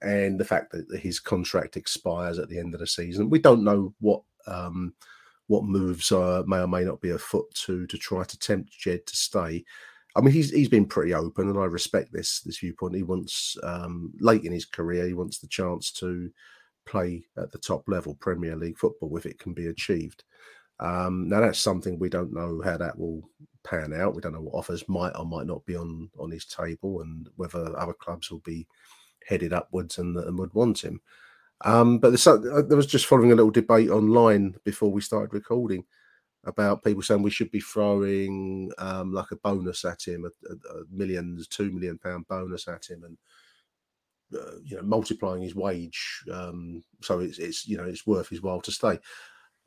and 0.00 0.40
the 0.40 0.44
fact 0.44 0.72
that 0.72 0.98
his 0.98 1.20
contract 1.20 1.76
expires 1.76 2.38
at 2.38 2.48
the 2.48 2.58
end 2.58 2.72
of 2.72 2.80
the 2.80 2.86
season. 2.86 3.28
We 3.28 3.38
don't 3.38 3.62
know 3.64 3.92
what 4.00 4.22
um, 4.46 4.94
what 5.52 5.64
moves 5.64 6.10
uh, 6.10 6.42
may 6.46 6.60
or 6.60 6.66
may 6.66 6.82
not 6.82 7.02
be 7.02 7.10
afoot 7.10 7.44
to 7.54 7.86
to 7.86 7.98
try 7.98 8.24
to 8.24 8.38
tempt 8.38 8.72
Jed 8.72 9.06
to 9.06 9.14
stay. 9.14 9.62
I 10.16 10.22
mean, 10.22 10.32
he's 10.32 10.50
he's 10.50 10.70
been 10.70 10.86
pretty 10.86 11.12
open, 11.12 11.50
and 11.50 11.58
I 11.58 11.66
respect 11.66 12.10
this 12.10 12.40
this 12.40 12.58
viewpoint. 12.58 12.96
He 12.96 13.02
wants 13.02 13.58
um, 13.62 14.14
late 14.18 14.44
in 14.44 14.52
his 14.52 14.64
career, 14.64 15.06
he 15.06 15.12
wants 15.12 15.38
the 15.38 15.48
chance 15.48 15.92
to 15.92 16.30
play 16.86 17.22
at 17.36 17.52
the 17.52 17.58
top 17.58 17.84
level, 17.86 18.14
Premier 18.14 18.56
League 18.56 18.78
football, 18.78 19.14
if 19.18 19.26
it 19.26 19.38
can 19.38 19.52
be 19.52 19.66
achieved. 19.66 20.24
Um, 20.80 21.28
now 21.28 21.40
that's 21.42 21.58
something 21.58 21.98
we 21.98 22.08
don't 22.08 22.32
know 22.32 22.62
how 22.64 22.78
that 22.78 22.98
will 22.98 23.22
pan 23.62 23.92
out. 23.92 24.14
We 24.14 24.22
don't 24.22 24.32
know 24.32 24.40
what 24.40 24.58
offers 24.58 24.88
might 24.88 25.12
or 25.18 25.26
might 25.26 25.46
not 25.46 25.66
be 25.66 25.76
on 25.76 26.08
on 26.18 26.30
his 26.30 26.46
table, 26.46 27.02
and 27.02 27.28
whether 27.36 27.78
other 27.78 27.92
clubs 27.92 28.30
will 28.30 28.40
be 28.40 28.66
headed 29.28 29.52
upwards 29.52 29.98
and, 29.98 30.16
and 30.16 30.38
would 30.38 30.54
want 30.54 30.82
him. 30.82 31.02
Um, 31.64 31.98
but 31.98 32.10
there's, 32.10 32.22
some- 32.22 32.44
uh, 32.52 32.62
there 32.62 32.76
was 32.76 32.86
just 32.86 33.06
following 33.06 33.32
a 33.32 33.36
little 33.36 33.50
debate 33.50 33.90
online 33.90 34.54
before 34.64 34.90
we 34.90 35.00
started 35.00 35.32
recording 35.32 35.84
about 36.44 36.82
people 36.82 37.02
saying 37.02 37.22
we 37.22 37.30
should 37.30 37.50
be 37.52 37.60
throwing 37.60 38.70
um, 38.78 39.12
like 39.12 39.30
a 39.30 39.36
bonus 39.36 39.84
at 39.84 40.02
him, 40.06 40.24
a, 40.24 40.52
a, 40.52 40.80
a 40.80 40.82
millions, 40.90 41.46
two 41.46 41.70
million 41.70 41.98
pound 41.98 42.26
bonus 42.26 42.66
at 42.66 42.84
him, 42.86 43.04
and 43.04 43.16
uh, 44.34 44.56
you 44.64 44.76
know 44.76 44.82
multiplying 44.82 45.42
his 45.42 45.54
wage 45.54 46.24
um, 46.32 46.82
so 47.02 47.20
it's, 47.20 47.38
it's 47.38 47.68
you 47.68 47.76
know 47.76 47.84
it's 47.84 48.06
worth 48.06 48.28
his 48.28 48.42
while 48.42 48.60
to 48.60 48.72
stay. 48.72 48.98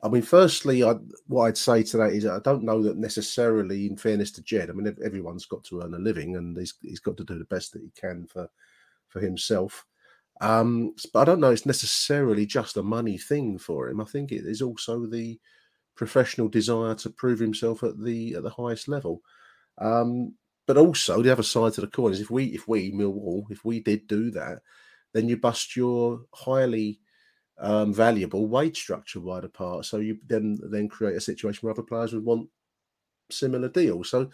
I 0.02 0.08
mean, 0.08 0.22
firstly, 0.22 0.84
I, 0.84 0.94
what 1.26 1.44
I'd 1.46 1.56
say 1.56 1.82
to 1.82 1.96
that 1.96 2.12
is 2.12 2.26
I 2.26 2.38
don't 2.40 2.64
know 2.64 2.82
that 2.82 2.98
necessarily, 2.98 3.86
in 3.86 3.96
fairness 3.96 4.30
to 4.32 4.42
Jed, 4.42 4.68
I 4.68 4.74
mean, 4.74 4.94
everyone's 5.02 5.46
got 5.46 5.64
to 5.64 5.80
earn 5.82 5.94
a 5.94 5.98
living 5.98 6.36
and 6.36 6.54
he's, 6.56 6.74
he's 6.82 7.00
got 7.00 7.16
to 7.16 7.24
do 7.24 7.38
the 7.38 7.46
best 7.46 7.72
that 7.72 7.82
he 7.82 7.90
can 7.98 8.26
for 8.26 8.48
for 9.08 9.20
himself. 9.20 9.86
Um, 10.40 10.94
but 11.12 11.20
I 11.20 11.24
don't 11.24 11.40
know 11.40 11.50
it's 11.50 11.66
necessarily 11.66 12.46
just 12.46 12.76
a 12.76 12.82
money 12.82 13.18
thing 13.18 13.58
for 13.58 13.88
him. 13.88 14.00
I 14.00 14.04
think 14.04 14.32
it 14.32 14.44
is 14.44 14.62
also 14.62 15.06
the 15.06 15.38
professional 15.94 16.48
desire 16.48 16.94
to 16.94 17.10
prove 17.10 17.38
himself 17.38 17.82
at 17.82 17.98
the 18.02 18.34
at 18.34 18.42
the 18.42 18.50
highest 18.50 18.88
level. 18.88 19.22
Um, 19.78 20.34
but 20.66 20.76
also 20.76 21.22
the 21.22 21.32
other 21.32 21.42
side 21.42 21.72
to 21.74 21.80
the 21.80 21.86
coin 21.86 22.12
is 22.12 22.20
if 22.20 22.30
we 22.30 22.46
if 22.46 22.68
we 22.68 22.92
Millwall 22.92 23.44
if 23.50 23.64
we 23.64 23.80
did 23.80 24.06
do 24.06 24.30
that, 24.32 24.58
then 25.14 25.28
you 25.28 25.36
bust 25.36 25.76
your 25.76 26.22
highly 26.34 27.00
um, 27.58 27.94
valuable 27.94 28.48
wage 28.48 28.78
structure 28.78 29.20
wide 29.20 29.44
apart. 29.44 29.86
So 29.86 29.98
you 29.98 30.18
then 30.26 30.58
then 30.70 30.88
create 30.88 31.16
a 31.16 31.20
situation 31.20 31.60
where 31.62 31.72
other 31.72 31.82
players 31.82 32.12
would 32.12 32.24
want 32.24 32.48
similar 33.30 33.68
deals. 33.68 34.10
So, 34.10 34.30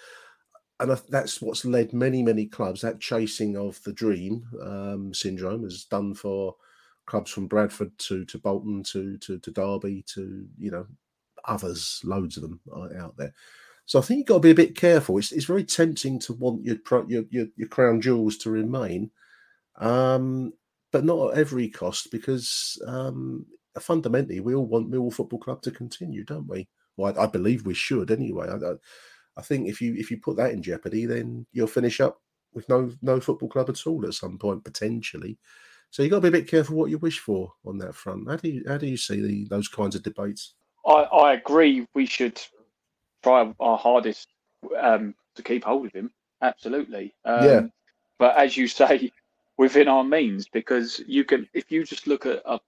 and 0.82 1.00
that's 1.08 1.40
what's 1.40 1.64
led 1.64 1.92
many 1.92 2.22
many 2.22 2.46
clubs 2.46 2.80
that 2.80 3.00
chasing 3.00 3.56
of 3.56 3.82
the 3.84 3.92
dream 3.92 4.44
um, 4.62 5.14
syndrome 5.14 5.62
has 5.62 5.84
done 5.84 6.14
for 6.14 6.54
clubs 7.06 7.30
from 7.30 7.46
Bradford 7.46 7.96
to 7.98 8.24
to 8.26 8.38
Bolton 8.38 8.82
to 8.84 9.16
to 9.18 9.38
to 9.38 9.50
Derby 9.50 10.04
to 10.14 10.46
you 10.58 10.70
know 10.70 10.86
others, 11.44 12.00
loads 12.04 12.36
of 12.36 12.42
them 12.42 12.60
are 12.72 12.96
out 12.96 13.16
there. 13.16 13.32
So 13.86 13.98
I 13.98 14.02
think 14.02 14.18
you've 14.18 14.26
got 14.26 14.34
to 14.34 14.40
be 14.40 14.50
a 14.50 14.54
bit 14.54 14.76
careful. 14.76 15.18
It's, 15.18 15.32
it's 15.32 15.44
very 15.44 15.64
tempting 15.64 16.18
to 16.20 16.32
want 16.34 16.64
your, 16.64 16.76
your 17.08 17.24
your 17.30 17.46
your 17.56 17.68
crown 17.68 18.00
jewels 18.00 18.36
to 18.38 18.50
remain, 18.50 19.10
um, 19.76 20.52
but 20.92 21.04
not 21.04 21.32
at 21.32 21.38
every 21.38 21.68
cost 21.68 22.10
because 22.10 22.80
um, 22.86 23.46
fundamentally 23.80 24.40
we 24.40 24.54
all 24.54 24.66
want 24.66 24.90
Millwall 24.90 25.12
Football 25.12 25.40
Club 25.40 25.62
to 25.62 25.70
continue, 25.70 26.24
don't 26.24 26.48
we? 26.48 26.68
Well, 26.96 27.18
I, 27.18 27.24
I 27.24 27.26
believe 27.26 27.66
we 27.66 27.74
should 27.74 28.10
anyway. 28.10 28.48
I, 28.48 28.54
I, 28.54 28.74
I 29.36 29.42
think 29.42 29.68
if 29.68 29.80
you 29.80 29.94
if 29.94 30.10
you 30.10 30.18
put 30.18 30.36
that 30.36 30.52
in 30.52 30.62
jeopardy, 30.62 31.06
then 31.06 31.46
you'll 31.52 31.66
finish 31.66 32.00
up 32.00 32.20
with 32.54 32.68
no 32.68 32.90
no 33.00 33.20
football 33.20 33.48
club 33.48 33.70
at 33.70 33.86
all 33.86 34.04
at 34.06 34.14
some 34.14 34.38
point 34.38 34.64
potentially. 34.64 35.38
So 35.90 36.02
you've 36.02 36.10
got 36.10 36.18
to 36.18 36.30
be 36.30 36.38
a 36.38 36.40
bit 36.40 36.48
careful 36.48 36.76
what 36.76 36.90
you 36.90 36.98
wish 36.98 37.18
for 37.18 37.52
on 37.66 37.78
that 37.78 37.94
front. 37.94 38.28
How 38.28 38.36
do 38.36 38.48
you 38.48 38.64
how 38.66 38.78
do 38.78 38.86
you 38.86 38.96
see 38.96 39.20
the, 39.20 39.44
those 39.48 39.68
kinds 39.68 39.94
of 39.94 40.02
debates? 40.02 40.54
I, 40.86 41.02
I 41.02 41.32
agree. 41.34 41.86
We 41.94 42.06
should 42.06 42.40
try 43.22 43.52
our 43.60 43.78
hardest 43.78 44.28
um, 44.80 45.14
to 45.34 45.42
keep 45.42 45.64
hold 45.64 45.86
of 45.86 45.92
him. 45.92 46.10
Absolutely. 46.40 47.14
Um, 47.24 47.44
Yeah. 47.44 47.60
But 48.18 48.36
as 48.36 48.56
you 48.56 48.68
say, 48.68 49.10
within 49.58 49.88
our 49.88 50.04
means, 50.04 50.48
because 50.48 51.00
you 51.06 51.24
can, 51.24 51.48
if 51.54 51.70
you 51.70 51.84
just 51.84 52.06
look 52.06 52.26
at 52.26 52.42
a 52.44 52.58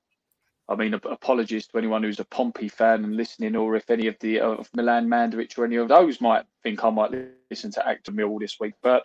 I 0.68 0.76
mean, 0.76 0.94
apologies 0.94 1.66
to 1.66 1.78
anyone 1.78 2.02
who's 2.02 2.20
a 2.20 2.24
Pompey 2.24 2.68
fan 2.68 3.04
and 3.04 3.16
listening, 3.16 3.54
or 3.54 3.76
if 3.76 3.90
any 3.90 4.06
of 4.06 4.16
the 4.20 4.40
of 4.40 4.68
Milan 4.74 5.08
Mandaric 5.08 5.58
or 5.58 5.66
any 5.66 5.76
of 5.76 5.88
those 5.88 6.22
might 6.22 6.44
think 6.62 6.82
I 6.82 6.90
might 6.90 7.12
listen 7.50 7.70
to 7.72 7.86
Actor 7.86 8.12
Mill 8.12 8.38
this 8.38 8.58
week. 8.58 8.74
But 8.82 9.04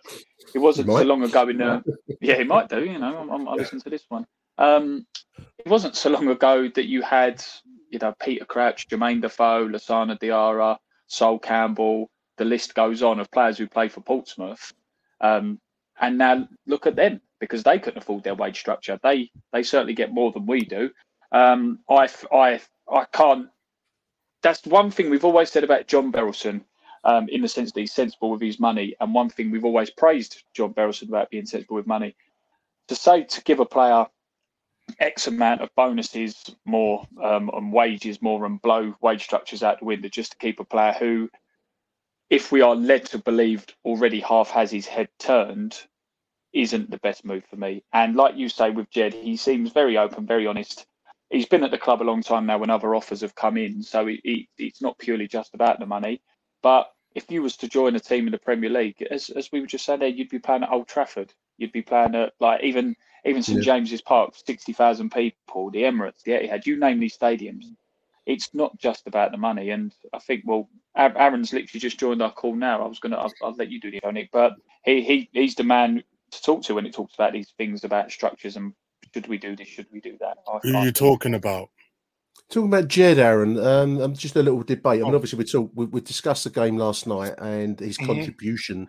it 0.54 0.58
wasn't 0.58 0.88
so 0.88 1.02
long 1.02 1.22
ago 1.22 1.48
in 1.48 1.58
the 1.58 1.82
yeah, 2.20 2.36
he 2.36 2.44
might 2.44 2.70
do. 2.70 2.82
You 2.82 2.98
know, 2.98 3.18
I'm, 3.18 3.30
I'm, 3.30 3.48
I 3.48 3.54
listen 3.54 3.80
to 3.80 3.90
this 3.90 4.04
one. 4.08 4.26
Um, 4.56 5.06
it 5.58 5.68
wasn't 5.68 5.96
so 5.96 6.08
long 6.08 6.28
ago 6.28 6.68
that 6.74 6.86
you 6.86 7.02
had 7.02 7.44
you 7.90 7.98
know 7.98 8.14
Peter 8.22 8.46
Crouch, 8.46 8.88
Jermaine 8.88 9.20
Defoe, 9.20 9.68
Lassana 9.68 10.18
Diarra, 10.18 10.78
Sol 11.08 11.38
Campbell. 11.38 12.10
The 12.38 12.46
list 12.46 12.74
goes 12.74 13.02
on 13.02 13.20
of 13.20 13.30
players 13.30 13.58
who 13.58 13.66
play 13.66 13.88
for 13.88 14.00
Portsmouth. 14.00 14.72
Um, 15.20 15.60
and 16.00 16.16
now 16.16 16.48
look 16.66 16.86
at 16.86 16.96
them 16.96 17.20
because 17.38 17.62
they 17.62 17.78
couldn't 17.78 18.02
afford 18.02 18.24
their 18.24 18.34
wage 18.34 18.58
structure. 18.58 18.98
They 19.02 19.30
they 19.52 19.62
certainly 19.62 19.94
get 19.94 20.12
more 20.12 20.32
than 20.32 20.46
we 20.46 20.60
do. 20.64 20.90
Um, 21.32 21.80
I, 21.88 22.08
I, 22.32 22.60
I 22.90 23.04
can't. 23.12 23.48
That's 24.42 24.64
one 24.64 24.90
thing 24.90 25.10
we've 25.10 25.24
always 25.24 25.50
said 25.50 25.64
about 25.64 25.86
John 25.86 26.10
Berylson, 26.10 26.62
um, 27.04 27.28
in 27.28 27.42
the 27.42 27.48
sense 27.48 27.72
that 27.72 27.80
he's 27.80 27.92
sensible 27.92 28.30
with 28.30 28.40
his 28.40 28.58
money, 28.58 28.94
and 29.00 29.14
one 29.14 29.30
thing 29.30 29.50
we've 29.50 29.64
always 29.64 29.90
praised 29.90 30.42
John 30.54 30.74
Berylson 30.74 31.08
about 31.08 31.30
being 31.30 31.46
sensible 31.46 31.76
with 31.76 31.86
money. 31.86 32.16
To 32.88 32.94
say 32.94 33.24
to 33.24 33.42
give 33.42 33.60
a 33.60 33.66
player 33.66 34.06
X 34.98 35.26
amount 35.28 35.60
of 35.60 35.74
bonuses 35.76 36.54
more 36.64 37.06
um, 37.22 37.50
and 37.54 37.72
wages 37.72 38.20
more 38.20 38.44
and 38.44 38.60
blow 38.60 38.94
wage 39.00 39.22
structures 39.22 39.62
out 39.62 39.78
the 39.78 39.84
window 39.84 40.08
just 40.08 40.32
to 40.32 40.38
keep 40.38 40.58
a 40.58 40.64
player 40.64 40.92
who, 40.98 41.30
if 42.28 42.50
we 42.50 42.60
are 42.60 42.74
led 42.74 43.06
to 43.06 43.18
believe 43.18 43.64
already 43.84 44.20
half 44.20 44.50
has 44.50 44.70
his 44.70 44.86
head 44.86 45.08
turned, 45.18 45.78
isn't 46.52 46.90
the 46.90 46.98
best 46.98 47.24
move 47.24 47.44
for 47.48 47.56
me. 47.56 47.84
And 47.92 48.16
like 48.16 48.36
you 48.36 48.48
say 48.48 48.70
with 48.70 48.90
Jed, 48.90 49.14
he 49.14 49.36
seems 49.36 49.72
very 49.72 49.96
open, 49.96 50.26
very 50.26 50.46
honest 50.46 50.86
he's 51.30 51.46
been 51.46 51.64
at 51.64 51.70
the 51.70 51.78
club 51.78 52.02
a 52.02 52.04
long 52.04 52.22
time 52.22 52.46
now 52.46 52.58
when 52.58 52.70
other 52.70 52.94
offers 52.94 53.22
have 53.22 53.34
come 53.34 53.56
in 53.56 53.82
so 53.82 54.06
he, 54.06 54.20
he, 54.24 54.48
it's 54.58 54.82
not 54.82 54.98
purely 54.98 55.28
just 55.28 55.54
about 55.54 55.78
the 55.80 55.86
money. 55.86 56.20
But 56.62 56.88
if 57.14 57.30
you 57.30 57.42
was 57.42 57.56
to 57.58 57.68
join 57.68 57.96
a 57.96 58.00
team 58.00 58.26
in 58.26 58.32
the 58.32 58.38
premier 58.38 58.70
league 58.70 59.02
as, 59.10 59.30
as 59.30 59.50
we 59.52 59.60
were 59.60 59.66
just 59.66 59.84
saying 59.84 60.00
there 60.00 60.08
you'd 60.08 60.28
be 60.28 60.38
playing 60.38 60.62
at 60.64 60.72
old 60.72 60.88
trafford. 60.88 61.32
You'd 61.58 61.72
be 61.72 61.82
playing 61.82 62.14
at 62.14 62.34
like 62.40 62.62
even 62.64 62.96
even 63.24 63.42
st 63.42 63.60
Yeah. 63.60 63.64
james's 63.64 64.02
park 64.02 64.34
60000 64.46 65.10
people 65.12 65.70
the 65.70 65.82
emirates 65.82 66.22
the 66.24 66.32
etihad 66.32 66.66
you 66.66 66.78
name 66.78 67.00
these 67.00 67.16
stadiums. 67.18 67.66
It's 68.26 68.54
not 68.54 68.78
just 68.78 69.06
about 69.06 69.32
the 69.32 69.38
money 69.38 69.70
and 69.70 69.94
i 70.12 70.18
think 70.18 70.42
well 70.46 70.68
aaron's 70.96 71.52
literally 71.52 71.80
just 71.80 71.98
joined 72.00 72.22
our 72.22 72.32
call 72.32 72.54
now. 72.56 72.84
I 72.84 72.88
was 72.88 73.00
gonna 73.00 73.16
i'll, 73.16 73.32
I'll 73.42 73.54
let 73.56 73.70
you 73.70 73.80
do 73.80 73.90
the 73.92 74.12
Nick, 74.12 74.30
but 74.32 74.54
he, 74.84 75.02
he 75.02 75.30
he's 75.32 75.54
the 75.54 75.64
man 75.64 76.02
to 76.32 76.42
talk 76.42 76.62
to 76.64 76.74
when 76.74 76.86
it 76.86 76.94
talks 76.94 77.14
about 77.14 77.32
these 77.32 77.52
things 77.58 77.84
about 77.84 78.10
structures 78.12 78.56
and 78.56 78.72
should 79.14 79.26
we 79.28 79.38
do 79.38 79.56
this 79.56 79.68
should 79.68 79.86
we 79.92 80.00
do 80.00 80.16
that 80.20 80.38
I- 80.48 80.58
Who 80.62 80.68
are 80.76 80.80
you 80.80 80.84
think- 80.86 80.96
talking 80.96 81.34
about? 81.34 81.70
Talking 82.48 82.68
about 82.68 82.88
Jed, 82.88 83.18
Aaron, 83.20 83.58
um, 83.58 84.00
um, 84.00 84.14
just 84.14 84.34
a 84.34 84.42
little 84.42 84.62
debate. 84.64 85.00
I 85.00 85.04
mean, 85.04 85.12
Oh. 85.12 85.14
obviously 85.14 85.38
we 85.38 85.44
talk, 85.44 85.70
we, 85.72 85.86
we 85.86 86.00
discussed 86.00 86.42
the 86.44 86.50
game 86.50 86.76
last 86.76 87.06
night 87.06 87.34
and 87.38 87.78
his 87.78 87.96
Mhm. 87.96 88.06
contribution 88.06 88.88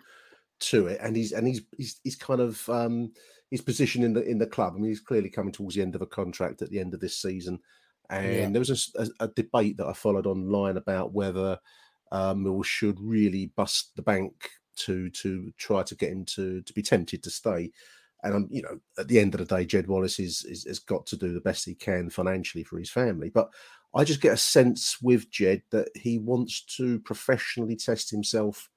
to 0.61 0.87
it, 0.87 0.99
and 1.01 1.15
he's 1.15 1.31
and 1.31 1.45
he's 1.47 1.61
he's, 1.77 1.99
he's 2.03 2.15
kind 2.15 2.39
of 2.41 2.67
um, 2.69 3.11
his 3.51 3.61
position 3.61 4.03
in 4.03 4.13
the 4.13 4.23
in 4.23 4.39
the 4.39 4.47
club. 4.47 4.73
I 4.75 4.79
mean, 4.79 4.89
he's 4.89 4.99
clearly 4.99 5.29
coming 5.29 5.51
towards 5.51 5.75
the 5.75 5.81
end 5.83 5.93
of 5.95 6.01
a 6.01 6.07
contract 6.07 6.61
at 6.63 6.71
the 6.71 6.79
end 6.79 6.95
of 6.95 6.99
this 7.01 7.17
season, 7.21 7.59
and 8.09 8.25
Yeah. 8.35 8.49
there 8.49 8.59
was 8.61 8.91
a 9.19 9.27
debate 9.27 9.77
that 9.77 9.85
I 9.87 9.93
followed 9.93 10.25
online 10.25 10.77
about 10.77 11.13
whether 11.13 11.59
um, 12.11 12.43
Mill 12.43 12.63
should 12.63 12.99
really 12.99 13.47
bust 13.55 13.95
the 13.95 14.01
bank 14.01 14.49
to 14.77 15.09
to 15.11 15.51
try 15.57 15.83
to 15.83 15.95
get 15.95 16.09
him 16.11 16.25
to 16.25 16.61
to 16.63 16.73
be 16.73 16.81
tempted 16.81 17.21
to 17.23 17.29
stay. 17.29 17.71
And 18.23 18.35
um, 18.35 18.47
you 18.51 18.61
know, 18.61 18.79
at 18.97 19.07
the 19.07 19.19
end 19.19 19.33
of 19.33 19.39
the 19.39 19.55
day, 19.57 19.65
Jed 19.65 19.87
Wallace 19.87 20.19
is, 20.19 20.45
is 20.45 20.65
has 20.65 20.79
got 20.79 21.05
to 21.07 21.17
do 21.17 21.33
the 21.33 21.41
best 21.41 21.65
he 21.65 21.75
can 21.75 22.09
financially 22.09 22.63
for 22.63 22.77
his 22.77 22.89
family. 22.89 23.29
But 23.29 23.49
I 23.95 24.03
just 24.03 24.21
get 24.21 24.33
a 24.33 24.37
sense 24.37 25.01
with 25.01 25.29
Jed 25.31 25.63
that 25.71 25.89
he 25.95 26.19
wants 26.19 26.63
to 26.77 26.99
professionally 26.99 27.75
test 27.75 28.11
himself 28.11 28.69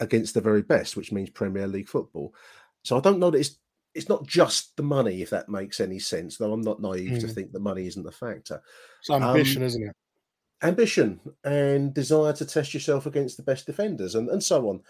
against 0.00 0.34
the 0.34 0.40
very 0.40 0.62
best, 0.62 0.96
which 0.96 1.12
means 1.12 1.30
Premier 1.30 1.66
League 1.66 1.88
football. 1.88 2.34
So 2.82 2.96
I 2.96 3.00
don't 3.00 3.18
know 3.18 3.30
that 3.30 3.38
it's 3.38 3.58
it's 3.94 4.08
not 4.08 4.26
just 4.26 4.76
the 4.76 4.82
money, 4.82 5.22
if 5.22 5.30
that 5.30 5.48
makes 5.48 5.80
any 5.80 5.98
sense. 5.98 6.36
Though 6.36 6.52
I'm 6.52 6.60
not 6.60 6.80
naive 6.82 7.18
to 7.20 7.26
Mm. 7.26 7.34
think 7.34 7.52
that 7.52 7.60
money 7.60 7.86
isn't 7.86 8.02
the 8.02 8.12
factor. 8.12 8.60
It's 9.00 9.10
ambition, 9.10 9.62
Um, 9.62 9.66
isn't 9.66 9.88
it? 9.88 9.96
Ambition 10.62 11.20
and 11.44 11.94
desire 11.94 12.32
to 12.32 12.44
test 12.44 12.74
yourself 12.74 13.06
against 13.06 13.36
the 13.36 13.42
best 13.42 13.66
defenders, 13.66 14.14
and, 14.14 14.28
and 14.28 14.42
so 14.42 14.68
on. 14.68 14.82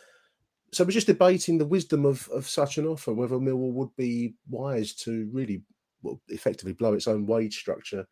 So 0.74 0.82
we're 0.82 0.90
just 0.90 1.06
debating 1.06 1.56
the 1.56 1.64
wisdom 1.64 2.04
of, 2.04 2.28
of 2.30 2.48
such 2.48 2.78
an 2.78 2.86
offer, 2.86 3.12
whether 3.12 3.36
Millwall 3.36 3.72
would 3.74 3.94
be 3.96 4.34
wise 4.50 4.92
to 4.96 5.30
really 5.32 5.62
well, 6.02 6.20
effectively 6.28 6.72
blow 6.72 6.94
its 6.94 7.06
own 7.06 7.26
wage 7.26 7.56
structure 7.56 8.06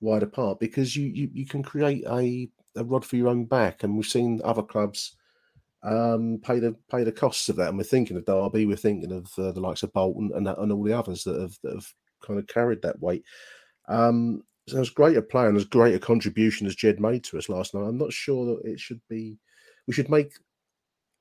wide 0.00 0.22
apart, 0.22 0.60
because 0.60 0.94
you 0.94 1.06
you, 1.06 1.30
you 1.32 1.46
can 1.46 1.62
create 1.62 2.04
a, 2.10 2.50
a 2.76 2.84
rod 2.84 3.06
for 3.06 3.16
your 3.16 3.28
own 3.28 3.46
back, 3.46 3.82
and 3.82 3.96
we've 3.96 4.04
seen 4.04 4.42
other 4.44 4.62
clubs 4.62 5.16
um, 5.82 6.38
pay 6.42 6.58
the 6.58 6.76
pay 6.90 7.04
the 7.04 7.12
costs 7.12 7.48
of 7.48 7.56
that. 7.56 7.68
And 7.68 7.78
we're 7.78 7.84
thinking 7.84 8.18
of 8.18 8.26
Derby, 8.26 8.66
we're 8.66 8.76
thinking 8.76 9.12
of 9.12 9.32
uh, 9.38 9.52
the 9.52 9.60
likes 9.60 9.82
of 9.82 9.92
Bolton 9.94 10.30
and 10.34 10.46
and 10.46 10.72
all 10.72 10.82
the 10.82 10.92
others 10.92 11.24
that 11.24 11.40
have 11.40 11.58
that 11.62 11.72
have 11.72 11.90
kind 12.22 12.38
of 12.38 12.46
carried 12.46 12.82
that 12.82 13.00
weight. 13.00 13.24
Um, 13.88 14.42
so 14.68 14.78
as 14.78 14.90
great 14.90 15.16
a 15.16 15.22
player 15.22 15.48
and 15.48 15.56
as 15.56 15.64
great 15.64 15.94
a 15.94 15.98
contribution 15.98 16.66
as 16.66 16.74
Jed 16.74 17.00
made 17.00 17.24
to 17.24 17.38
us 17.38 17.48
last 17.48 17.74
night, 17.74 17.86
I'm 17.86 17.98
not 17.98 18.12
sure 18.12 18.44
that 18.46 18.70
it 18.70 18.78
should 18.78 19.00
be. 19.08 19.38
We 19.86 19.94
should 19.94 20.10
make 20.10 20.32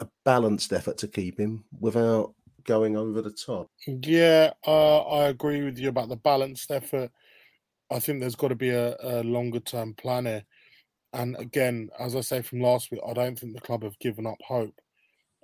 a 0.03 0.09
balanced 0.25 0.73
effort 0.73 0.97
to 0.99 1.07
keep 1.07 1.39
him 1.39 1.63
without 1.79 2.33
going 2.65 2.95
over 2.95 3.21
the 3.21 3.31
top. 3.31 3.67
Yeah, 3.87 4.51
uh, 4.65 5.01
I 5.01 5.27
agree 5.27 5.63
with 5.63 5.77
you 5.77 5.89
about 5.89 6.09
the 6.09 6.17
balanced 6.17 6.71
effort. 6.71 7.11
I 7.91 7.99
think 7.99 8.19
there's 8.19 8.35
got 8.35 8.49
to 8.49 8.55
be 8.55 8.69
a, 8.69 8.95
a 9.01 9.23
longer 9.23 9.59
term 9.59 9.93
plan 9.93 10.25
here. 10.25 10.43
And 11.13 11.35
again, 11.37 11.89
as 11.99 12.15
I 12.15 12.21
say 12.21 12.41
from 12.41 12.61
last 12.61 12.91
week, 12.91 13.01
I 13.07 13.13
don't 13.13 13.37
think 13.37 13.53
the 13.53 13.61
club 13.61 13.83
have 13.83 13.99
given 13.99 14.25
up 14.25 14.37
hope 14.45 14.73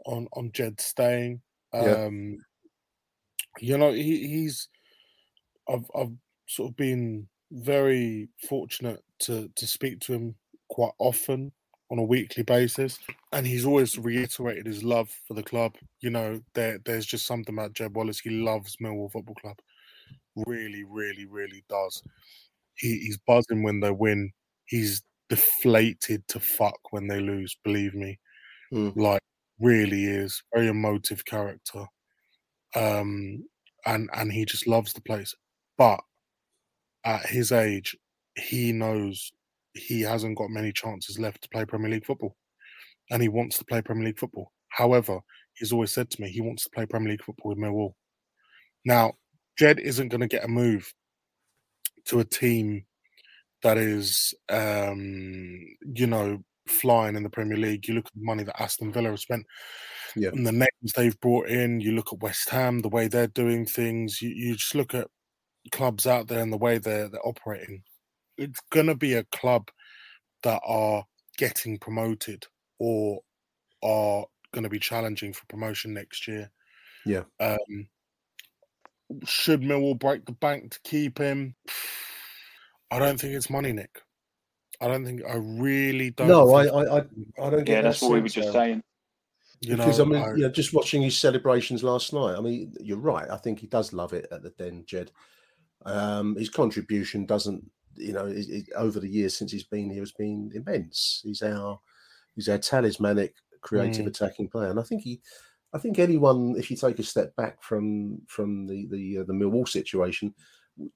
on 0.05 0.27
on 0.33 0.51
Jed 0.51 0.81
staying. 0.81 1.41
Yeah. 1.73 2.05
Um, 2.05 2.37
you 3.59 3.77
know, 3.77 3.91
he, 3.91 4.27
he's 4.27 4.67
I've 5.67 5.85
I've 5.95 6.13
sort 6.47 6.71
of 6.71 6.75
been 6.75 7.27
very 7.51 8.29
fortunate 8.47 9.03
to 9.19 9.49
to 9.55 9.67
speak 9.67 9.99
to 10.01 10.13
him 10.13 10.35
quite 10.69 10.93
often 10.97 11.51
on 11.91 11.99
a 11.99 12.03
weekly 12.03 12.43
basis, 12.43 12.99
and 13.31 13.45
he's 13.47 13.65
always 13.65 13.97
reiterated 13.97 14.65
his 14.67 14.83
love 14.83 15.09
for 15.27 15.33
the 15.33 15.43
club. 15.43 15.75
You 16.01 16.11
know, 16.11 16.41
there 16.53 16.79
there's 16.85 17.05
just 17.05 17.25
something 17.25 17.55
about 17.55 17.73
Jed 17.73 17.95
Wallace. 17.95 18.19
He 18.19 18.29
loves 18.31 18.77
Millwall 18.77 19.11
Football 19.11 19.35
Club, 19.35 19.57
really, 20.35 20.83
really, 20.83 21.25
really 21.25 21.63
does. 21.69 22.03
He, 22.75 22.99
he's 22.99 23.17
buzzing 23.17 23.63
when 23.63 23.79
they 23.81 23.91
win. 23.91 24.31
He's 24.65 25.01
deflated 25.29 26.27
to 26.29 26.39
fuck 26.39 26.79
when 26.91 27.07
they 27.07 27.19
lose. 27.19 27.57
Believe 27.63 27.93
me, 27.95 28.19
Mm. 28.73 28.95
like 28.95 29.21
really 29.59 30.05
is 30.05 30.41
very 30.53 30.67
emotive 30.67 31.25
character. 31.25 31.85
Um, 32.75 33.45
and 33.85 34.09
and 34.13 34.31
he 34.31 34.45
just 34.45 34.67
loves 34.67 34.93
the 34.93 35.01
place. 35.01 35.33
But 35.77 36.01
at 37.05 37.25
his 37.25 37.51
age, 37.51 37.95
he 38.37 38.71
knows 38.73 39.31
he 39.73 40.01
hasn't 40.01 40.37
got 40.37 40.49
many 40.49 40.71
chances 40.71 41.19
left 41.19 41.41
to 41.43 41.49
play 41.49 41.65
Premier 41.65 41.89
League 41.89 42.05
football, 42.05 42.35
and 43.11 43.21
he 43.21 43.29
wants 43.29 43.57
to 43.57 43.65
play 43.65 43.81
Premier 43.81 44.05
League 44.05 44.19
football. 44.19 44.51
However, 44.69 45.19
he's 45.53 45.71
always 45.71 45.91
said 45.91 46.09
to 46.11 46.21
me 46.21 46.29
he 46.29 46.41
wants 46.41 46.63
to 46.63 46.69
play 46.69 46.85
Premier 46.85 47.09
League 47.11 47.23
football 47.23 47.49
with 47.49 47.57
Millwall. 47.57 47.93
Now, 48.85 49.13
Jed 49.57 49.79
isn't 49.79 50.09
going 50.09 50.21
to 50.21 50.27
get 50.27 50.45
a 50.45 50.47
move 50.47 50.91
to 52.05 52.19
a 52.19 52.25
team 52.25 52.85
that 53.61 53.77
is, 53.77 54.33
um, 54.47 55.59
you 55.93 56.07
know, 56.07 56.41
flying 56.67 57.15
in 57.15 57.23
the 57.23 57.29
Premier 57.29 57.57
League. 57.57 57.87
You 57.87 57.95
look 57.95 58.05
at 58.05 58.13
the 58.15 58.23
money 58.25 58.43
that 58.43 58.61
Aston 58.61 58.93
Villa 58.93 59.09
have 59.09 59.19
spent 59.19 59.45
Yeah. 60.15 60.29
and 60.29 60.45
the 60.47 60.51
names 60.53 60.93
they've 60.95 61.19
brought 61.19 61.49
in. 61.49 61.81
You 61.81 61.91
look 61.91 62.13
at 62.13 62.21
West 62.21 62.49
Ham, 62.51 62.79
the 62.79 62.89
way 62.89 63.07
they're 63.07 63.27
doing 63.27 63.65
things. 63.65 64.21
You, 64.21 64.29
you 64.29 64.55
just 64.55 64.75
look 64.75 64.93
at 64.93 65.07
clubs 65.71 66.07
out 66.07 66.27
there 66.27 66.41
and 66.41 66.53
the 66.53 66.57
way 66.57 66.77
they're 66.77 67.09
they're 67.09 67.27
operating. 67.27 67.83
It's 68.39 68.61
gonna 68.71 68.95
be 68.95 69.13
a 69.13 69.23
club 69.25 69.69
that 70.43 70.61
are 70.65 71.03
getting 71.37 71.77
promoted 71.77 72.45
or 72.79 73.19
are 73.83 74.25
going 74.53 74.63
to 74.63 74.69
be 74.69 74.79
challenging 74.79 75.31
for 75.33 75.45
promotion 75.47 75.93
next 75.93 76.27
year. 76.27 76.49
Yeah. 77.05 77.23
Um, 77.39 77.87
should 79.25 79.61
Millwall 79.61 79.97
break 79.97 80.25
the 80.25 80.31
bank 80.33 80.71
to 80.71 80.79
keep 80.83 81.17
him? 81.17 81.55
I 82.91 82.99
don't 82.99 83.19
think 83.19 83.35
it's 83.35 83.49
money, 83.49 83.71
Nick. 83.71 84.01
I 84.81 84.87
don't 84.87 85.05
think. 85.05 85.21
I 85.29 85.35
really 85.35 86.11
don't. 86.11 86.27
No, 86.27 86.53
I 86.53 86.65
I, 86.65 86.97
I, 86.97 87.01
I 87.41 87.49
don't 87.49 87.63
get 87.63 87.67
Yeah, 87.67 87.75
that 87.75 87.81
that's 87.83 88.01
what 88.01 88.11
we 88.11 88.21
were 88.21 88.27
just 88.29 88.47
Aaron. 88.47 88.53
saying. 88.53 88.83
you 89.61 89.75
know, 89.75 89.83
I 89.83 90.03
mean, 90.05 90.15
I- 90.15 90.31
you 90.31 90.37
know, 90.43 90.49
just 90.49 90.73
watching 90.73 91.01
his 91.01 91.17
celebrations 91.17 91.83
last 91.83 92.13
night. 92.13 92.35
I 92.35 92.41
mean, 92.41 92.73
you're 92.79 92.97
right. 92.97 93.29
I 93.29 93.37
think 93.37 93.59
he 93.59 93.67
does 93.67 93.93
love 93.93 94.13
it 94.13 94.27
at 94.31 94.41
the 94.41 94.49
Den, 94.51 94.83
Jed. 94.87 95.11
Um, 95.85 96.35
his 96.35 96.49
contribution 96.49 97.25
doesn't, 97.25 97.69
you 97.95 98.13
know, 98.13 98.25
it, 98.27 98.47
it, 98.49 98.65
over 98.75 98.99
the 98.99 99.09
years 99.09 99.37
since 99.37 99.51
he's 99.51 99.63
been 99.63 99.89
here 99.89 100.01
has 100.01 100.11
been 100.11 100.51
immense. 100.53 101.21
He's 101.23 101.41
our 101.41 101.79
he's 102.35 102.49
our 102.49 102.57
talismanic 102.57 103.35
creative 103.61 104.05
Mm. 104.05 104.09
attacking 104.09 104.47
player, 104.49 104.69
and 104.69 104.79
I 104.79 104.83
think 104.83 105.01
he, 105.01 105.21
I 105.73 105.77
think 105.79 105.99
anyone, 105.99 106.55
if 106.57 106.71
you 106.71 106.77
take 106.77 106.99
a 106.99 107.03
step 107.03 107.35
back 107.35 107.61
from 107.61 108.21
from 108.27 108.67
the 108.67 108.87
the 108.87 109.19
uh, 109.19 109.23
the 109.23 109.33
Millwall 109.33 109.67
situation, 109.67 110.33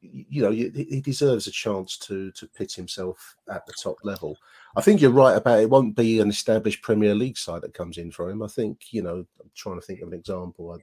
you 0.02 0.42
know, 0.42 0.52
he 0.52 0.70
he 0.90 1.02
deserves 1.02 1.48
a 1.48 1.52
chance 1.52 1.98
to 1.98 2.32
to 2.32 2.48
pit 2.48 2.72
himself 2.72 3.36
at 3.50 3.66
the 3.66 3.74
top 3.74 3.98
level. 4.04 4.38
I 4.78 4.82
think 4.82 5.02
you're 5.02 5.12
right 5.12 5.36
about 5.36 5.60
it. 5.60 5.70
Won't 5.70 5.96
be 5.96 6.20
an 6.22 6.30
established 6.30 6.82
Premier 6.82 7.14
League 7.14 7.38
side 7.38 7.62
that 7.64 7.74
comes 7.74 7.98
in 7.98 8.12
for 8.12 8.30
him. 8.30 8.42
I 8.42 8.48
think 8.48 8.94
you 8.94 9.02
know. 9.02 9.26
I'm 9.42 9.52
trying 9.56 9.80
to 9.80 9.86
think 9.86 10.02
of 10.02 10.08
an 10.08 10.14
example. 10.18 10.72
I, 10.72 10.78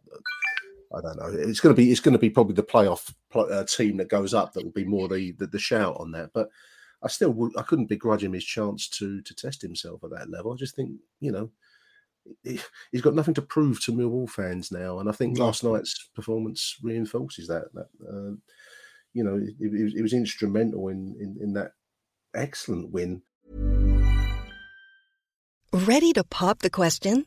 I 0.93 1.01
don't 1.01 1.17
know. 1.19 1.29
It's 1.29 1.61
going 1.61 1.75
to 1.75 1.81
be 1.81 1.91
it's 1.93 2.01
going 2.01 2.13
to 2.15 2.19
be 2.19 2.31
probably 2.31 2.55
the 2.55 2.63
playoff 2.65 3.13
pl- 3.31 3.53
uh, 3.53 3.65
team 3.65 3.97
that 3.99 4.09
goes 4.09 4.35
up 4.35 4.53
that 4.53 4.65
will 4.65 4.73
be 4.73 4.85
more 4.85 5.09
the, 5.09 5.33
the 5.33 5.47
the 5.47 5.59
shout 5.59 5.97
on 6.01 6.11
that. 6.13 6.31
But 6.35 6.49
I 7.03 7.09
still 7.09 7.31
would, 7.31 7.53
I 7.57 7.63
couldn't 7.63 7.87
begrudge 7.89 8.25
him 8.25 8.33
his 8.33 8.45
chance 8.45 8.89
to 8.99 9.23
to 9.23 9.35
test 9.35 9.63
himself 9.63 10.03
at 10.05 10.11
that 10.11 10.31
level. 10.31 10.53
I 10.53 10.57
just 10.57 10.75
think 10.77 10.93
you 11.21 11.31
know 11.33 11.51
he- 12.43 12.61
he's 12.93 13.03
got 13.03 13.15
nothing 13.15 13.35
to 13.35 13.43
prove 13.43 13.83
to 13.85 13.93
Millwall 13.93 14.29
fans 14.29 14.71
now, 14.73 14.99
and 14.99 15.09
I 15.09 15.13
think 15.13 15.39
No. 15.39 15.47
last 15.47 15.63
night's 15.65 16.09
performance 16.15 16.77
reinforces 16.83 17.47
that. 17.49 17.73
That 17.73 17.89
uh, 18.07 18.35
you 19.13 19.25
know, 19.25 19.37
it, 19.37 19.55
it, 19.61 19.85
was- 19.85 19.95
it 19.95 20.03
was 20.03 20.13
instrumental 20.13 20.89
in, 20.89 21.17
in 21.21 21.37
in 21.41 21.53
that 21.55 21.73
excellent 22.35 22.91
win. 22.91 23.23
Ready 25.73 26.13
to 26.15 26.25
pop 26.25 26.61
the 26.61 26.71
question? 26.71 27.27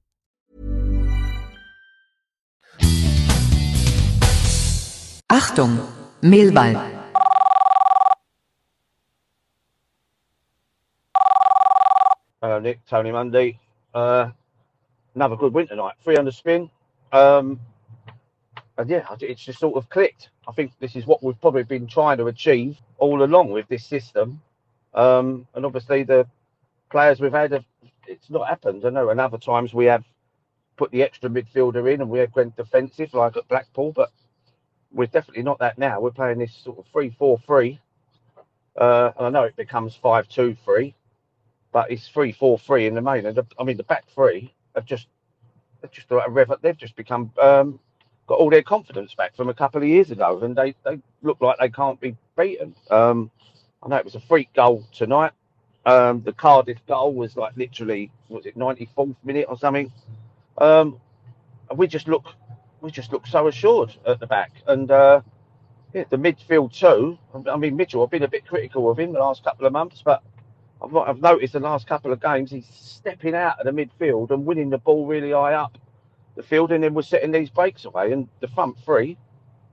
Achtung, 5.31 5.79
Mehlball. 6.21 6.75
Hello, 12.41 12.59
Nick. 12.59 12.85
Tony 12.85 13.13
Mundy. 13.13 13.57
Uh, 13.93 14.31
another 15.15 15.37
good 15.37 15.53
win 15.53 15.67
tonight. 15.67 15.93
300 16.03 16.33
spin. 16.33 16.69
Um, 17.13 17.61
and 18.77 18.89
yeah, 18.89 19.05
it's 19.21 19.45
just 19.45 19.59
sort 19.59 19.77
of 19.77 19.89
clicked. 19.89 20.31
I 20.49 20.51
think 20.51 20.73
this 20.81 20.97
is 20.97 21.07
what 21.07 21.23
we've 21.23 21.39
probably 21.39 21.63
been 21.63 21.87
trying 21.87 22.17
to 22.17 22.27
achieve 22.27 22.77
all 22.97 23.23
along 23.23 23.51
with 23.51 23.69
this 23.69 23.85
system. 23.85 24.41
Um, 24.93 25.47
and 25.55 25.65
obviously, 25.65 26.03
the 26.03 26.27
players 26.89 27.21
we've 27.21 27.31
had, 27.31 27.53
have, 27.53 27.65
it's 28.05 28.29
not 28.29 28.49
happened. 28.49 28.85
I 28.85 28.89
know, 28.89 29.11
and 29.11 29.21
other 29.21 29.37
times 29.37 29.73
we 29.73 29.85
have 29.85 30.03
put 30.75 30.91
the 30.91 31.03
extra 31.03 31.29
midfielder 31.29 31.93
in 31.93 32.01
and 32.01 32.09
we 32.09 32.19
have 32.19 32.35
went 32.35 32.57
defensive, 32.57 33.13
like 33.13 33.37
at 33.37 33.47
Blackpool, 33.47 33.93
but 33.93 34.11
we're 34.93 35.07
definitely 35.07 35.43
not 35.43 35.59
that 35.59 35.77
now. 35.77 35.99
We're 35.99 36.11
playing 36.11 36.39
this 36.39 36.53
sort 36.53 36.79
of 36.79 36.85
3 36.91 37.11
4 37.17 37.39
3. 37.45 37.79
Uh, 38.77 39.11
and 39.17 39.27
I 39.27 39.29
know 39.29 39.43
it 39.43 39.55
becomes 39.55 39.95
5 39.95 40.29
2 40.29 40.55
3 40.63 40.95
but 41.71 41.91
it's 41.91 42.07
three 42.07 42.31
four 42.31 42.57
three 42.59 42.87
in 42.87 42.93
the 42.95 43.01
main. 43.01 43.25
And 43.25 43.35
the, 43.35 43.45
I 43.59 43.63
mean, 43.63 43.77
the 43.77 43.83
back 43.83 44.05
three 44.13 44.53
have 44.75 44.85
just 44.85 45.07
they've 45.81 45.91
just 45.91 46.07
they've 46.61 46.77
just 46.77 46.95
become 46.95 47.31
um, 47.41 47.79
got 48.27 48.39
all 48.39 48.49
their 48.49 48.63
confidence 48.63 49.13
back 49.15 49.35
from 49.35 49.49
a 49.49 49.53
couple 49.53 49.81
of 49.81 49.87
years 49.87 50.11
ago, 50.11 50.39
and 50.41 50.55
they 50.55 50.75
they 50.83 50.99
look 51.21 51.39
like 51.41 51.57
they 51.59 51.69
can't 51.69 51.99
be 51.99 52.15
beaten. 52.37 52.75
Um, 52.89 53.31
I 53.83 53.87
know 53.89 53.95
it 53.97 54.05
was 54.05 54.15
a 54.15 54.21
freak 54.21 54.53
goal 54.53 54.85
tonight. 54.93 55.31
Um, 55.85 56.21
the 56.21 56.33
Cardiff 56.33 56.77
goal 56.87 57.13
was 57.13 57.35
like 57.35 57.55
literally 57.57 58.11
was 58.29 58.45
it 58.45 58.57
ninety 58.57 58.89
fourth 58.95 59.15
minute 59.23 59.45
or 59.49 59.57
something. 59.57 59.91
Um, 60.57 60.99
we 61.75 61.87
just 61.87 62.07
look 62.07 62.25
we 62.81 62.91
just 62.91 63.11
look 63.13 63.27
so 63.27 63.47
assured 63.47 63.95
at 64.05 64.19
the 64.19 64.27
back, 64.27 64.51
and 64.67 64.89
uh, 64.91 65.21
yeah, 65.93 66.03
the 66.09 66.17
midfield 66.17 66.73
too. 66.77 67.17
I 67.49 67.55
mean, 67.57 67.75
Mitchell, 67.75 68.03
I've 68.03 68.09
been 68.09 68.23
a 68.23 68.27
bit 68.27 68.45
critical 68.45 68.89
of 68.89 68.99
him 68.99 69.13
the 69.13 69.19
last 69.19 69.43
couple 69.43 69.67
of 69.67 69.73
months, 69.73 70.01
but 70.03 70.23
I've, 70.81 70.95
I've 70.95 71.21
noticed 71.21 71.53
the 71.53 71.59
last 71.59 71.87
couple 71.87 72.11
of 72.11 72.21
games 72.21 72.51
he's 72.51 72.67
stepping 72.67 73.35
out 73.35 73.59
of 73.59 73.65
the 73.65 73.85
midfield 73.85 74.31
and 74.31 74.45
winning 74.45 74.69
the 74.69 74.79
ball 74.79 75.05
really 75.05 75.31
high 75.31 75.53
up 75.53 75.77
the 76.35 76.43
field, 76.43 76.71
and 76.71 76.83
then 76.83 76.93
we're 76.93 77.01
setting 77.03 77.31
these 77.31 77.49
breaks 77.49 77.85
away. 77.85 78.11
And 78.11 78.27
the 78.39 78.47
front 78.47 78.77
three, 78.83 79.17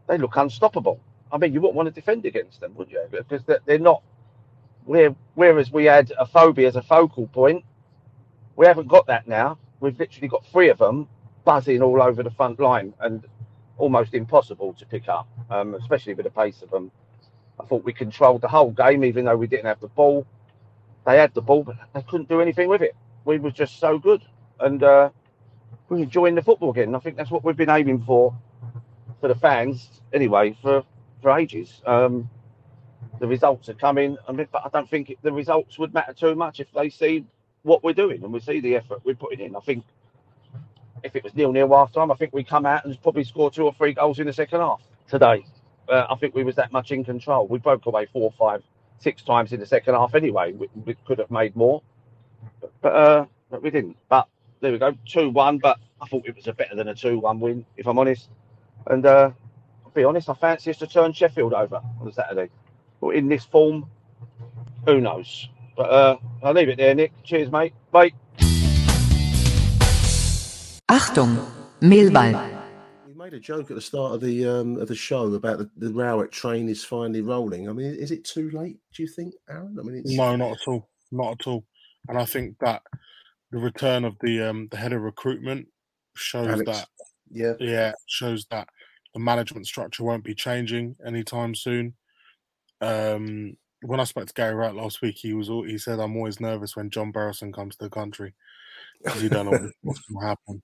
they 0.06 0.18
look 0.18 0.36
unstoppable. 0.36 1.00
I 1.32 1.38
mean, 1.38 1.52
you 1.52 1.60
wouldn't 1.60 1.76
want 1.76 1.86
to 1.88 1.94
defend 1.94 2.26
against 2.26 2.60
them, 2.60 2.74
would 2.74 2.90
you? 2.90 3.04
Because 3.10 3.42
they're 3.64 3.78
not. 3.78 4.02
Whereas 5.34 5.70
we 5.70 5.84
had 5.84 6.12
Afobe 6.18 6.66
as 6.66 6.76
a 6.76 6.82
focal 6.82 7.26
point, 7.26 7.64
we 8.56 8.66
haven't 8.66 8.88
got 8.88 9.06
that 9.06 9.28
now. 9.28 9.58
We've 9.80 9.98
literally 9.98 10.28
got 10.28 10.46
three 10.46 10.70
of 10.70 10.78
them 10.78 11.08
buzzing 11.48 11.82
all 11.82 12.02
over 12.02 12.22
the 12.22 12.30
front 12.30 12.60
line 12.60 12.94
and 13.00 13.24
almost 13.78 14.14
impossible 14.14 14.74
to 14.74 14.86
pick 14.86 15.08
up, 15.08 15.28
um, 15.50 15.74
especially 15.76 16.14
with 16.14 16.24
the 16.24 16.30
pace 16.42 16.62
of 16.62 16.70
them. 16.70 16.90
I 17.60 17.64
thought 17.66 17.84
we 17.84 17.94
controlled 17.94 18.42
the 18.42 18.48
whole 18.48 18.72
game, 18.72 19.04
even 19.04 19.24
though 19.26 19.36
we 19.36 19.48
didn't 19.48 19.66
have 19.66 19.80
the 19.80 19.88
ball 19.88 20.26
they 21.06 21.16
had 21.18 21.32
the 21.34 21.42
ball, 21.42 21.64
but 21.64 21.76
they 21.94 22.02
couldn't 22.02 22.28
do 22.28 22.40
anything 22.42 22.68
with 22.68 22.82
it. 22.82 22.94
We 23.24 23.38
were 23.38 23.50
just 23.50 23.80
so 23.80 23.98
good, 23.98 24.22
and 24.60 24.82
uh, 24.82 25.10
we 25.88 25.98
were 25.98 26.02
enjoying 26.04 26.34
the 26.34 26.42
football 26.42 26.70
again. 26.70 26.94
I 26.94 26.98
think 26.98 27.16
that's 27.16 27.30
what 27.30 27.44
we've 27.44 27.56
been 27.56 27.70
aiming 27.70 28.02
for 28.04 28.36
for 29.20 29.28
the 29.28 29.34
fans, 29.34 30.02
anyway, 30.12 30.56
for 30.62 30.84
for 31.22 31.38
ages. 31.38 31.82
Um, 31.86 32.28
the 33.20 33.26
results 33.26 33.68
are 33.70 33.74
coming, 33.74 34.18
I 34.28 34.32
mean, 34.32 34.48
but 34.52 34.62
I 34.64 34.68
don't 34.68 34.88
think 34.88 35.16
the 35.22 35.32
results 35.32 35.78
would 35.78 35.94
matter 35.94 36.12
too 36.12 36.34
much 36.34 36.60
if 36.60 36.70
they 36.72 36.90
see 36.90 37.24
what 37.62 37.82
we're 37.82 37.94
doing 37.94 38.22
and 38.22 38.32
we 38.32 38.40
see 38.40 38.60
the 38.60 38.76
effort 38.76 39.00
we're 39.04 39.16
putting 39.16 39.40
in. 39.40 39.56
I 39.56 39.60
think 39.60 39.84
if 41.02 41.16
it 41.16 41.24
was 41.24 41.34
nil 41.34 41.52
nil 41.52 41.68
half 41.74 41.92
time, 41.92 42.10
I 42.10 42.14
think 42.14 42.32
we 42.32 42.44
come 42.44 42.66
out 42.66 42.84
and 42.84 43.00
probably 43.02 43.24
score 43.24 43.50
two 43.50 43.64
or 43.64 43.72
three 43.74 43.94
goals 43.94 44.18
in 44.18 44.26
the 44.26 44.32
second 44.32 44.60
half 44.60 44.80
today. 45.08 45.44
Uh, 45.88 46.06
I 46.10 46.16
think 46.16 46.34
we 46.34 46.44
was 46.44 46.56
that 46.56 46.72
much 46.72 46.92
in 46.92 47.04
control. 47.04 47.46
We 47.46 47.58
broke 47.58 47.86
away 47.86 48.06
four, 48.12 48.32
five, 48.38 48.62
six 48.98 49.22
times 49.22 49.52
in 49.52 49.60
the 49.60 49.66
second 49.66 49.94
half 49.94 50.14
anyway. 50.14 50.52
We, 50.52 50.68
we 50.84 50.94
could 51.06 51.18
have 51.18 51.30
made 51.30 51.56
more, 51.56 51.82
but, 52.60 52.72
but, 52.82 52.94
uh, 52.94 53.26
but 53.50 53.62
we 53.62 53.70
didn't. 53.70 53.96
But 54.08 54.28
there 54.60 54.72
we 54.72 54.78
go, 54.78 54.94
two 55.06 55.30
one. 55.30 55.58
But 55.58 55.78
I 56.00 56.06
thought 56.06 56.26
it 56.26 56.36
was 56.36 56.46
a 56.46 56.52
better 56.52 56.76
than 56.76 56.88
a 56.88 56.94
two 56.94 57.18
one 57.18 57.40
win, 57.40 57.64
if 57.76 57.86
I'm 57.86 57.98
honest. 57.98 58.28
And 58.86 59.04
uh, 59.06 59.30
I'll 59.84 59.90
be 59.92 60.04
honest, 60.04 60.28
I 60.28 60.34
fancy 60.34 60.70
us 60.70 60.78
to 60.78 60.86
turn 60.86 61.12
Sheffield 61.12 61.54
over 61.54 61.80
on 62.00 62.12
Saturday. 62.12 62.50
But 63.00 63.10
in 63.10 63.28
this 63.28 63.44
form, 63.44 63.88
who 64.86 65.00
knows? 65.00 65.48
But 65.76 65.90
uh, 65.90 66.16
I'll 66.42 66.52
leave 66.54 66.68
it 66.68 66.76
there, 66.76 66.94
Nick. 66.94 67.12
Cheers, 67.22 67.50
mate. 67.50 67.72
Bye. 67.92 68.12
Achtung, 70.90 71.46
Mehlball. 71.82 72.58
We 73.06 73.12
made 73.12 73.34
a 73.34 73.40
joke 73.40 73.70
at 73.70 73.74
the 73.74 73.80
start 73.80 74.14
of 74.14 74.20
the 74.22 74.46
um, 74.46 74.78
of 74.78 74.88
the 74.88 74.94
show 74.94 75.32
about 75.34 75.58
the, 75.58 75.70
the 75.76 75.92
Rowett 75.92 76.32
train 76.32 76.68
is 76.68 76.82
finally 76.82 77.20
rolling. 77.20 77.68
I 77.68 77.72
mean, 77.72 77.94
is 77.94 78.10
it 78.10 78.24
too 78.24 78.50
late? 78.52 78.78
Do 78.94 79.02
you 79.02 79.08
think, 79.08 79.34
Aaron? 79.50 79.76
I 79.78 79.82
mean, 79.82 79.96
it's 79.96 80.14
No, 80.14 80.34
not 80.36 80.52
at 80.52 80.66
all. 80.66 80.88
Not 81.12 81.40
at 81.40 81.46
all. 81.46 81.64
And 82.08 82.16
I 82.18 82.24
think 82.24 82.56
that 82.60 82.82
the 83.50 83.58
return 83.58 84.06
of 84.06 84.16
the 84.20 84.40
um, 84.42 84.68
the 84.70 84.78
head 84.78 84.94
of 84.94 85.02
recruitment 85.02 85.68
shows 86.16 86.48
Alex. 86.48 86.70
that 86.70 86.88
Yeah. 87.30 87.52
yeah 87.60 87.92
shows 88.06 88.46
that 88.50 88.68
the 89.12 89.20
management 89.20 89.66
structure 89.66 90.04
won't 90.04 90.24
be 90.24 90.34
changing 90.34 90.96
anytime 91.06 91.54
soon. 91.54 91.94
Um, 92.80 93.56
when 93.82 94.00
I 94.00 94.04
spoke 94.04 94.26
to 94.26 94.32
Gary 94.32 94.54
Rowett 94.54 94.74
last 94.74 95.02
week, 95.02 95.16
he 95.18 95.34
was 95.34 95.50
all, 95.50 95.64
he 95.64 95.76
said 95.76 96.00
I'm 96.00 96.16
always 96.16 96.40
nervous 96.40 96.76
when 96.76 96.90
John 96.90 97.12
Berylson 97.12 97.52
comes 97.52 97.76
to 97.76 97.84
the 97.84 97.90
country 97.90 98.34
because 99.04 99.22
you 99.22 99.28
don't 99.28 99.46
know 99.46 99.70
what's 99.82 100.00
going 100.00 100.20
to 100.20 100.26
happen. 100.26 100.62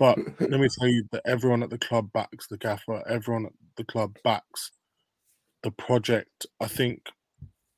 But 0.00 0.18
let 0.40 0.58
me 0.58 0.68
tell 0.80 0.88
you 0.88 1.04
that 1.12 1.22
everyone 1.24 1.62
at 1.62 1.70
the 1.70 1.78
club 1.78 2.10
backs 2.12 2.48
the 2.48 2.56
gaffer. 2.56 3.06
Everyone 3.08 3.46
at 3.46 3.52
the 3.76 3.84
club 3.84 4.16
backs 4.24 4.72
the 5.62 5.70
project. 5.70 6.46
I 6.60 6.66
think 6.66 7.02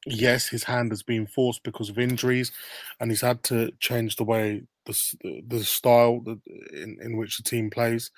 yes, 0.06 0.48
his 0.48 0.64
hand 0.64 0.92
has 0.92 1.02
been 1.02 1.26
forced 1.26 1.64
because 1.64 1.90
of 1.90 1.98
injuries, 1.98 2.52
and 3.00 3.10
he's 3.10 3.20
had 3.20 3.42
to 3.44 3.72
change 3.80 4.16
the 4.16 4.24
way 4.24 4.62
the 4.86 5.42
the, 5.48 5.64
style 5.64 6.24
in 6.72 6.96
in 7.02 7.16
which 7.16 7.36
the 7.36 7.42
team 7.42 7.68
plays. 7.68 8.10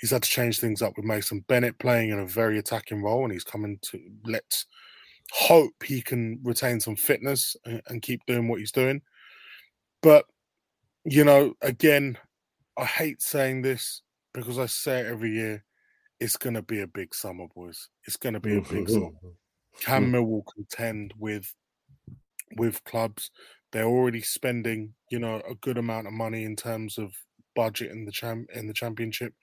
He's 0.00 0.12
had 0.12 0.22
to 0.22 0.30
change 0.30 0.60
things 0.60 0.80
up 0.80 0.94
with 0.96 1.04
Mason 1.04 1.44
Bennett 1.48 1.78
playing 1.78 2.10
in 2.10 2.20
a 2.20 2.26
very 2.26 2.58
attacking 2.58 3.02
role, 3.02 3.24
and 3.24 3.32
he's 3.32 3.44
coming 3.44 3.78
to 3.82 4.00
let's 4.24 4.66
hope 5.32 5.74
he 5.84 6.02
can 6.02 6.40
retain 6.42 6.80
some 6.80 6.96
fitness 6.96 7.56
and, 7.64 7.82
and 7.88 8.02
keep 8.02 8.24
doing 8.26 8.48
what 8.48 8.60
he's 8.60 8.72
doing. 8.72 9.02
But 10.02 10.24
you 11.04 11.24
know, 11.24 11.54
again, 11.62 12.16
I 12.76 12.84
hate 12.84 13.22
saying 13.22 13.62
this 13.62 14.02
because 14.32 14.58
I 14.58 14.66
say 14.66 15.00
it 15.00 15.06
every 15.06 15.32
year. 15.32 15.64
It's 16.18 16.36
going 16.36 16.54
to 16.54 16.62
be 16.62 16.80
a 16.80 16.86
big 16.86 17.14
summer, 17.14 17.46
boys. 17.54 17.88
It's 18.06 18.16
going 18.16 18.34
to 18.34 18.40
be 18.40 18.56
a 18.56 18.60
big 18.60 18.88
summer. 18.88 19.10
Can 19.80 20.06
Millwall 20.12 20.42
contend 20.54 21.14
with 21.18 21.52
with 22.56 22.84
clubs? 22.84 23.30
They're 23.72 23.84
already 23.84 24.20
spending, 24.20 24.94
you 25.10 25.18
know, 25.18 25.40
a 25.48 25.54
good 25.54 25.78
amount 25.78 26.08
of 26.08 26.12
money 26.12 26.44
in 26.44 26.56
terms 26.56 26.98
of 26.98 27.12
budget 27.56 27.90
in 27.90 28.04
the 28.04 28.12
champ 28.12 28.48
in 28.54 28.66
the 28.66 28.74
championship. 28.74 29.34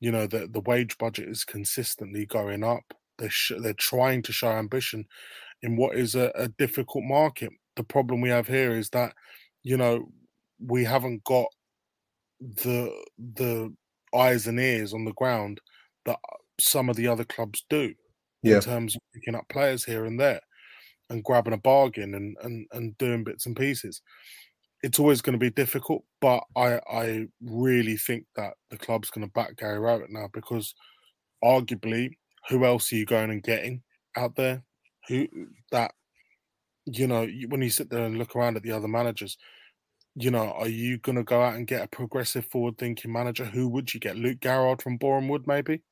You 0.00 0.12
know, 0.12 0.26
the 0.26 0.46
the 0.46 0.60
wage 0.60 0.98
budget 0.98 1.28
is 1.28 1.44
consistently 1.44 2.26
going 2.26 2.64
up. 2.64 2.84
They're 3.18 3.30
sh- 3.30 3.52
they're 3.60 3.72
trying 3.74 4.22
to 4.22 4.32
show 4.32 4.50
ambition 4.50 5.06
in 5.62 5.76
what 5.76 5.96
is 5.96 6.14
a, 6.14 6.32
a 6.34 6.48
difficult 6.48 7.04
market. 7.04 7.50
The 7.76 7.84
problem 7.84 8.20
we 8.20 8.30
have 8.30 8.48
here 8.48 8.72
is 8.72 8.90
that, 8.90 9.14
you 9.62 9.76
know, 9.76 10.10
we 10.58 10.84
haven't 10.84 11.24
got 11.24 11.46
the 12.40 12.90
the 13.18 13.74
eyes 14.14 14.46
and 14.46 14.58
ears 14.58 14.92
on 14.92 15.04
the 15.04 15.12
ground 15.12 15.60
that 16.04 16.18
uh, 16.32 16.36
some 16.60 16.88
of 16.88 16.96
the 16.96 17.06
other 17.06 17.24
clubs 17.24 17.64
do 17.70 17.94
Yeah. 18.42 18.56
in 18.56 18.60
terms 18.60 18.96
of 18.96 19.02
picking 19.14 19.34
up 19.34 19.48
players 19.48 19.84
here 19.84 20.04
and 20.04 20.18
there 20.18 20.40
and 21.10 21.24
grabbing 21.24 21.52
a 21.52 21.58
bargain 21.58 22.14
and 22.14 22.36
and, 22.42 22.66
and 22.72 22.96
doing 22.98 23.24
bits 23.24 23.46
and 23.46 23.56
pieces. 23.56 24.02
It's 24.82 24.98
always 24.98 25.20
going 25.20 25.34
to 25.34 25.38
be 25.38 25.50
difficult, 25.50 26.04
but 26.20 26.42
I 26.56 26.80
I 26.90 27.26
really 27.42 27.96
think 27.96 28.26
that 28.36 28.54
the 28.70 28.78
club's 28.78 29.10
going 29.10 29.26
to 29.26 29.32
back 29.32 29.56
Gary 29.56 29.78
Rowett 29.78 30.10
now 30.10 30.28
because 30.32 30.74
arguably, 31.44 32.12
who 32.48 32.64
else 32.64 32.92
are 32.92 32.96
you 32.96 33.06
going 33.06 33.30
and 33.30 33.42
getting 33.42 33.82
out 34.16 34.36
there? 34.36 34.64
Who 35.08 35.28
that 35.70 35.92
you 36.86 37.06
know 37.06 37.26
when 37.48 37.62
you 37.62 37.70
sit 37.70 37.90
there 37.90 38.04
and 38.04 38.18
look 38.18 38.34
around 38.34 38.56
at 38.56 38.62
the 38.62 38.72
other 38.72 38.88
managers, 38.88 39.36
you 40.14 40.30
know, 40.30 40.52
are 40.52 40.68
you 40.68 40.98
going 40.98 41.16
to 41.16 41.24
go 41.24 41.40
out 41.42 41.54
and 41.54 41.66
get 41.66 41.84
a 41.84 41.88
progressive, 41.88 42.46
forward-thinking 42.46 43.12
manager? 43.12 43.44
Who 43.44 43.68
would 43.68 43.92
you 43.94 44.00
get? 44.00 44.16
Luke 44.16 44.40
Garrard 44.40 44.82
from 44.82 44.96
Boreham 44.96 45.28
Wood, 45.28 45.46
maybe. 45.46 45.82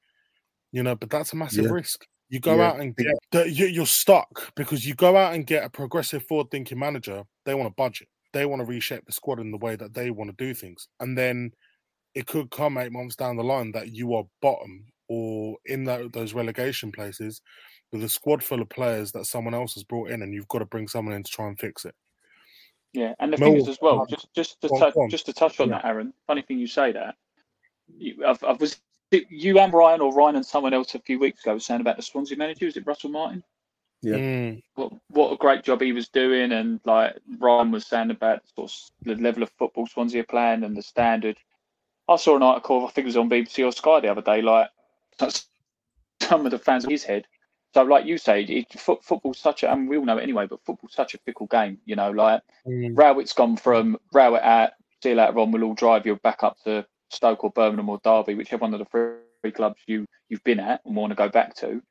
You 0.72 0.82
know, 0.82 0.94
but 0.96 1.10
that's 1.10 1.32
a 1.32 1.36
massive 1.36 1.66
Yeah. 1.66 1.72
risk. 1.72 2.06
You 2.28 2.40
go 2.40 2.56
Yeah. 2.56 2.68
out 2.68 2.80
and 2.80 2.94
get 2.94 3.16
you're 3.32 3.86
stuck 3.86 4.54
because 4.54 4.86
you 4.86 4.94
go 4.94 5.16
out 5.16 5.34
and 5.34 5.46
get 5.46 5.64
a 5.64 5.70
progressive, 5.70 6.24
forward-thinking 6.26 6.78
manager. 6.78 7.24
They 7.44 7.54
want 7.54 7.68
a 7.68 7.74
budget. 7.74 8.08
They 8.34 8.44
want 8.44 8.60
to 8.60 8.66
reshape 8.66 9.06
the 9.06 9.12
squad 9.12 9.40
in 9.40 9.50
the 9.50 9.56
way 9.56 9.76
that 9.76 9.94
they 9.94 10.10
want 10.10 10.28
to 10.30 10.44
do 10.44 10.52
things, 10.52 10.88
and 11.00 11.16
then 11.16 11.52
it 12.14 12.26
could 12.26 12.50
come 12.50 12.76
eight 12.76 12.92
months 12.92 13.16
down 13.16 13.36
the 13.36 13.44
line 13.44 13.72
that 13.72 13.92
you 13.92 14.14
are 14.14 14.24
bottom 14.42 14.84
or 15.08 15.56
in 15.64 15.84
that, 15.84 16.12
those 16.12 16.34
relegation 16.34 16.92
places 16.92 17.40
with 17.92 18.04
a 18.04 18.08
squad 18.08 18.42
full 18.42 18.60
of 18.60 18.68
players 18.68 19.12
that 19.12 19.24
someone 19.24 19.54
else 19.54 19.72
has 19.74 19.84
brought 19.84 20.10
in, 20.10 20.20
and 20.20 20.34
you've 20.34 20.48
got 20.48 20.58
to 20.58 20.66
bring 20.66 20.88
someone 20.88 21.14
in 21.14 21.22
to 21.22 21.30
try 21.30 21.46
and 21.48 21.58
fix 21.58 21.86
it. 21.86 21.94
Yeah, 22.94 23.14
and 23.18 23.32
the 23.32 23.36
thing 23.36 23.56
is 23.56 23.68
as 23.68 23.78
well, 23.82 24.06
just 24.06 24.32
just 24.34 24.60
to 24.62 24.68
Go 24.68 24.78
touch 24.78 24.96
on. 24.96 25.10
just 25.10 25.26
to 25.26 25.32
touch 25.32 25.60
on 25.60 25.68
Yeah. 25.68 25.76
that, 25.76 25.84
Aaron. 25.84 26.12
Funny 26.26 26.42
thing 26.42 26.58
you 26.58 26.66
say 26.66 26.92
that. 26.92 27.16
You, 27.96 28.24
I've, 28.26 28.42
I 28.44 28.52
was 28.52 28.80
you 29.10 29.58
and 29.58 29.72
Ryan 29.72 30.00
or 30.00 30.12
Ryan 30.14 30.36
and 30.36 30.46
someone 30.46 30.74
else 30.74 30.94
a 30.94 30.98
few 30.98 31.18
weeks 31.18 31.42
ago 31.42 31.54
was 31.54 31.64
saying 31.66 31.80
about 31.80 31.96
the 31.96 32.02
Swansea 32.02 32.36
manager. 32.36 32.66
Was 32.66 32.76
it 32.76 32.86
Russell 32.86 33.10
Martin? 33.10 33.42
Yeah. 34.02 34.14
Mm, 34.16 34.62
What 34.74 34.92
what 35.08 35.32
a 35.32 35.36
great 35.36 35.64
job 35.64 35.80
he 35.80 35.92
was 35.92 36.08
doing, 36.08 36.52
and 36.52 36.80
like 36.84 37.16
Ryan 37.38 37.70
was 37.70 37.86
saying 37.86 38.10
about 38.10 38.42
sort 38.54 38.70
of 38.70 38.76
the 39.02 39.16
level 39.22 39.42
of 39.42 39.50
football 39.58 39.86
Swansea 39.86 40.20
are 40.22 40.24
playing 40.24 40.64
and 40.64 40.76
the 40.76 40.82
standard. 40.82 41.36
I 42.08 42.16
saw 42.16 42.36
an 42.36 42.42
article, 42.42 42.86
I 42.86 42.90
think 42.90 43.04
it 43.04 43.08
was 43.08 43.16
on 43.18 43.28
BBC 43.28 43.66
or 43.66 43.72
Sky 43.72 44.00
the 44.00 44.08
other 44.10 44.22
day, 44.22 44.40
like 44.40 44.70
some 46.22 46.46
of 46.46 46.50
the 46.52 46.58
fans 46.58 46.84
of 46.84 46.90
his 46.90 47.04
head. 47.04 47.26
So, 47.74 47.82
like 47.82 48.06
you 48.06 48.18
say, 48.18 48.42
it, 48.42 48.72
foot, 48.78 49.04
football's 49.04 49.38
such 49.38 49.62
a, 49.62 49.70
and 49.70 49.88
we 49.88 49.98
all 49.98 50.04
know 50.04 50.18
it 50.18 50.22
anyway, 50.22 50.46
but 50.46 50.64
football's 50.64 50.94
such 50.94 51.14
a 51.14 51.18
fickle 51.18 51.46
game. 51.46 51.78
You 51.84 51.96
know, 51.96 52.10
like 52.10 52.42
mm. 52.66 52.96
Rowett's 52.96 53.34
gone 53.34 53.56
from 53.56 53.98
Rowett 54.12 54.42
out, 54.42 54.70
see 55.02 55.10
you 55.10 55.14
later 55.16 55.38
on, 55.38 55.52
we'll 55.52 55.64
all 55.64 55.74
drive 55.74 56.06
you 56.06 56.16
back 56.16 56.42
up 56.42 56.56
to 56.64 56.86
Stoke 57.10 57.44
or 57.44 57.50
Birmingham 57.50 57.88
or 57.88 58.00
Derby, 58.02 58.34
whichever 58.34 58.62
one 58.62 58.74
of 58.74 58.80
the 58.80 59.18
three 59.42 59.52
clubs 59.52 59.80
you, 59.86 60.06
you've 60.28 60.44
been 60.44 60.60
at 60.60 60.80
and 60.84 60.96
want 60.96 61.10
to 61.10 61.16
go 61.16 61.28
back 61.28 61.54
to, 61.56 61.82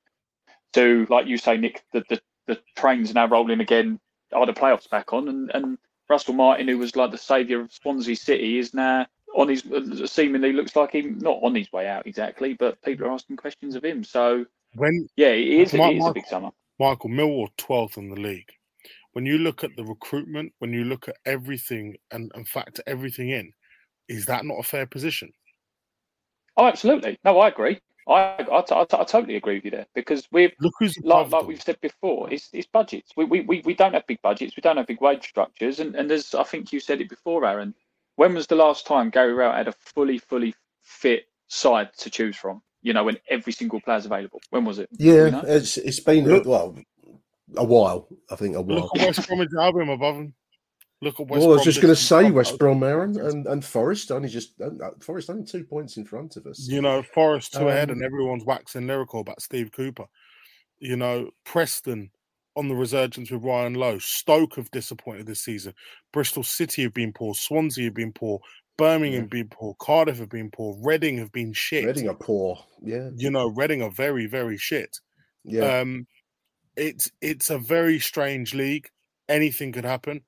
to, 0.74 1.08
like 1.10 1.28
you 1.28 1.38
say, 1.38 1.58
Nick, 1.58 1.84
the, 1.94 2.04
the, 2.10 2.22
the 2.48 2.60
train's 2.76 3.14
now 3.14 3.28
rolling 3.28 3.60
again, 3.60 4.00
are 4.34 4.46
the 4.46 4.54
playoffs 4.54 4.90
back 4.90 5.14
on? 5.14 5.28
And, 5.28 5.52
and 5.54 5.78
Russell 6.10 6.34
Martin, 6.34 6.68
who 6.68 6.78
was 6.78 6.96
like 6.96 7.12
the 7.12 7.18
saviour 7.18 7.62
of 7.62 7.72
Swansea 7.72 8.16
City, 8.16 8.60
is 8.60 8.74
now 8.74 9.06
on 9.36 9.50
his, 9.50 9.64
seemingly 10.06 10.54
looks 10.54 10.76
like 10.76 10.92
him, 10.92 11.20
not 11.20 11.40
on 11.44 11.56
his 11.56 11.72
way 11.72 11.88
out 11.88 12.08
exactly, 12.08 12.54
but 12.54 12.82
people 12.82 13.06
are 13.06 13.12
asking 13.12 13.38
questions 13.38 13.76
of 13.76 13.86
him. 13.86 14.04
So, 14.04 14.46
When 14.78 15.10
yeah, 15.16 15.30
it 15.30 15.48
is, 15.48 15.74
My- 15.74 15.90
is 15.90 16.06
a 16.06 16.14
big 16.14 16.28
summer. 16.28 16.52
Michael 16.80 17.10
Millwall 17.10 17.50
12th 17.58 17.98
in 17.98 18.10
the 18.10 18.20
league. 18.20 18.50
When 19.14 19.26
you 19.26 19.40
look 19.40 19.64
at 19.64 19.72
the 19.76 19.84
recruitment, 19.84 20.54
when 20.60 20.74
you 20.74 20.84
look 20.84 21.08
at 21.08 21.16
everything 21.26 21.98
and, 22.12 22.32
and 22.36 22.48
factor 22.48 22.84
everything 22.86 23.30
in, 23.32 23.52
is 24.08 24.28
that 24.28 24.46
not 24.46 24.60
a 24.60 24.64
fair 24.64 24.86
position? 24.86 25.32
Oh, 26.56 26.68
absolutely. 26.68 27.18
No, 27.26 27.40
I 27.40 27.48
agree. 27.48 27.80
I, 28.08 28.46
I, 28.52 28.60
I, 28.60 28.82
I 28.82 29.04
totally 29.04 29.36
agree 29.36 29.56
with 29.56 29.66
you 29.66 29.72
there 29.72 29.88
because 29.96 30.28
we've 30.32 30.54
like, 31.04 31.32
like 31.32 31.48
we've 31.48 31.62
said 31.62 31.82
before, 31.82 32.32
it's, 32.32 32.50
it's 32.54 32.68
budgets. 32.68 33.12
We, 33.18 33.26
we, 33.26 33.42
we, 33.42 33.62
we 33.66 33.74
don't 33.74 33.94
have 33.94 34.06
big 34.08 34.22
budgets. 34.22 34.56
We 34.56 34.62
don't 34.62 34.78
have 34.78 34.88
big 34.88 35.02
wage 35.02 35.28
structures. 35.28 35.80
And, 35.80 35.96
and 35.96 36.10
there's, 36.10 36.36
I 36.36 36.44
think 36.44 36.72
you 36.72 36.80
said 36.80 37.02
it 37.02 37.10
before, 37.10 37.44
Aaron. 37.44 37.74
When 38.16 38.36
was 38.36 38.46
the 38.46 38.56
last 38.56 38.86
time 38.86 39.10
Gary 39.10 39.34
Rowett 39.34 39.58
had 39.58 39.68
a 39.68 39.74
fully, 39.74 40.20
fully 40.20 40.54
fit 40.84 41.26
side 41.48 41.90
to 41.98 42.10
choose 42.10 42.36
from? 42.36 42.62
You 42.88 42.94
know, 42.94 43.04
when 43.04 43.18
every 43.30 43.52
single 43.52 43.82
player's 43.82 44.06
available. 44.06 44.40
When 44.50 44.64
was 44.64 44.80
it? 44.80 44.88
Yeah, 44.94 45.26
You 45.26 45.32
know? 45.32 45.42
it's 45.46 45.76
it's 45.76 46.00
been 46.00 46.26
Look- 46.26 46.46
well 46.46 46.78
a 47.58 47.64
while. 47.66 48.08
I 48.32 48.36
think 48.38 48.56
a 48.56 48.62
while. 48.62 48.78
Look 48.84 48.98
at 48.98 49.08
West 49.08 49.28
Bromwich 49.28 49.50
Albion 49.60 49.90
above 49.90 50.16
them. 50.16 50.34
Look 51.02 51.20
at 51.20 51.28
West 51.28 51.42
well, 51.42 51.52
I 51.52 51.56
was 51.56 51.66
just 51.66 51.82
going 51.82 51.94
to 51.94 52.02
say 52.02 52.22
above 52.22 52.34
West. 52.34 52.58
Brom, 52.58 52.82
Aaron, 52.84 53.20
and, 53.20 53.46
and 53.46 53.66
Forest 53.66 54.10
only 54.12 54.30
just 54.30 54.54
uh, 54.62 54.70
Forest 55.02 55.30
only 55.30 55.44
two 55.44 55.66
points 55.66 55.98
in 55.98 56.06
front 56.06 56.38
of 56.38 56.46
us. 56.46 56.66
You 56.70 56.82
know, 56.82 57.04
Forest 57.04 57.56
two 57.56 57.68
ahead, 57.68 57.90
Um, 57.92 57.98
and 57.98 58.06
everyone's 58.06 58.46
waxing 58.46 58.88
lyrical 58.88 59.20
about 59.20 59.42
Steve 59.42 59.70
Cooper. 59.74 60.06
You 60.80 60.96
know, 60.96 61.30
Preston 61.44 62.10
on 62.56 62.70
the 62.70 62.76
resurgence 62.76 63.30
with 63.32 63.44
Ryan 63.44 63.74
Lowe. 63.74 64.00
Stoke 64.00 64.56
have 64.56 64.72
disappointed 64.72 65.28
this 65.28 65.44
season. 65.44 65.74
Bristol 66.14 66.44
City 66.44 66.84
have 66.84 66.94
been 66.94 67.12
poor. 67.12 67.36
Swansea 67.36 67.86
have 67.86 67.94
been 67.94 68.14
poor. 68.14 68.40
Birmingham 68.78 69.22
have 69.22 69.30
been 69.30 69.50
poor. 69.50 69.76
Cardiff 69.80 70.20
have 70.20 70.30
been 70.30 70.52
poor. 70.52 70.78
Reading 70.84 71.18
have 71.18 71.32
been 71.32 71.54
shit. 71.54 71.86
Reading 71.86 72.08
are 72.10 72.14
poor. 72.16 72.60
Yeah, 72.82 73.10
You 73.16 73.32
know, 73.32 73.48
Reading 73.50 73.82
are 73.82 73.92
very, 73.92 74.28
very 74.28 74.58
shit. 74.58 74.98
yeah. 75.44 75.80
Um, 75.80 76.08
it's 76.76 77.10
it's 77.22 77.50
a 77.50 77.58
very 77.58 78.00
strange 78.00 78.54
league. 78.54 78.88
Anything 79.28 79.72
could 79.72 79.84
happen. 79.86 80.22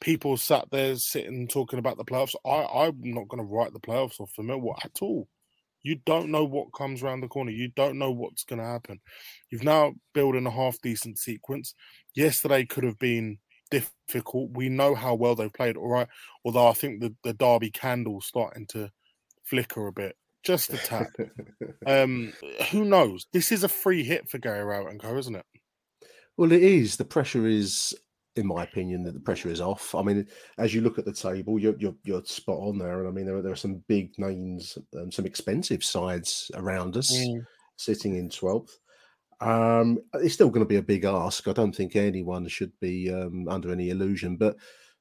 People 0.00 0.38
sat 0.38 0.64
there 0.70 0.96
sitting 0.96 1.46
talking 1.46 1.78
about 1.78 1.98
the 1.98 2.04
playoffs. 2.06 2.34
I 2.46 2.86
I'm 2.86 2.98
not 3.02 3.28
going 3.28 3.46
to 3.46 3.52
write 3.54 3.74
the 3.74 3.80
playoffs 3.80 4.18
off 4.18 4.30
for 4.34 4.42
Millwall 4.42 4.82
at 4.82 5.02
all. 5.02 5.28
You 5.82 5.96
don't 6.06 6.30
know 6.30 6.44
what 6.44 6.72
comes 6.72 7.02
around 7.02 7.20
the 7.20 7.28
corner. 7.28 7.50
You 7.50 7.68
don't 7.68 7.98
know 7.98 8.10
what's 8.10 8.44
going 8.44 8.60
to 8.60 8.64
happen. 8.66 9.00
You've 9.50 9.62
now 9.64 9.92
building 10.14 10.46
a 10.46 10.50
half 10.50 10.76
decent 10.82 11.18
sequence. 11.18 11.74
Yesterday 12.14 12.64
could 12.64 12.84
have 12.84 12.98
been 12.98 13.38
difficult. 13.70 14.50
We 14.52 14.68
know 14.68 14.94
how 14.94 15.14
well 15.14 15.34
they've 15.34 15.52
played. 15.52 15.76
All 15.76 15.88
right, 15.88 16.08
although 16.44 16.68
I 16.68 16.72
think 16.72 17.00
the 17.00 17.14
the 17.24 17.32
Derby 17.34 17.70
candle's 17.70 18.26
starting 18.26 18.66
to 18.68 18.90
flicker 19.44 19.86
a 19.86 19.92
bit, 19.92 20.16
just 20.42 20.72
a 20.72 20.76
tad. 20.78 21.08
um, 21.86 22.32
who 22.70 22.84
knows? 22.84 23.26
This 23.32 23.52
is 23.52 23.64
a 23.64 23.68
free 23.68 24.04
hit 24.04 24.28
for 24.30 24.38
Gary 24.38 24.64
Rowett 24.64 24.90
and 24.90 25.00
Co, 25.00 25.16
isn't 25.16 25.36
it? 25.36 25.46
Well, 26.36 26.52
it 26.52 26.62
is. 26.62 26.96
The 26.96 27.04
pressure 27.04 27.46
is, 27.46 27.94
in 28.36 28.46
my 28.46 28.62
opinion, 28.62 29.02
that 29.02 29.12
the 29.12 29.20
pressure 29.20 29.50
is 29.50 29.60
off. 29.60 29.94
I 29.94 30.02
mean, 30.02 30.26
as 30.56 30.72
you 30.72 30.80
look 30.80 30.98
at 30.98 31.04
the 31.04 31.12
table, 31.12 31.58
you're 31.58 31.76
you're, 31.78 31.96
you're 32.04 32.24
spot 32.24 32.58
on 32.60 32.78
there, 32.78 33.00
and 33.00 33.08
I 33.08 33.10
mean, 33.10 33.26
there 33.26 33.36
are, 33.36 33.42
there 33.42 33.52
are 33.52 33.56
some 33.56 33.82
big 33.88 34.18
names 34.18 34.78
and 34.92 35.12
some 35.12 35.26
expensive 35.26 35.84
sides 35.84 36.50
around 36.54 36.96
us 36.96 37.10
Mm. 37.12 37.44
sitting 37.76 38.16
in 38.16 38.30
twelfth. 38.30 38.78
Um, 39.40 39.98
it's 40.14 40.34
still 40.34 40.50
going 40.50 40.64
to 40.64 40.68
be 40.68 40.76
a 40.76 40.82
big 40.82 41.04
ask. 41.04 41.48
I 41.48 41.52
don't 41.52 41.74
think 41.74 41.96
anyone 41.96 42.46
should 42.48 42.72
be 42.80 43.12
um, 43.12 43.48
under 43.48 43.72
any 43.72 43.90
illusion, 43.90 44.36
but 44.36 44.56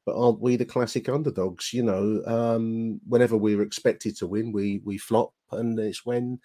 but 0.05 0.15
aren't 0.17 0.39
we 0.39 0.55
the 0.55 0.65
classic 0.65 1.09
underdogs? 1.09 1.73
You 1.73 1.83
know, 1.83 2.23
um, 2.25 3.01
whenever 3.07 3.37
we're 3.37 3.61
expected 3.61 4.15
to 4.17 4.27
win, 4.27 4.51
we 4.51 4.81
we 4.85 4.97
flop, 4.97 5.33
and 5.51 5.77
it's 5.77 6.05
when 6.05 6.39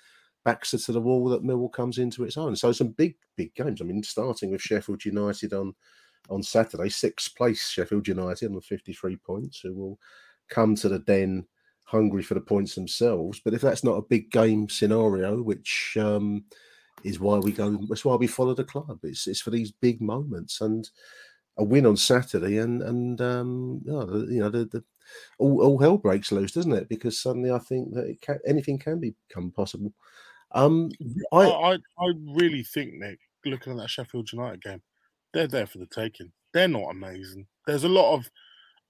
backs 0.44 0.74
are 0.74 0.78
to 0.78 0.92
the 0.92 1.00
wall 1.00 1.28
that 1.30 1.42
Millwall 1.44 1.72
comes 1.72 1.98
into 1.98 2.24
its 2.24 2.36
own. 2.36 2.56
So 2.56 2.72
some 2.72 2.88
big 2.88 3.14
big 3.36 3.54
games. 3.54 3.80
I 3.80 3.84
mean, 3.84 4.02
starting 4.02 4.50
with 4.50 4.60
Sheffield 4.60 5.04
United 5.04 5.52
on 5.52 5.74
on 6.30 6.42
Saturday, 6.42 6.88
sixth 6.88 7.34
place 7.36 7.68
Sheffield 7.68 8.08
United 8.08 8.50
on 8.52 8.60
53 8.60 9.16
points, 9.16 9.60
who 9.60 9.74
will 9.74 9.98
come 10.48 10.74
to 10.76 10.88
the 10.88 10.98
den 10.98 11.46
hungry 11.84 12.22
for 12.22 12.34
the 12.34 12.40
points 12.40 12.74
themselves. 12.74 13.40
But 13.44 13.54
if 13.54 13.60
that's 13.60 13.84
not 13.84 13.98
a 13.98 14.02
big 14.02 14.30
game 14.30 14.68
scenario, 14.68 15.40
which 15.42 15.96
um, 16.00 16.44
is 17.04 17.20
why 17.20 17.38
we 17.38 17.52
go, 17.52 17.78
that's 17.88 18.04
why 18.04 18.16
we 18.16 18.26
follow 18.26 18.54
the 18.54 18.64
club. 18.64 18.98
It's 19.02 19.26
it's 19.26 19.40
for 19.40 19.50
these 19.50 19.70
big 19.70 20.00
moments 20.00 20.60
and 20.60 20.88
a 21.56 21.64
win 21.64 21.86
on 21.86 21.96
Saturday, 21.96 22.58
and 22.58 22.82
and 22.82 23.20
um, 23.20 23.80
you 23.84 24.40
know, 24.40 24.48
the, 24.48 24.64
the, 24.64 24.84
all, 25.38 25.62
all 25.62 25.78
hell 25.78 25.98
breaks 25.98 26.32
loose, 26.32 26.52
doesn't 26.52 26.72
it? 26.72 26.88
Because 26.88 27.20
suddenly 27.20 27.52
I 27.52 27.58
think 27.58 27.92
that 27.94 28.16
can, 28.20 28.38
anything 28.46 28.78
can 28.78 28.98
become 28.98 29.50
possible. 29.50 29.92
Um, 30.52 30.90
I, 31.32 31.42
I 31.42 31.72
I 31.74 32.12
really 32.34 32.62
think 32.62 32.94
Nick, 32.94 33.18
looking 33.44 33.72
at 33.72 33.78
that 33.78 33.90
Sheffield 33.90 34.32
United 34.32 34.62
game, 34.62 34.82
they're 35.32 35.46
there 35.46 35.66
for 35.66 35.78
the 35.78 35.86
taking. 35.86 36.32
They're 36.52 36.68
not 36.68 36.90
amazing. 36.90 37.46
There's 37.66 37.84
a 37.84 37.88
lot 37.88 38.14
of 38.14 38.30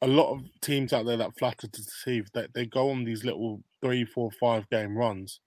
a 0.02 0.06
lot 0.06 0.32
of 0.32 0.42
teams 0.60 0.92
out 0.92 1.06
there 1.06 1.16
that 1.16 1.36
flatter 1.38 1.66
to 1.66 1.82
deceive. 1.82 2.30
That 2.32 2.52
they 2.54 2.66
go 2.66 2.90
on 2.90 3.04
these 3.04 3.24
little 3.24 3.62
three, 3.82 4.04
four, 4.04 4.30
five 4.32 4.68
game 4.70 4.96
runs, 4.96 5.40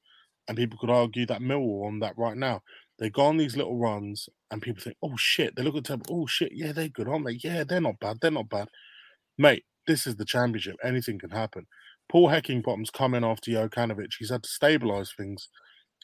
and 0.48 0.58
people 0.58 0.78
could 0.80 0.90
argue 0.90 1.26
that 1.26 1.42
Millwall 1.42 1.88
on 1.88 2.00
that 2.00 2.18
right 2.18 2.38
now. 2.38 2.62
They 3.00 3.10
go 3.10 3.24
on 3.24 3.38
these 3.38 3.56
little 3.56 3.78
runs, 3.78 4.28
and 4.50 4.62
people 4.62 4.82
think, 4.82 4.98
"Oh 5.02 5.16
shit!" 5.18 5.56
They 5.56 5.64
look 5.64 5.76
at 5.76 5.84
the 5.84 5.98
table. 5.98 6.06
Oh 6.10 6.28
shit! 6.28 6.52
Yeah, 6.54 6.72
they're 6.72 6.90
good, 6.90 7.08
aren't 7.08 7.26
they? 7.26 7.40
Yeah, 7.44 7.64
they're 7.64 7.82
not 7.82 8.00
bad. 8.00 8.18
They're 8.22 8.32
not 8.32 8.50
bad, 8.50 8.70
mate. 9.38 9.66
This 9.86 10.08
is 10.08 10.16
the 10.16 10.26
championship. 10.26 10.78
Anything 10.84 11.20
can 11.20 11.30
happen. 11.30 11.68
Paul 12.10 12.30
Heckingbottom's 12.30 12.90
coming 12.90 13.24
after 13.24 13.52
Jokanovic. 13.52 14.14
He's 14.18 14.32
had 14.32 14.44
to 14.44 14.50
stabilise 14.50 15.16
things 15.16 15.50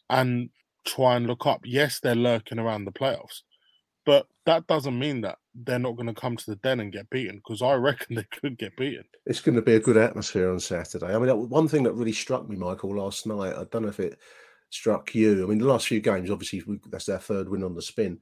and 0.09 0.49
try 0.85 1.15
and 1.15 1.27
look 1.27 1.45
up. 1.45 1.61
Yes, 1.65 1.99
they're 1.99 2.15
lurking 2.15 2.59
around 2.59 2.85
the 2.85 2.91
playoffs, 2.91 3.41
but 4.05 4.27
that 4.45 4.67
doesn't 4.67 4.99
mean 4.99 5.21
that 5.21 5.37
they're 5.55 5.79
not 5.79 5.95
going 5.95 6.07
to 6.07 6.19
come 6.19 6.35
to 6.35 6.45
the 6.49 6.55
den 6.57 6.79
and 6.79 6.91
get 6.91 7.09
beaten 7.09 7.37
because 7.37 7.61
I 7.61 7.73
reckon 7.73 8.15
they 8.15 8.23
could 8.23 8.57
get 8.57 8.75
beaten. 8.75 9.05
It's 9.25 9.41
going 9.41 9.55
to 9.55 9.61
be 9.61 9.75
a 9.75 9.79
good 9.79 9.97
atmosphere 9.97 10.51
on 10.51 10.59
Saturday. 10.59 11.13
I 11.13 11.19
mean, 11.19 11.49
one 11.49 11.67
thing 11.67 11.83
that 11.83 11.93
really 11.93 12.13
struck 12.13 12.49
me, 12.49 12.55
Michael, 12.55 12.95
last 12.95 13.27
night, 13.27 13.53
I 13.53 13.65
don't 13.71 13.83
know 13.83 13.89
if 13.89 13.99
it 13.99 14.17
struck 14.69 15.13
you. 15.13 15.43
I 15.43 15.47
mean, 15.47 15.59
the 15.59 15.67
last 15.67 15.87
few 15.87 16.01
games, 16.01 16.31
obviously, 16.31 16.63
we, 16.65 16.79
that's 16.89 17.09
our 17.09 17.19
third 17.19 17.49
win 17.49 17.63
on 17.63 17.75
the 17.75 17.81
spin, 17.81 18.19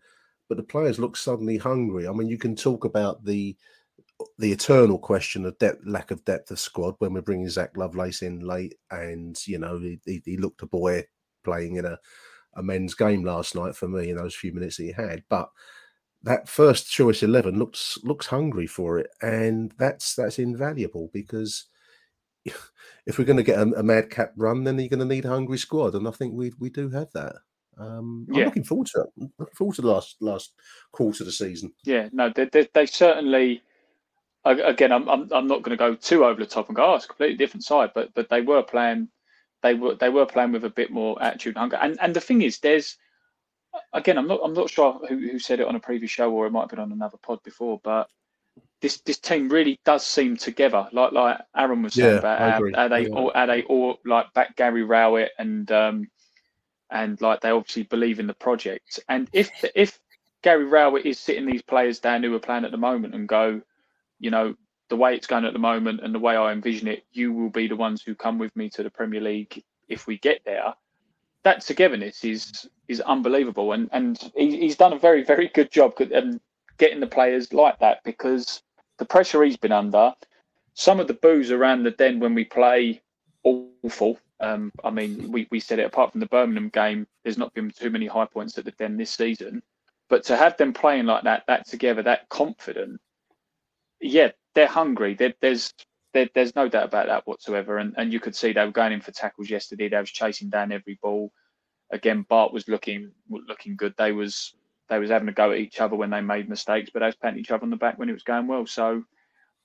but 0.50 0.58
the 0.58 0.64
players 0.64 1.00
look 1.00 1.16
suddenly 1.16 1.58
hungry. 1.58 2.08
I 2.08 2.12
mean, 2.12 2.28
you 2.28 2.38
can 2.38 2.56
talk 2.56 2.86
about 2.86 3.24
the 3.24 3.56
the 4.38 4.52
eternal 4.52 5.00
question 5.00 5.46
of 5.46 5.58
depth, 5.58 5.82
lack 5.86 6.12
of 6.12 6.24
depth 6.26 6.52
of 6.52 6.60
squad 6.60 6.94
when 7.00 7.14
we're 7.14 7.22
bringing 7.22 7.50
Zak 7.50 7.76
Lovelace 7.76 8.22
in 8.22 8.42
late, 8.42 8.76
and 8.92 9.36
you 9.48 9.58
know 9.58 9.80
he, 9.80 10.22
he, 10.26 10.38
looked 10.38 10.62
a 10.62 10.68
boy 10.68 11.04
playing 11.44 11.78
in 11.78 11.86
a, 11.86 11.98
a 12.56 12.62
men's 12.62 12.94
game 12.94 13.24
last 13.24 13.56
night 13.56 13.76
for 13.76 13.88
me 13.88 14.12
in 14.12 14.18
those 14.18 14.36
few 14.36 14.54
minutes 14.54 14.78
he 14.78 14.92
had, 14.92 15.24
but 15.30 15.50
that 16.24 16.47
first 16.47 16.89
choice 16.91 17.24
eleven 17.24 17.57
looks 17.57 17.97
looks 18.03 18.28
hungry 18.28 18.67
for 18.67 18.99
it, 18.99 19.09
and 19.22 19.74
that's 19.78 20.15
that's 20.15 20.39
invaluable 20.39 21.09
because 21.13 21.65
if 22.45 23.17
we're 23.17 23.26
going 23.26 23.38
to 23.38 23.43
get 23.43 23.59
a, 23.59 23.80
a 23.80 23.84
madcap 23.84 24.34
run, 24.36 24.63
then 24.63 24.80
you're 24.80 24.89
going 24.89 24.99
to 24.99 25.05
need 25.05 25.26
a 25.26 25.30
hungry 25.30 25.57
squad, 25.57 25.95
and 25.95 26.07
I 26.07 26.11
think 26.11 26.34
we 26.34 26.51
we 26.59 26.69
do 26.69 26.89
have 26.89 27.11
that. 27.13 27.36
Um, 27.78 28.28
I'm 28.30 28.43
looking 28.43 28.63
forward 28.63 28.88
to 28.88 29.01
it. 29.01 29.07
I'm 29.19 29.32
looking 29.39 29.55
forward 29.55 29.76
to 29.78 29.82
the 29.82 29.91
last 29.91 30.17
last 30.22 30.53
quarter 30.91 31.24
of 31.24 31.26
the 31.26 31.32
season. 31.32 31.74
Yeah, 31.86 32.09
no, 32.11 32.30
they, 32.30 32.45
they, 32.45 32.67
they 32.74 32.86
certainly. 32.86 33.63
Again, 34.43 34.91
I'm 34.91 35.07
I'm, 35.07 35.30
I'm 35.32 35.47
not 35.47 35.61
going 35.61 35.78
to 35.78 35.78
go 35.78 35.93
too 35.95 36.26
over 36.26 36.39
the 36.39 36.47
top 36.47 36.67
and 36.67 36.76
go, 36.76 36.91
oh, 36.91 36.95
it's 36.95 37.05
a 37.05 37.07
completely 37.07 37.38
different 37.38 37.63
side, 37.63 37.91
but 37.93 38.11
but 38.15 38.28
they 38.30 38.41
were 38.41 38.63
playing, 38.63 39.07
they 39.61 39.76
were 39.76 39.95
they 39.95 40.09
were 40.09 40.26
playing 40.26 40.51
with 40.51 40.65
a 40.65 40.69
bit 40.69 40.91
more 40.91 41.22
attitude 41.22 41.55
and 41.55 41.59
hunger. 41.59 41.78
And 41.78 41.99
and 42.01 42.15
the 42.15 42.22
thing 42.22 42.41
is, 42.41 42.59
there's 42.59 42.97
again, 43.93 44.17
I'm 44.17 44.28
not 44.28 44.39
I'm 44.43 44.53
not 44.53 44.69
sure 44.69 44.99
who, 45.07 45.17
who 45.17 45.39
said 45.39 45.59
it 45.59 45.67
on 45.67 45.76
a 45.76 45.80
previous 45.80 46.11
show 46.11 46.32
or 46.32 46.45
it 46.47 46.51
might 46.51 46.61
have 46.61 46.69
been 46.69 46.80
on 46.80 46.91
another 46.91 47.17
pod 47.17 47.39
before, 47.43 47.80
but 47.84 48.09
this 48.82 49.01
this 49.01 49.19
team 49.19 49.49
really 49.49 49.80
does 49.86 50.05
seem 50.05 50.38
together. 50.38 50.88
Like 50.91 51.11
like 51.13 51.39
Aaron 51.55 51.84
was 51.84 51.93
saying 51.95 52.13
Yeah, 52.13 52.17
about 52.17 52.39
how, 52.39 52.61
how 52.76 52.88
they 52.88 53.07
Yeah. 53.07 53.09
all 53.09 53.32
how 53.34 53.45
they 53.45 53.63
all 53.63 53.99
like 54.05 54.34
back 54.34 54.55
Gary 54.55 54.84
Rowett 54.84 55.32
and 55.38 55.72
um 55.72 56.07
and 56.91 57.19
like 57.22 57.41
they 57.41 57.51
obviously 57.51 57.84
believe 57.84 58.19
in 58.19 58.28
the 58.28 58.34
project. 58.34 58.99
And 59.09 59.30
if 59.34 59.51
if 59.76 59.99
Gary 60.43 60.65
Rowett 60.65 61.05
is 61.05 61.19
sitting 61.19 61.45
these 61.45 61.61
players 61.61 61.99
down 61.99 62.24
who 62.24 62.34
are 62.36 62.39
playing 62.39 62.65
at 62.65 62.72
the 62.72 62.78
moment 62.78 63.15
and 63.15 63.28
go, 63.28 63.61
you 64.19 64.32
know, 64.32 64.55
the 64.89 64.95
way 64.97 65.15
it's 65.15 65.28
going 65.28 65.45
at 65.45 65.53
the 65.53 65.59
moment 65.59 66.01
and 66.03 66.13
the 66.13 66.19
way 66.19 66.36
I 66.36 66.51
envision 66.51 66.88
it, 66.88 67.05
you 67.11 67.32
will 67.34 67.49
be 67.49 67.67
the 67.67 67.76
ones 67.76 68.01
who 68.01 68.15
come 68.15 68.39
with 68.39 68.55
me 68.55 68.69
to 68.72 68.84
the 68.84 68.89
Premier 68.89 69.22
League 69.22 69.63
if 69.88 70.07
we 70.07 70.17
get 70.17 70.41
there. 70.45 70.74
That 71.44 71.62
togetherness 71.62 72.24
is 72.24 72.70
is 72.88 73.02
unbelievable, 73.02 73.72
and 73.74 73.89
and 73.92 74.18
he, 74.36 74.60
he's 74.60 74.76
done 74.76 74.94
a 74.94 75.00
very 75.00 75.24
very 75.24 75.48
good 75.48 75.72
job 75.72 75.96
co- 75.96 76.10
um, 76.16 76.39
getting 76.78 77.00
the 77.00 77.08
players 77.08 77.54
like 77.54 77.80
that 77.80 78.04
because 78.04 78.62
the 78.98 79.06
pressure 79.06 79.44
he's 79.44 79.58
been 79.58 79.72
under, 79.72 80.14
some 80.74 81.00
of 81.00 81.08
the 81.08 81.14
boos 81.14 81.52
around 81.52 81.84
the 81.84 81.92
den 81.92 82.20
when 82.20 82.36
we 82.36 82.46
play 82.46 83.02
awful. 83.44 84.20
Um, 84.39 84.72
I 84.84 84.89
mean, 84.89 85.32
we, 85.32 85.48
we 85.52 85.60
said 85.60 85.80
it 85.80 85.86
apart 85.86 86.12
from 86.12 86.20
the 86.20 86.28
Birmingham 86.28 86.70
game, 86.70 87.08
there's 87.24 87.38
not 87.38 87.54
been 87.54 87.70
too 87.70 87.89
many 87.89 88.08
high 88.08 88.26
points 88.26 88.58
at 88.58 88.66
the 88.66 88.72
den 88.72 88.98
this 88.98 89.12
season. 89.12 89.62
But 90.10 90.24
to 90.26 90.36
have 90.36 90.58
them 90.58 90.74
playing 90.74 91.06
like 91.06 91.24
that, 91.24 91.44
that 91.48 91.68
together, 91.68 92.02
that 92.04 92.28
confident, 92.30 93.00
yeah, 94.02 94.32
they're 94.56 94.68
hungry. 94.68 95.14
There, 95.14 95.34
there's 95.42 95.74
there, 96.14 96.30
there's 96.34 96.55
no 96.55 96.68
doubt 96.68 96.86
about 96.86 97.07
that 97.07 97.28
whatsoever. 97.28 97.78
And 97.78 97.93
and 97.97 98.12
you 98.12 98.20
could 98.20 98.36
see 98.36 98.53
they 98.53 98.66
were 98.66 98.72
going 98.72 98.93
in 98.93 99.01
for 99.01 99.12
tackles 99.12 99.49
yesterday. 99.49 99.89
They 99.89 99.99
was 99.99 100.12
chasing 100.12 100.49
down 100.49 100.72
every 100.72 100.99
ball. 101.01 101.32
Again, 101.91 102.26
Bart 102.30 102.53
was 102.53 102.68
looking 102.68 103.12
looking 103.30 103.76
good. 103.76 103.93
They 103.97 104.12
was 104.12 104.53
they 104.89 104.99
was 104.99 105.09
having 105.09 105.30
a 105.30 105.34
go 105.34 105.51
at 105.51 105.57
each 105.57 105.80
other 105.80 105.95
when 105.95 106.09
they 106.09 106.22
made 106.22 106.49
mistakes, 106.49 106.89
but 106.93 106.99
they 106.99 107.05
was 107.05 107.16
patting 107.16 107.39
each 107.39 107.51
other 107.51 107.64
on 107.64 107.70
the 107.70 107.78
back 107.78 107.97
when 107.97 108.09
it 108.09 108.14
was 108.14 108.24
going 108.24 108.47
well. 108.47 108.66
So, 108.66 109.03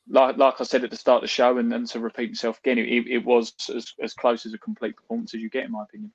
like 0.09 0.37
like 0.37 0.61
I 0.61 0.65
said 0.65 0.85
at 0.85 0.91
the 0.91 0.97
start 0.97 1.19
of 1.19 1.23
the 1.23 1.29
show, 1.29 1.59
and, 1.59 1.73
and 1.73 1.87
to 1.89 2.01
repeat 2.01 2.31
myself 2.31 2.59
again, 2.59 2.79
it, 2.79 3.07
it 3.09 3.25
was 3.25 3.53
as, 3.75 3.93
as 4.01 4.15
close 4.15 4.47
as 4.47 4.55
a 4.55 4.59
complete 4.59 4.97
performance 4.97 5.35
as 5.35 5.41
you 5.41 5.51
get, 5.51 5.65
in 5.65 5.73
my 5.73 5.83
opinion. 5.83 6.13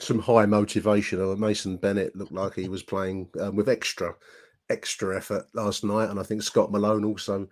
Some 0.00 0.18
high 0.18 0.46
motivation. 0.46 1.20
Uh, 1.20 1.36
Mason 1.36 1.76
Bennett 1.76 2.16
looked 2.16 2.32
like 2.32 2.54
he 2.54 2.68
was 2.68 2.82
playing 2.82 3.28
um, 3.38 3.54
with 3.54 3.68
extra 3.68 4.14
extra 4.68 5.16
effort 5.16 5.46
last 5.54 5.84
night, 5.84 6.10
and 6.10 6.18
I 6.18 6.22
think 6.22 6.42
Scott 6.42 6.72
Malone 6.72 7.04
also, 7.04 7.46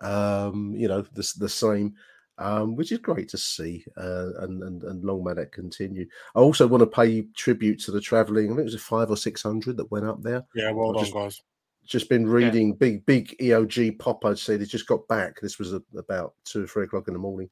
um, 0.00 0.74
you 0.76 0.88
know, 0.88 1.02
the 1.02 1.32
the 1.38 1.48
same. 1.48 1.94
Um, 2.38 2.76
which 2.76 2.92
is 2.92 2.98
great 2.98 3.30
to 3.30 3.38
see, 3.38 3.82
uh, 3.96 4.28
and, 4.40 4.62
and 4.62 4.82
and 4.82 5.02
long 5.02 5.24
may 5.24 5.32
that 5.32 5.52
continue. 5.52 6.06
I 6.34 6.40
also 6.40 6.66
want 6.66 6.82
to 6.82 6.86
pay 6.86 7.22
tribute 7.34 7.80
to 7.84 7.92
the 7.92 8.00
travelling. 8.00 8.48
I 8.48 8.48
think 8.50 8.60
it 8.60 8.64
was 8.64 8.74
a 8.74 8.78
five 8.78 9.08
or 9.08 9.16
six 9.16 9.42
hundred 9.42 9.78
that 9.78 9.90
went 9.90 10.04
up 10.04 10.22
there. 10.22 10.44
Yeah, 10.54 10.72
well 10.72 10.90
I've 10.90 10.96
done, 10.96 11.04
just, 11.04 11.14
guys. 11.14 11.42
Just 11.86 12.08
been 12.10 12.28
reading 12.28 12.74
big 12.74 13.06
big 13.06 13.34
EOG 13.40 13.98
pop. 13.98 14.22
I'd 14.26 14.38
say 14.38 14.58
they 14.58 14.66
just 14.66 14.86
got 14.86 15.08
back. 15.08 15.40
This 15.40 15.58
was 15.58 15.72
a, 15.72 15.80
about 15.96 16.34
two 16.44 16.64
or 16.64 16.66
three 16.66 16.84
o'clock 16.84 17.08
in 17.08 17.14
the 17.14 17.20
morning. 17.20 17.48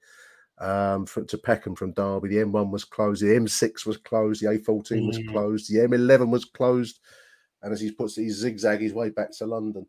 Um, 0.58 1.06
from, 1.06 1.26
to 1.28 1.38
Peckham 1.38 1.74
from 1.74 1.92
Derby, 1.92 2.28
the 2.28 2.36
M1 2.36 2.70
was 2.70 2.84
closed, 2.84 3.22
the 3.22 3.28
M6 3.28 3.86
was 3.86 3.96
closed, 3.96 4.42
the 4.42 4.46
A14 4.46 5.06
was 5.06 5.18
Mm. 5.18 5.32
closed, 5.32 5.72
the 5.72 5.80
M11 5.80 6.30
was 6.30 6.44
closed, 6.44 7.00
and 7.62 7.72
as 7.72 7.80
he 7.80 7.90
puts 7.90 8.18
it, 8.18 8.24
he 8.24 8.30
zigzag 8.30 8.80
his 8.80 8.92
way 8.92 9.10
back 9.10 9.32
to 9.38 9.46
London. 9.46 9.86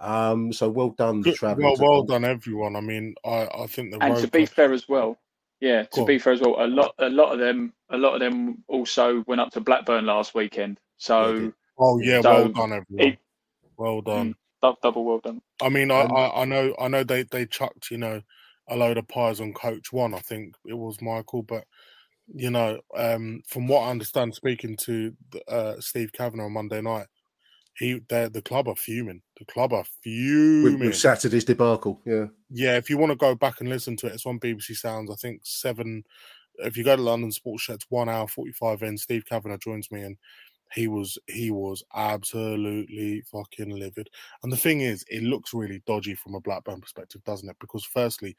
Um, 0.00 0.52
so 0.52 0.68
well 0.68 0.90
done, 0.90 1.22
the 1.22 1.30
Good- 1.30 1.56
Well, 1.56 1.76
well 1.78 2.02
done, 2.04 2.24
everyone. 2.24 2.76
I 2.76 2.80
mean, 2.80 3.14
I, 3.24 3.48
I 3.62 3.66
think 3.66 3.92
the 3.92 3.98
and 4.00 4.16
to 4.18 4.28
be 4.28 4.46
fair 4.46 4.72
as 4.72 4.88
well, 4.88 5.18
yeah, 5.60 5.84
to 5.84 6.00
Go 6.00 6.04
be 6.06 6.18
fair 6.18 6.34
as 6.34 6.40
well, 6.40 6.56
a 6.58 6.66
lot 6.66 6.94
a 6.98 7.08
lot 7.08 7.32
of 7.32 7.38
them 7.38 7.72
a 7.90 7.96
lot 7.96 8.14
of 8.14 8.20
them 8.20 8.62
also 8.68 9.24
went 9.26 9.40
up 9.40 9.52
to 9.52 9.60
Blackburn 9.60 10.04
last 10.04 10.34
weekend. 10.34 10.78
So 10.98 11.52
Oh 11.78 11.98
yeah, 11.98 12.20
so 12.20 12.28
well 12.30 12.48
done, 12.48 12.72
everyone. 12.72 13.12
it- 13.12 13.18
well 13.78 14.00
done. 14.02 14.34
dou- 14.62 14.76
double 14.82 15.04
well 15.04 15.18
done. 15.20 15.40
I 15.62 15.68
mean, 15.70 15.90
I, 15.90 16.02
I, 16.02 16.42
I 16.42 16.44
know, 16.44 16.74
I 16.78 16.88
know 16.88 17.04
they 17.04 17.22
they 17.22 17.46
chucked 17.46 17.90
you 17.90 17.98
know 17.98 18.22
a 18.68 18.76
load 18.76 18.98
of 18.98 19.08
pies 19.08 19.40
on 19.40 19.52
Coach 19.54 19.92
One. 19.92 20.14
I 20.14 20.18
think 20.18 20.56
it 20.66 20.74
was 20.74 21.00
Michael, 21.00 21.42
but 21.42 21.64
you 22.28 22.50
know, 22.50 22.80
um, 22.96 23.42
from 23.46 23.68
what 23.68 23.82
I 23.82 23.90
understand, 23.90 24.34
speaking 24.34 24.76
to 24.82 25.14
uh, 25.48 25.74
Steve 25.80 26.12
Kavanagh 26.12 26.44
on 26.46 26.52
Monday 26.52 26.80
night, 26.80 27.06
he 27.78 28.00
the 28.08 28.42
club 28.44 28.68
are 28.68 28.76
fuming. 28.76 29.22
The 29.38 29.44
club 29.44 29.72
are 29.72 29.80
with, 29.80 29.88
fuming. 30.02 30.78
with 30.78 30.96
Saturday's 30.96 31.44
debacle. 31.44 32.00
Yeah, 32.06 32.26
Yeah, 32.50 32.76
if 32.76 32.88
you 32.88 32.96
want 32.96 33.10
to 33.10 33.16
go 33.16 33.34
back 33.34 33.60
and 33.60 33.68
listen 33.68 33.96
to 33.98 34.06
it, 34.06 34.14
it's 34.14 34.26
on 34.26 34.40
BBC 34.40 34.76
Sounds. 34.76 35.10
I 35.10 35.14
think 35.14 35.42
seven. 35.44 36.04
If 36.58 36.76
you 36.76 36.84
go 36.84 36.96
to 36.96 37.02
London 37.02 37.30
Sports 37.30 37.64
Show, 37.64 37.74
it's 37.74 37.86
one 37.90 38.08
hour 38.08 38.28
forty 38.28 38.52
five 38.52 38.82
in. 38.82 38.96
Steve 38.96 39.24
Kavanagh 39.28 39.58
joins 39.58 39.90
me, 39.90 40.02
and 40.02 40.16
he 40.72 40.88
was 40.88 41.18
he 41.26 41.50
was 41.50 41.84
absolutely 41.94 43.22
fucking 43.30 43.70
livid. 43.70 44.08
And 44.42 44.50
the 44.50 44.56
thing 44.56 44.80
is, 44.80 45.04
it 45.08 45.22
looks 45.22 45.52
really 45.52 45.82
dodgy 45.86 46.14
from 46.14 46.34
a 46.34 46.40
Blackburn 46.40 46.80
perspective, 46.80 47.22
doesn't 47.24 47.48
it? 47.48 47.56
Because 47.60 47.84
firstly, 47.84 48.34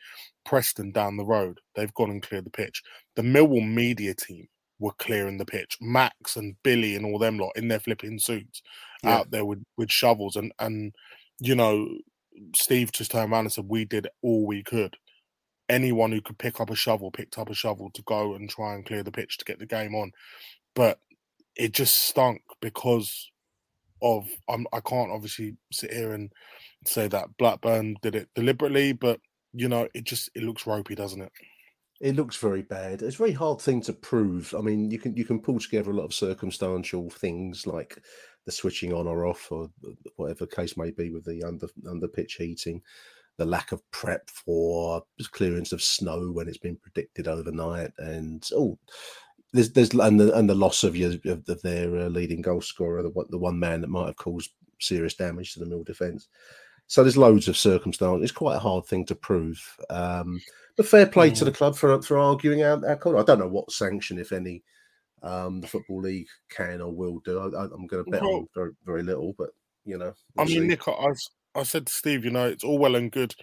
Preston 0.45 0.91
down 0.91 1.15
the 1.15 1.25
road, 1.25 1.59
they've 1.75 1.93
gone 1.93 2.09
and 2.09 2.23
cleared 2.23 2.45
the 2.45 2.51
pitch. 2.51 2.81
The 3.15 3.21
Millwall 3.21 3.71
media 3.71 4.15
team 4.15 4.47
were 4.79 4.93
clearing 4.97 5.37
the 5.37 5.45
pitch. 5.45 5.77
Max 5.79 6.35
and 6.37 6.55
Billy 6.63 6.95
and 6.95 7.05
all 7.05 7.19
them 7.19 7.37
lot 7.37 7.51
in 7.55 7.67
their 7.67 7.79
flipping 7.79 8.17
suits 8.19 8.61
Yeah. 9.03 9.17
out 9.17 9.31
there 9.31 9.45
with 9.45 9.63
with 9.77 9.91
shovels 9.91 10.35
and 10.35 10.51
and 10.59 10.93
you 11.39 11.55
know 11.55 11.87
Steve 12.55 12.91
just 12.91 13.11
turned 13.11 13.31
around 13.31 13.45
and 13.45 13.53
said, 13.53 13.65
"We 13.67 13.85
did 13.85 14.07
all 14.21 14.45
we 14.45 14.63
could." 14.63 14.95
Anyone 15.69 16.11
who 16.11 16.21
could 16.21 16.37
pick 16.37 16.61
up 16.61 16.69
a 16.69 16.75
shovel 16.75 17.11
picked 17.11 17.37
up 17.37 17.49
a 17.49 17.53
shovel 17.53 17.89
to 17.93 18.01
go 18.03 18.35
and 18.35 18.49
try 18.49 18.73
and 18.75 18.85
clear 18.85 19.03
the 19.03 19.11
pitch 19.11 19.37
to 19.37 19.45
get 19.45 19.59
the 19.59 19.65
game 19.65 19.95
on, 19.95 20.11
but 20.75 20.99
it 21.55 21.73
just 21.73 21.95
stunk 21.95 22.41
because 22.61 23.31
of 24.01 24.27
I'm, 24.49 24.67
I 24.73 24.79
can't 24.81 25.11
obviously 25.11 25.57
sit 25.71 25.91
here 25.93 26.13
and 26.13 26.31
say 26.85 27.07
that 27.09 27.37
Blackburn 27.37 27.95
did 28.01 28.15
it 28.15 28.29
deliberately, 28.35 28.93
but 28.93 29.19
you 29.53 29.67
know 29.67 29.87
it 29.93 30.05
just 30.05 30.29
it 30.35 30.43
looks 30.43 30.67
ropey, 30.67 30.95
doesn't 30.95 31.21
it? 31.21 31.31
It 31.99 32.15
looks 32.15 32.37
very 32.37 32.61
bad. 32.61 33.01
It's 33.01 33.15
a 33.15 33.17
very 33.17 33.31
hard 33.31 33.59
thing 33.59 33.81
to 33.81 33.93
prove. 33.93 34.53
I 34.57 34.61
mean, 34.61 34.91
you 34.91 34.99
can 34.99 35.15
you 35.15 35.25
can 35.25 35.41
pull 35.41 35.59
together 35.59 35.91
a 35.91 35.95
lot 35.95 36.05
of 36.05 36.13
circumstantial 36.13 37.09
things 37.09 37.65
like 37.65 37.97
the 38.45 38.51
switching 38.51 38.93
on 38.93 39.07
or 39.07 39.25
off, 39.25 39.51
or 39.51 39.69
whatever 40.15 40.45
the 40.45 40.55
case 40.55 40.77
may 40.77 40.91
be 40.91 41.09
with 41.09 41.25
the 41.25 41.43
under 41.43 41.67
under 41.89 42.07
pitch 42.07 42.35
heating, 42.35 42.81
the 43.37 43.45
lack 43.45 43.71
of 43.71 43.81
prep 43.91 44.29
for 44.29 45.03
clearance 45.31 45.71
of 45.71 45.81
snow 45.81 46.31
when 46.31 46.47
it's 46.47 46.59
been 46.59 46.77
predicted 46.77 47.27
overnight, 47.27 47.91
and 47.97 48.47
oh, 48.53 48.77
there's 49.53 49.71
there's 49.71 49.93
and 49.93 50.19
the 50.19 50.33
and 50.37 50.47
the 50.47 50.55
loss 50.55 50.83
of 50.83 50.95
your 50.95 51.13
of, 51.25 51.45
their 51.63 51.97
uh, 51.97 52.09
leading 52.09 52.41
goal 52.41 52.61
scorer, 52.61 53.01
the 53.01 53.25
the 53.29 53.37
one 53.39 53.57
man 53.57 53.81
that 53.81 53.89
might 53.89 54.07
have 54.07 54.17
caused 54.17 54.51
serious 54.79 55.15
damage 55.15 55.53
to 55.53 55.59
the 55.59 55.65
middle 55.65 55.83
defence. 55.83 56.27
So 56.87 57.03
there's 57.03 57.17
loads 57.17 57.47
of 57.47 57.57
circumstance. 57.57 58.23
It's 58.23 58.31
quite 58.31 58.55
a 58.55 58.59
hard 58.59 58.85
thing 58.85 59.05
to 59.05 59.15
prove. 59.15 59.61
Um, 59.89 60.41
but 60.77 60.87
fair 60.87 61.05
play 61.05 61.31
to 61.31 61.45
the 61.45 61.51
club 61.51 61.75
for 61.75 62.01
for 62.01 62.17
arguing 62.17 62.61
out 62.63 62.85
our 62.85 62.95
call. 62.95 63.19
I 63.19 63.23
don't 63.23 63.39
know 63.39 63.47
what 63.47 63.71
sanction, 63.71 64.19
if 64.19 64.31
any, 64.31 64.63
um, 65.23 65.59
the 65.59 65.67
football 65.67 66.01
league 66.01 66.27
can 66.49 66.81
or 66.81 66.91
will 66.91 67.19
do. 67.25 67.39
I, 67.39 67.63
am 67.65 67.87
going 67.87 68.05
to 68.05 68.11
bet 68.11 68.21
Well- 68.21 68.35
on 68.35 68.47
very 68.55 68.71
very 68.85 69.03
little, 69.03 69.33
but 69.37 69.49
you 69.85 69.97
know, 69.97 70.13
I 70.37 70.43
we'll 70.43 70.45
mean, 70.47 70.61
see. 70.61 70.67
Nick, 70.67 70.87
I, 70.87 70.91
I- 70.91 71.13
I 71.55 71.63
said 71.63 71.87
to 71.87 71.93
Steve, 71.93 72.23
you 72.23 72.29
know, 72.29 72.45
it's 72.45 72.63
all 72.63 72.77
well 72.77 72.95
and 72.95 73.11
good 73.11 73.33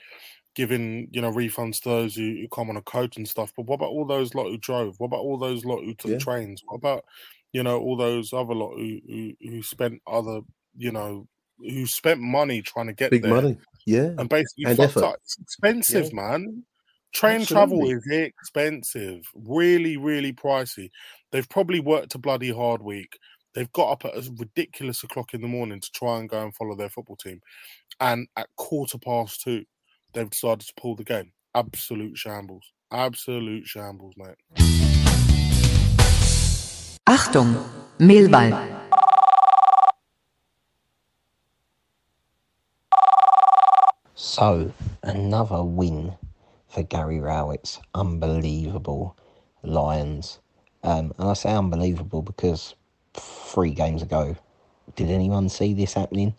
giving 0.54 1.08
you 1.10 1.20
know 1.20 1.32
refunds 1.32 1.82
to 1.82 1.88
those 1.88 2.14
who, 2.14 2.22
who 2.40 2.46
come 2.48 2.70
on 2.70 2.76
a 2.76 2.82
coach 2.82 3.16
and 3.16 3.28
stuff, 3.28 3.52
but 3.56 3.66
what 3.66 3.74
about 3.76 3.90
all 3.90 4.04
those 4.06 4.34
lot 4.36 4.48
who 4.48 4.56
drove? 4.58 4.94
What 4.98 5.08
about 5.08 5.20
all 5.20 5.36
those 5.36 5.64
lot 5.64 5.82
who 5.82 5.94
took 5.94 6.12
Yeah. 6.12 6.18
trains? 6.18 6.62
What 6.66 6.76
about 6.76 7.04
you 7.52 7.62
know 7.64 7.80
all 7.80 7.96
those 7.96 8.32
other 8.32 8.54
lot 8.54 8.76
who, 8.76 9.00
who 9.08 9.32
who 9.40 9.62
spent 9.62 10.00
other 10.06 10.40
you 10.76 10.92
know 10.92 11.26
who 11.58 11.86
spent 11.86 12.20
money 12.20 12.62
trying 12.62 12.86
to 12.86 12.92
get 12.92 13.10
big 13.10 13.22
there 13.22 13.32
money, 13.34 13.56
yeah, 13.86 14.10
and 14.18 14.28
basically 14.28 14.64
and 14.66 14.76
fucked 14.76 14.96
effort. 14.96 15.04
up. 15.04 15.16
It's 15.22 15.38
expensive, 15.40 16.06
Yeah. 16.06 16.14
man. 16.14 16.64
Train 17.12 17.46
travel 17.46 17.88
is 17.88 18.04
expensive, 18.10 19.22
really, 19.34 19.96
really 19.96 20.32
pricey. 20.32 20.90
They've 21.30 21.48
probably 21.48 21.78
worked 21.78 22.14
a 22.16 22.18
bloody 22.18 22.50
hard 22.50 22.82
week. 22.82 23.16
They've 23.54 23.70
got 23.72 23.92
up 23.92 24.04
at 24.04 24.16
a 24.16 24.32
ridiculous 24.36 25.04
o'clock 25.04 25.32
in 25.32 25.40
the 25.40 25.46
morning 25.46 25.78
to 25.80 25.90
try 25.94 26.18
and 26.18 26.28
go 26.28 26.42
and 26.42 26.52
follow 26.56 26.74
their 26.74 26.88
football 26.88 27.14
team. 27.14 27.40
And 28.00 28.26
at 28.36 28.48
quarter 28.56 28.98
past 28.98 29.42
two, 29.42 29.64
they've 30.12 30.28
decided 30.28 30.66
to 30.66 30.72
pull 30.76 30.96
the 30.96 31.04
game. 31.04 31.30
Absolute 31.54 32.18
shambles. 32.18 32.72
Absolute 32.90 33.64
shambles, 33.64 34.14
mate. 34.16 34.34
Achtung, 37.06 37.64
Mehlball. 38.00 38.83
So, 44.16 44.72
another 45.02 45.64
win 45.64 46.14
for 46.68 46.84
Gary 46.84 47.18
Rowett's 47.18 47.80
unbelievable 47.94 49.16
Lions. 49.64 50.38
Um, 50.84 51.12
and 51.18 51.30
I 51.30 51.32
say 51.34 51.52
unbelievable 51.52 52.22
because 52.22 52.76
three 53.14 53.72
games 53.72 54.02
ago, 54.02 54.36
did 54.94 55.10
anyone 55.10 55.48
see 55.48 55.74
this 55.74 55.94
happening? 55.94 56.34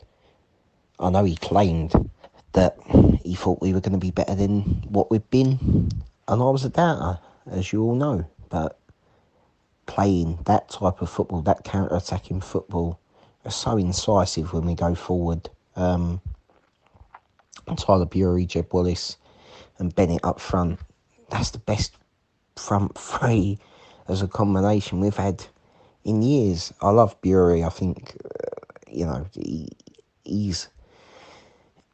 I 1.02 1.10
know 1.10 1.26
he 1.26 1.36
claimed 1.36 2.10
that 2.54 2.78
he 3.24 3.36
thought 3.36 3.62
we 3.62 3.74
were 3.74 3.82
going 3.82 3.92
to 3.92 3.98
be 3.98 4.12
better 4.12 4.36
than 4.36 4.62
what 4.88 5.12
we've 5.12 5.30
been, 5.30 5.90
and 6.30 6.42
I 6.42 6.46
was 6.46 6.64
a 6.64 6.70
doubter, 6.70 7.20
as 7.52 7.74
you 7.74 7.84
all 7.84 7.96
know. 7.96 8.26
But 8.48 8.80
playing 9.86 10.40
that 10.46 10.70
type 10.70 11.02
of 11.02 11.10
football, 11.10 11.42
that 11.42 11.66
counter 11.66 11.94
attacking 11.94 12.40
football, 12.40 13.02
is 13.44 13.54
so 13.54 13.76
incisive 13.76 14.54
when 14.54 14.66
we 14.66 14.76
go 14.76 14.96
forward. 14.96 15.50
Um, 15.76 16.22
Tyler 17.74 18.06
Burey, 18.06 18.48
Jed 18.48 18.68
Wallace, 18.72 19.18
and 19.80 19.94
Bennett 19.96 20.24
up 20.24 20.40
front. 20.40 20.80
That's 21.30 21.52
the 21.52 21.60
best 21.60 21.98
front 22.56 22.98
three 22.98 23.60
as 24.08 24.22
a 24.22 24.28
combination 24.28 25.00
we've 25.00 25.16
had 25.16 25.44
in 26.04 26.22
years. 26.22 26.74
I 26.82 26.92
love 26.92 27.20
Burey. 27.22 27.66
I 27.66 27.70
think 27.70 28.16
uh, 28.24 28.82
you 28.92 29.06
know 29.06 29.26
he, 29.34 29.70
he's 30.24 30.70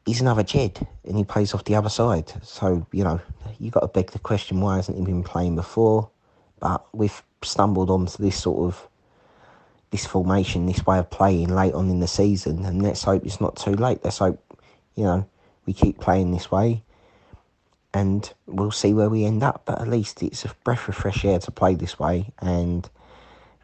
he's 0.06 0.20
another 0.20 0.42
Jed, 0.42 0.86
and 1.04 1.16
he 1.16 1.24
plays 1.24 1.54
off 1.54 1.64
the 1.64 1.74
other 1.74 1.88
side. 1.88 2.32
So 2.42 2.86
you 2.92 3.04
know 3.04 3.20
you 3.58 3.70
got 3.70 3.80
to 3.80 3.88
beg 3.88 4.10
the 4.12 4.18
question: 4.18 4.60
Why 4.60 4.76
hasn't 4.76 4.98
he 4.98 5.04
been 5.04 5.24
playing 5.24 5.56
before? 5.56 6.10
But 6.60 6.84
we've 6.92 7.22
stumbled 7.42 7.90
onto 7.90 8.22
this 8.22 8.40
sort 8.40 8.68
of 8.68 8.88
this 9.90 10.06
formation, 10.06 10.66
this 10.66 10.86
way 10.86 10.98
of 10.98 11.10
playing 11.10 11.48
late 11.48 11.74
on 11.74 11.90
in 11.90 12.00
the 12.00 12.06
season, 12.06 12.64
and 12.64 12.82
let's 12.82 13.02
hope 13.02 13.24
it's 13.26 13.40
not 13.40 13.56
too 13.56 13.72
late. 13.72 14.00
Let's 14.04 14.18
hope 14.18 14.40
you 14.94 15.04
know 15.04 15.26
we 15.66 15.72
keep 15.72 15.98
playing 15.98 16.32
this 16.32 16.50
way 16.50 16.82
and 17.94 18.32
we'll 18.46 18.70
see 18.70 18.94
where 18.94 19.10
we 19.10 19.24
end 19.24 19.42
up. 19.42 19.62
But 19.64 19.80
at 19.80 19.88
least 19.88 20.22
it's 20.22 20.44
a 20.44 20.52
breath 20.64 20.88
of 20.88 20.94
fresh 20.94 21.24
air 21.24 21.38
to 21.40 21.50
play 21.50 21.74
this 21.74 21.98
way. 21.98 22.32
And 22.40 22.88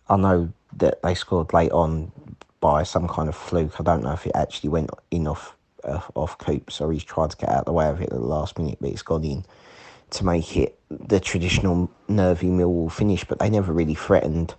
I 0.09 0.17
know 0.17 0.53
that 0.77 1.03
they 1.03 1.15
scored 1.15 1.53
late 1.53 1.73
on 1.73 2.13
by 2.61 2.83
some 2.83 3.09
kind 3.09 3.29
of 3.29 3.37
fluke. 3.37 3.81
I 3.81 3.83
don't 3.83 4.03
know 4.03 4.13
if 4.13 4.27
it 4.27 4.33
actually 4.35 4.71
went 4.71 4.91
in 5.11 5.27
off 5.27 5.55
uh, 5.85 6.01
off 6.15 6.37
Coops 6.39 6.81
or 6.81 6.93
he's 6.93 7.05
tried 7.05 7.31
to 7.31 7.37
get 7.37 7.49
out 7.49 7.61
of 7.61 7.65
the 7.67 7.73
way 7.73 7.89
of 7.89 8.01
it 8.01 8.11
at 8.11 8.11
the 8.11 8.19
last 8.19 8.59
minute, 8.59 8.79
but 8.81 8.91
it's 8.91 9.03
gone 9.03 9.25
in 9.25 9.45
to 10.11 10.25
make 10.25 10.57
it 10.57 10.79
the 10.91 11.21
traditional 11.21 11.91
nervy 12.09 12.49
Millwall 12.49 12.91
finish. 12.91 13.25
But 13.25 13.39
they 13.39 13.49
never 13.49 13.73
really 13.73 13.95
threatened. 13.95 14.55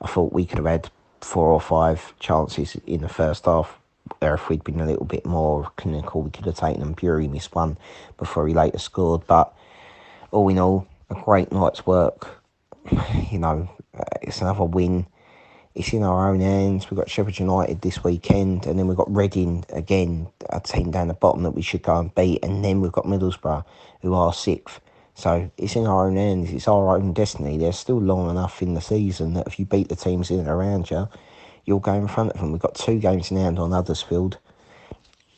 I 0.00 0.08
thought 0.08 0.32
we 0.32 0.46
could 0.46 0.58
have 0.58 0.66
had 0.66 0.90
four 1.20 1.48
or 1.48 1.60
five 1.60 2.14
chances 2.18 2.76
in 2.86 3.00
the 3.00 3.08
first 3.08 3.44
half 3.44 3.78
where 4.18 4.34
if 4.34 4.48
we'd 4.48 4.64
been 4.64 4.80
a 4.80 4.86
little 4.86 5.04
bit 5.04 5.24
more 5.24 5.70
clinical, 5.76 6.22
we 6.22 6.30
could 6.30 6.46
have 6.46 6.56
taken 6.56 6.80
them. 6.80 6.94
Burey 6.94 7.30
missed 7.30 7.54
one 7.54 7.76
before 8.18 8.46
he 8.46 8.54
later 8.54 8.78
scored. 8.78 9.26
But 9.26 9.54
all 10.30 10.48
in 10.48 10.58
all, 10.58 10.86
a 11.10 11.14
great 11.14 11.52
night's 11.52 11.86
work. 11.86 12.42
You 13.30 13.38
know, 13.38 13.68
uh, 13.98 14.04
it's 14.22 14.40
another 14.40 14.64
win. 14.64 15.06
It's 15.74 15.92
in 15.92 16.04
our 16.04 16.30
own 16.30 16.40
hands. 16.40 16.88
We've 16.88 16.98
got 16.98 17.10
Sheffield 17.10 17.38
United 17.38 17.80
this 17.80 18.04
weekend, 18.04 18.66
and 18.66 18.78
then 18.78 18.86
we've 18.86 18.96
got 18.96 19.12
Reading 19.12 19.64
again, 19.70 20.28
a 20.50 20.60
team 20.60 20.92
down 20.92 21.08
the 21.08 21.14
bottom 21.14 21.42
that 21.42 21.50
we 21.50 21.62
should 21.62 21.82
go 21.82 21.98
and 21.98 22.14
beat, 22.14 22.44
and 22.44 22.64
then 22.64 22.80
we've 22.80 22.92
got 22.92 23.06
Middlesbrough, 23.06 23.64
who 24.02 24.14
are 24.14 24.32
sixth. 24.32 24.80
So 25.14 25.50
it's 25.56 25.74
in 25.74 25.86
our 25.86 26.06
own 26.06 26.16
hands. 26.16 26.52
It's 26.52 26.68
our 26.68 26.96
own 26.96 27.12
destiny. 27.12 27.56
There's 27.56 27.78
still 27.78 28.00
long 28.00 28.30
enough 28.30 28.62
in 28.62 28.74
the 28.74 28.80
season 28.80 29.34
that 29.34 29.46
if 29.46 29.58
you 29.58 29.64
beat 29.64 29.88
the 29.88 29.96
teams 29.96 30.30
in 30.30 30.40
and 30.40 30.48
around 30.48 30.90
you, 30.90 31.08
you'll 31.64 31.80
go 31.80 31.94
in 31.94 32.08
front 32.08 32.32
of 32.32 32.40
them. 32.40 32.52
We've 32.52 32.60
got 32.60 32.74
two 32.74 32.98
games 32.98 33.30
in 33.30 33.36
hand 33.36 33.58
on 33.58 33.72
Huddersfield. 33.72 34.38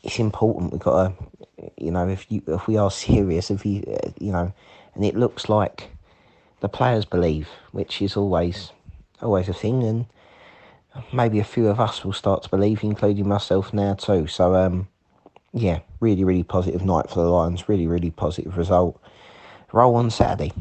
It's 0.03 0.18
important. 0.18 0.72
We've 0.72 0.81
got 0.81 1.09
to, 1.09 1.72
you 1.79 1.91
know, 1.91 2.09
if 2.09 2.31
you 2.31 2.43
if 2.47 2.66
we 2.66 2.77
are 2.77 2.91
serious, 2.91 3.51
if 3.51 3.64
you, 3.66 3.83
uh, 3.83 4.11
you 4.18 4.33
know, 4.33 4.53
and 4.95 5.05
it 5.05 5.16
looks 5.16 5.49
like 5.49 5.91
the 6.61 6.68
players 6.68 7.05
believe, 7.05 7.49
which 7.72 8.01
is 8.03 8.16
always 8.16 8.72
always 9.22 9.49
a 9.49 9.55
thing, 9.55 9.83
and 9.83 10.07
maybe 11.12 11.39
a 11.39 11.45
few 11.45 11.68
of 11.68 11.81
us 11.81 12.05
will 12.05 12.12
start 12.12 12.43
to 12.45 12.49
believe, 12.49 12.83
including 12.83 13.29
myself 13.29 13.72
now 13.72 13.95
too. 13.95 14.27
So, 14.27 14.55
um, 14.55 14.89
yeah, 15.53 15.81
really, 16.01 16.24
really 16.24 16.43
positive 16.43 16.85
night 16.85 17.09
for 17.09 17.22
the 17.22 17.29
Lions. 17.29 17.68
Really, 17.68 17.87
really 17.87 18.11
positive 18.11 18.57
result. 18.57 19.01
Roll 19.72 19.97
on 19.97 20.11
Saturday. 20.11 20.53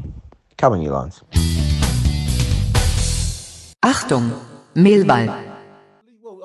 Come 0.56 0.72
on, 0.72 0.82
you 0.82 0.90
Lions. 0.90 1.22
Achtung, 3.82 4.40
Mehlball. 4.74 5.55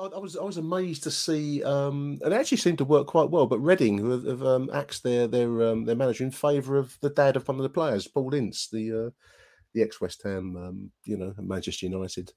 I, 0.02 0.18
was 0.18 0.36
I 0.36 0.42
was 0.42 0.56
amazed 0.56 1.04
to 1.04 1.10
see, 1.10 1.62
um, 1.62 2.18
and 2.22 2.32
it 2.32 2.36
actually 2.36 2.58
seemed 2.58 2.78
to 2.78 2.84
work 2.84 3.06
quite 3.06 3.30
well. 3.30 3.46
But 3.46 3.60
Reading 3.60 3.98
who 3.98 4.10
have, 4.10 4.24
have 4.24 4.42
um, 4.42 4.70
axed 4.72 5.02
their 5.02 5.26
their 5.26 5.62
um, 5.62 5.84
their 5.84 5.96
manager 5.96 6.24
in 6.24 6.30
favour 6.30 6.76
of 6.76 6.98
the 7.00 7.10
dad 7.10 7.36
of 7.36 7.46
one 7.46 7.58
of 7.58 7.62
the 7.62 7.68
players, 7.68 8.08
Paul 8.08 8.34
Ince, 8.34 8.68
the 8.68 9.06
uh, 9.06 9.10
the 9.74 9.82
ex 9.82 10.00
West 10.00 10.22
Ham, 10.24 10.56
um, 10.56 10.90
you 11.04 11.16
know, 11.16 11.34
Manchester 11.38 11.86
United 11.86 12.32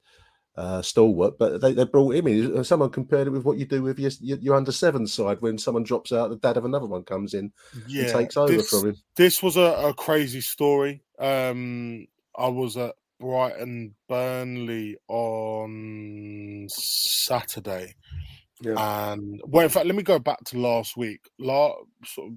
uh, 0.56 0.82
stalwart. 0.82 1.38
But 1.38 1.60
they, 1.60 1.72
they 1.72 1.84
brought 1.84 2.14
him 2.14 2.26
in. 2.26 2.64
Someone 2.64 2.90
compared 2.90 3.26
it 3.26 3.30
with 3.30 3.44
what 3.44 3.58
you 3.58 3.66
do 3.66 3.82
with 3.82 3.98
your 3.98 4.10
your, 4.20 4.38
your 4.38 4.54
under 4.54 4.72
seven 4.72 5.06
side 5.06 5.40
when 5.40 5.58
someone 5.58 5.84
drops 5.84 6.12
out, 6.12 6.30
the 6.30 6.36
dad 6.36 6.56
of 6.56 6.64
another 6.64 6.86
one 6.86 7.04
comes 7.04 7.34
in 7.34 7.52
and 7.74 8.12
takes 8.12 8.36
over 8.36 8.52
this, 8.52 8.70
from 8.70 8.88
him. 8.88 8.96
This 9.16 9.42
was 9.42 9.56
a, 9.56 9.88
a 9.88 9.94
crazy 9.94 10.40
story. 10.40 11.02
Um, 11.18 12.06
I 12.38 12.48
was 12.48 12.76
at 12.76 12.94
Brighton 13.20 13.94
Burnley 14.08 14.96
on 15.08 16.66
Saturday. 16.68 17.94
And 18.64 19.40
well, 19.44 19.64
in 19.64 19.70
fact, 19.70 19.86
let 19.86 19.94
me 19.94 20.02
go 20.02 20.18
back 20.18 20.42
to 20.46 20.58
last 20.58 20.96
week. 20.96 21.20
Last 21.38 21.76
sort 22.04 22.28
of 22.28 22.34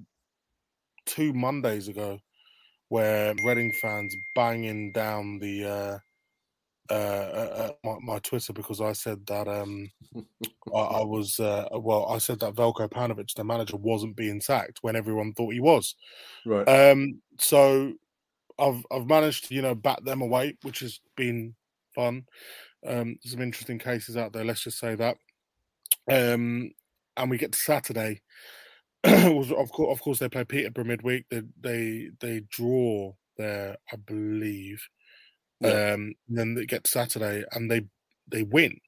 two 1.06 1.32
Mondays 1.32 1.88
ago, 1.88 2.18
where 2.88 3.34
Reading 3.46 3.72
fans 3.80 4.14
banging 4.34 4.92
down 4.92 5.38
the 5.38 5.64
uh, 5.64 5.98
uh, 6.90 6.94
uh, 6.94 7.70
my, 7.84 7.96
my 8.02 8.18
Twitter 8.18 8.52
because 8.52 8.80
I 8.80 8.92
said 8.92 9.24
that 9.26 9.48
um, 9.48 9.90
I, 10.74 10.78
I 10.78 11.00
was 11.04 11.38
uh, 11.40 11.68
well. 11.72 12.06
I 12.06 12.18
said 12.18 12.40
that 12.40 12.54
Veljko 12.54 12.90
Paunović, 12.90 13.34
the 13.34 13.44
manager, 13.44 13.76
wasn't 13.76 14.16
being 14.16 14.40
sacked 14.40 14.78
when 14.82 14.96
everyone 14.96 15.32
thought 15.32 15.52
he 15.52 15.60
was. 15.60 15.94
Right. 16.44 16.68
Um, 16.68 17.20
so 17.38 17.94
I've 18.60 18.84
I've 18.92 19.06
managed 19.08 19.48
to 19.48 19.54
you 19.54 19.62
know 19.62 19.74
bat 19.74 20.04
them 20.04 20.22
away, 20.22 20.58
which 20.62 20.80
has 20.80 21.00
been 21.16 21.54
fun. 21.94 22.26
Um, 22.86 23.18
some 23.24 23.42
interesting 23.42 23.78
cases 23.78 24.16
out 24.16 24.32
there. 24.32 24.44
Let's 24.44 24.64
just 24.64 24.78
say 24.78 24.94
that. 24.96 25.16
Um, 26.10 26.72
and 27.16 27.30
we 27.30 27.38
get 27.38 27.52
to 27.52 27.58
Saturday. 27.58 28.22
was- 29.04 29.52
of 29.52 29.72
course, 29.72 29.92
of 29.92 30.02
course, 30.02 30.18
they 30.20 30.28
play 30.28 30.44
Peterborough 30.44 30.84
midweek. 30.84 31.26
They 31.30 31.42
they 31.60 32.10
they 32.20 32.42
draw 32.50 33.14
there, 33.38 33.76
I 33.92 33.96
believe. 33.96 34.82
Yeah. 35.60 35.92
Um, 35.94 36.14
then 36.28 36.54
they 36.54 36.66
get 36.66 36.84
to 36.84 36.90
Saturday 36.90 37.44
and 37.52 37.70
they 37.70 37.82
they 38.28 38.42
win. 38.42 38.78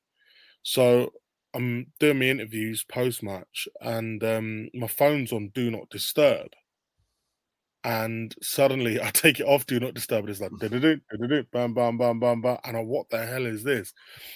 So 0.63 1.13
I'm 1.55 1.89
doing 2.01 2.21
my 2.21 2.27
interviews 2.27 2.85
post 2.85 3.23
match, 3.23 3.69
and 3.81 4.23
um, 4.25 4.71
my 4.75 4.89
phone's 4.89 5.33
on 5.33 5.51
Do 5.55 5.71
Not 5.71 5.91
Disturb. 5.91 6.49
And 7.85 8.35
suddenly 8.43 9.01
I 9.01 9.11
take 9.13 9.41
it 9.41 9.47
off 9.47 9.67
Do 9.67 9.81
Not 9.81 9.95
Disturb, 9.95 10.29
it's 10.29 10.41
like 10.41 10.53
"Du-du-du, 10.61 11.01
du-du-du, 11.11 11.45
bam, 11.53 11.75
bam, 11.75 11.99
bam, 11.99 12.21
bam, 12.21 12.41
bam, 12.41 12.59
and 12.65 12.77
I, 12.77 12.81
what 12.81 13.09
the 13.11 13.25
hell 13.25 13.47
is 13.47 13.65
this? 13.65 13.93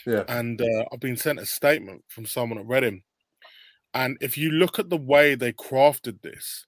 Yeah. 0.06 0.24
And 0.28 0.60
uh, 0.60 0.84
I've 0.92 1.00
been 1.00 1.16
sent 1.16 1.38
a 1.38 1.46
statement 1.46 2.04
from 2.08 2.26
someone 2.26 2.58
at 2.58 2.66
Reading, 2.66 3.02
and 3.94 4.18
if 4.20 4.36
you 4.36 4.50
look 4.50 4.78
at 4.78 4.90
the 4.90 4.96
way 4.96 5.34
they 5.34 5.52
crafted 5.52 6.22
this, 6.22 6.66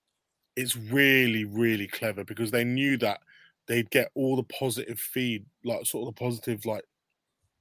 it's 0.57 0.76
really, 0.76 1.45
really 1.45 1.87
clever 1.87 2.24
because 2.24 2.51
they 2.51 2.64
knew 2.64 2.97
that 2.99 3.20
they'd 3.66 3.91
get 3.91 4.11
all 4.14 4.35
the 4.35 4.43
positive 4.43 4.99
feed, 4.99 5.45
like 5.64 5.85
sort 5.87 6.09
of 6.09 6.14
the 6.14 6.18
positive 6.18 6.64
like 6.64 6.85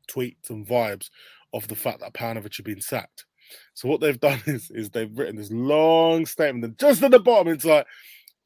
tweets 0.10 0.50
and 0.50 0.66
vibes 0.66 1.10
of 1.54 1.68
the 1.68 1.76
fact 1.76 2.00
that 2.00 2.14
Pavlovich 2.14 2.58
had 2.58 2.66
been 2.66 2.82
sacked. 2.82 3.26
So 3.74 3.88
what 3.88 4.02
they've 4.02 4.20
done 4.28 4.42
is 4.46 4.72
is 4.72 4.90
they've 4.90 5.16
written 5.16 5.36
this 5.36 5.52
long 5.52 6.26
statement, 6.26 6.66
and 6.66 6.80
just 6.80 7.04
at 7.04 7.12
the 7.12 7.20
bottom 7.20 7.54
it's 7.54 7.66
like 7.66 7.86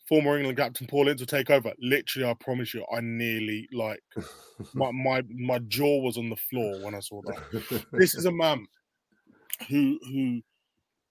former 0.08 0.38
England 0.38 0.58
captain 0.58 0.88
Paul 0.88 1.08
Ince 1.08 1.22
will 1.22 1.28
take 1.28 1.49
over. 1.49 1.74
Literally, 1.80 2.30
I 2.30 2.34
promise 2.34 2.74
you, 2.74 2.86
I 2.91 3.02
nearly 3.02 3.68
like 3.72 4.04
my 4.74 4.91
my 4.91 5.24
my 5.30 5.60
jaw 5.60 6.02
was 6.02 6.18
on 6.18 6.30
the 6.30 6.36
floor 6.36 6.84
when 6.84 6.95
I 6.95 6.99
saw 6.99 7.22
that. 7.24 7.86
this 7.93 8.16
is 8.16 8.26
a 8.26 8.32
man 8.32 8.66
who 9.70 9.99
who 10.12 10.41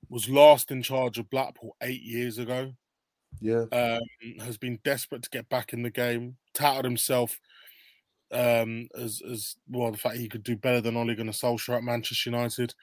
was 0.09 0.29
last 0.29 0.71
in 0.71 0.83
charge 0.83 1.19
of 1.19 1.31
Blackpool 1.31 1.77
eight 1.83 2.03
years 2.03 2.39
ago. 2.39 2.73
Yeah. 3.41 3.65
Um, 3.73 4.01
has 4.41 4.59
been 4.59 4.81
desperate 4.85 5.23
to 5.23 5.31
get 5.31 5.49
back 5.49 5.73
in 5.73 5.83
the 5.83 5.91
game, 5.91 6.37
touted 6.53 6.85
himself 6.85 7.39
um, 8.33 8.89
as 8.97 9.23
as 9.31 9.57
well 9.69 9.91
the 9.91 9.99
fact 9.99 10.17
he 10.17 10.29
could 10.29 10.43
do 10.43 10.57
better 10.57 10.81
than 10.81 10.97
Ole 10.97 11.15
Gunnar 11.15 11.33
Solskjaer 11.33 11.77
at 11.77 11.85
Manchester 11.85 12.31
United. 12.31 12.75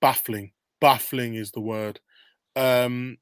Baffling, 0.00 0.52
baffling 0.80 1.34
is 1.34 1.50
the 1.50 1.60
word. 1.60 2.00
Um, 2.56 3.18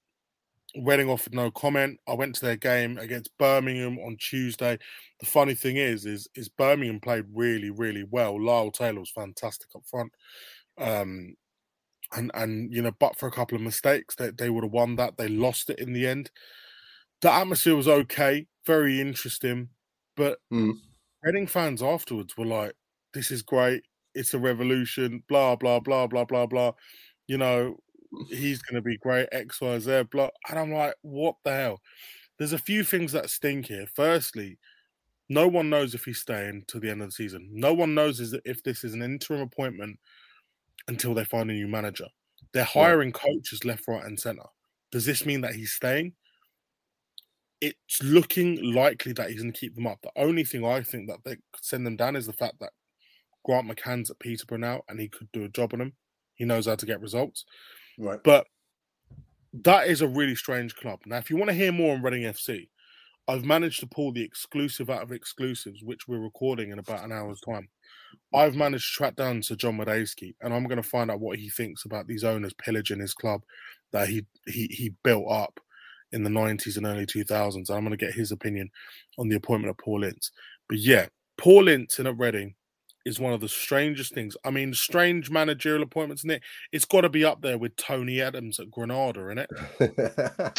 Reading 0.84 1.08
offered 1.10 1.34
no 1.34 1.50
comment. 1.50 1.98
I 2.06 2.14
went 2.14 2.34
to 2.36 2.46
their 2.46 2.56
game 2.56 2.98
against 2.98 3.36
Birmingham 3.38 3.98
on 3.98 4.16
Tuesday. 4.18 4.78
The 5.20 5.26
funny 5.26 5.54
thing 5.54 5.76
is, 5.76 6.06
is 6.06 6.28
is 6.34 6.48
Birmingham 6.48 7.00
played 7.00 7.24
really, 7.32 7.70
really 7.70 8.04
well. 8.04 8.40
Lyle 8.42 8.70
Taylor 8.70 9.00
was 9.00 9.10
fantastic 9.10 9.68
up 9.74 9.82
front. 9.86 10.12
Um, 10.78 11.36
and 12.16 12.30
and 12.34 12.72
you 12.72 12.82
know, 12.82 12.92
but 12.98 13.16
for 13.18 13.26
a 13.28 13.32
couple 13.32 13.56
of 13.56 13.62
mistakes, 13.62 14.14
they, 14.16 14.30
they 14.30 14.50
would 14.50 14.64
have 14.64 14.72
won 14.72 14.96
that. 14.96 15.16
They 15.18 15.28
lost 15.28 15.70
it 15.70 15.78
in 15.78 15.92
the 15.92 16.06
end. 16.06 16.30
The 17.20 17.32
atmosphere 17.32 17.76
was 17.76 17.88
okay, 17.88 18.46
very 18.66 19.00
interesting, 19.00 19.70
but 20.16 20.38
Mm. 20.52 20.74
Reading 21.24 21.46
fans 21.48 21.82
afterwards 21.82 22.36
were 22.36 22.46
like, 22.46 22.74
"This 23.14 23.30
is 23.30 23.42
great. 23.42 23.84
It's 24.14 24.34
a 24.34 24.38
revolution." 24.38 25.24
Blah 25.28 25.56
blah 25.56 25.80
blah 25.80 26.06
blah 26.06 26.24
blah 26.24 26.46
blah. 26.46 26.72
You 27.28 27.38
know, 27.38 27.78
he's 28.28 28.62
going 28.62 28.76
to 28.76 28.82
be 28.82 28.98
great. 28.98 29.28
X 29.32 29.61
Y 29.61 29.78
Z. 29.78 30.04
Blah. 30.11 30.30
And 30.48 30.59
I'm 30.59 30.72
like, 30.72 30.94
what 31.02 31.36
the 31.44 31.52
hell? 31.52 31.80
There's 32.38 32.52
a 32.52 32.59
few 32.59 32.84
things 32.84 33.12
that 33.12 33.30
stink 33.30 33.66
here. 33.66 33.86
Firstly, 33.94 34.59
no 35.28 35.48
one 35.48 35.68
knows 35.68 35.94
if 35.94 36.04
he's 36.04 36.20
staying 36.20 36.64
to 36.68 36.80
the 36.80 36.90
end 36.90 37.02
of 37.02 37.09
the 37.09 37.12
season. 37.12 37.50
No 37.52 37.74
one 37.74 37.94
knows 37.94 38.20
if 38.44 38.62
this 38.62 38.84
is 38.84 38.94
an 38.94 39.02
interim 39.02 39.42
appointment 39.42 39.98
until 40.86 41.14
they 41.14 41.24
find 41.24 41.50
a 41.50 41.54
new 41.54 41.68
manager. 41.68 42.06
They're 42.52 42.64
hiring 42.64 43.12
coaches 43.12 43.64
left, 43.64 43.86
right, 43.88 44.04
and 44.04 44.18
center. 44.18 44.46
Does 44.90 45.04
this 45.04 45.26
mean 45.26 45.42
that 45.42 45.54
he's 45.54 45.72
staying? 45.72 46.14
It's 47.61 48.02
looking 48.02 48.72
likely 48.72 49.12
that 49.14 49.30
he's 49.30 49.42
going 49.42 49.52
to 49.52 49.61
keep 49.61 49.74
them 49.74 49.86
up. 49.86 49.98
The 50.02 50.12
only 50.16 50.44
thing 50.44 50.64
I 50.64 50.80
think 50.82 51.11
that 51.11 51.18
they 51.24 51.36
could 51.52 51.64
send 51.64 51.84
them 51.84 51.96
down 51.96 52.16
is 52.16 52.26
the 52.26 52.32
fact 52.32 52.61
that 52.61 52.70
Grant 53.44 53.68
McCann's 53.68 54.11
at 54.11 54.18
Peterborough 54.18 54.59
now 54.59 54.82
and 54.88 54.98
he 54.98 55.09
could 55.09 55.30
do 55.32 55.44
a 55.44 55.48
job 55.48 55.74
on 55.74 55.80
him. 55.80 55.92
He 56.36 56.44
knows 56.44 56.66
how 56.66 56.76
to 56.76 56.86
get 56.86 57.00
results. 57.00 57.44
Right. 57.99 58.20
But 58.22 58.46
that 59.53 59.88
is 59.88 60.03
a 60.03 60.09
really 60.09 60.36
strange 60.36 60.74
club. 60.76 61.01
Now, 61.05 61.16
if 61.16 61.30
you 61.30 61.36
want 61.36 61.51
to 61.51 61.57
hear 61.57 61.72
more 61.72 61.94
on 61.94 62.03
Reading 62.03 62.22
FC, 62.22 62.68
I've 63.26 63.44
managed 63.44 63.80
to 63.80 63.86
pull 63.86 64.12
the 64.12 64.22
exclusive 64.22 64.88
out 64.88 65.03
of 65.03 65.12
exclusives, 65.12 65.82
which 65.82 66.09
we're 66.09 66.18
recording 66.18 66.70
in 66.70 66.78
about 66.78 67.05
an 67.05 67.12
hour's 67.12 67.40
time. 67.40 67.68
I've 68.32 68.55
managed 68.55 68.86
to 68.92 68.96
track 68.96 69.16
down 69.16 69.42
Sir 69.42 69.55
John 69.55 69.76
Madejski, 69.76 70.34
and 70.40 70.55
I'm 70.55 70.64
going 70.64 70.80
to 70.80 70.88
find 70.88 71.11
out 71.11 71.20
what 71.20 71.38
he 71.38 71.51
thinks 71.51 71.84
about 71.84 72.07
these 72.07 72.24
owners 72.24 72.55
pillaging 72.55 73.01
his 73.01 73.12
club 73.12 73.42
that 73.92 74.09
he 74.09 74.24
he 74.46 74.66
he 74.68 74.94
built 75.03 75.30
up 75.30 75.61
in 76.12 76.22
the 76.22 76.30
90s 76.30 76.78
and 76.78 76.86
early 76.86 77.05
2000s. 77.05 77.55
And 77.55 77.70
I'm 77.70 77.84
going 77.84 77.90
to 77.90 77.96
get 77.96 78.14
his 78.14 78.32
opinion 78.32 78.70
on 79.18 79.28
the 79.28 79.36
appointment 79.36 79.70
of 79.70 79.76
Paul 79.76 80.05
Ince. 80.05 80.30
But 80.68 80.78
yeah, 80.78 81.07
Paul 81.36 81.68
Ince 81.68 81.99
in 81.99 82.07
at 82.07 82.18
Reading 82.18 82.55
is 83.09 83.18
one 83.18 83.32
of 83.32 83.40
the 83.40 83.48
strangest 83.48 84.14
things. 84.14 84.36
I 84.44 84.50
mean, 84.50 84.72
strange 84.74 85.30
managerial 85.30 85.82
appointments 85.82 86.22
in 86.22 86.30
it. 86.30 86.42
It's 86.70 86.84
got 86.84 87.00
to 87.00 87.09
be 87.09 87.24
up 87.24 87.40
there 87.42 87.59
with 87.59 87.74
Tony 87.76 88.20
Adams 88.20 88.61
at 88.61 88.70
Granada, 88.70 89.28
in 89.28 89.38
it. 89.38 89.50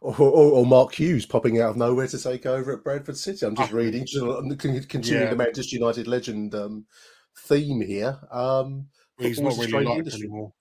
or, 0.00 0.14
or, 0.20 0.52
or 0.52 0.66
Mark 0.66 0.94
Hughes 0.94 1.26
popping 1.26 1.60
out 1.60 1.70
of 1.70 1.76
nowhere 1.76 2.06
to 2.06 2.22
take 2.22 2.46
over 2.46 2.72
at 2.74 2.84
Bradford 2.84 3.16
City. 3.16 3.44
I'm 3.46 3.56
just 3.56 3.72
reading, 3.72 4.04
just 4.06 4.24
uh, 4.24 4.40
continuing 4.88 5.24
Yeah. 5.24 5.30
the 5.30 5.36
Manchester 5.36 5.76
United 5.76 6.06
legend 6.06 6.54
um, 6.54 6.84
theme 7.38 7.80
here. 7.80 8.18
Um, 8.30 8.86
He's 9.18 9.40
not 9.40 9.56
really 9.56 9.84
liked 9.84 9.98
industry. 9.98 10.26
anymore. 10.26 10.52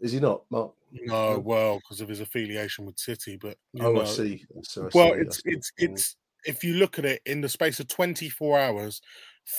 Is 0.00 0.12
he 0.12 0.20
not, 0.20 0.44
Mark? 0.50 0.72
No, 0.92 1.38
well, 1.38 1.76
because 1.76 2.00
of 2.00 2.08
his 2.08 2.20
affiliation 2.20 2.86
with 2.86 2.98
City. 2.98 3.36
But 3.36 3.58
Oh, 3.78 4.00
I 4.00 4.04
see. 4.04 4.44
So 4.62 4.86
I 4.86 4.90
well, 4.94 5.12
see, 5.12 5.20
it's 5.20 5.42
it's 5.44 5.72
it's 5.76 6.16
if 6.44 6.64
you 6.64 6.74
look 6.74 6.98
at 6.98 7.04
it 7.04 7.20
in 7.26 7.40
the 7.40 7.48
space 7.48 7.80
of 7.80 7.88
24 7.88 8.58
hours, 8.58 9.00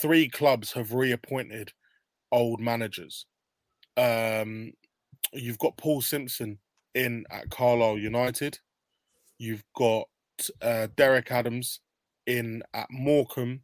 three 0.00 0.28
clubs 0.28 0.72
have 0.72 0.92
reappointed 0.92 1.72
old 2.30 2.60
managers. 2.60 3.26
Um, 3.96 4.72
you've 5.32 5.58
got 5.58 5.76
Paul 5.76 6.00
Simpson 6.00 6.58
in 6.94 7.24
at 7.30 7.50
Carlisle 7.50 7.98
United. 7.98 8.58
You've 9.38 9.64
got 9.76 10.08
uh, 10.60 10.88
Derek 10.96 11.30
Adams 11.30 11.80
in 12.26 12.62
at 12.74 12.86
Morecambe, 12.90 13.62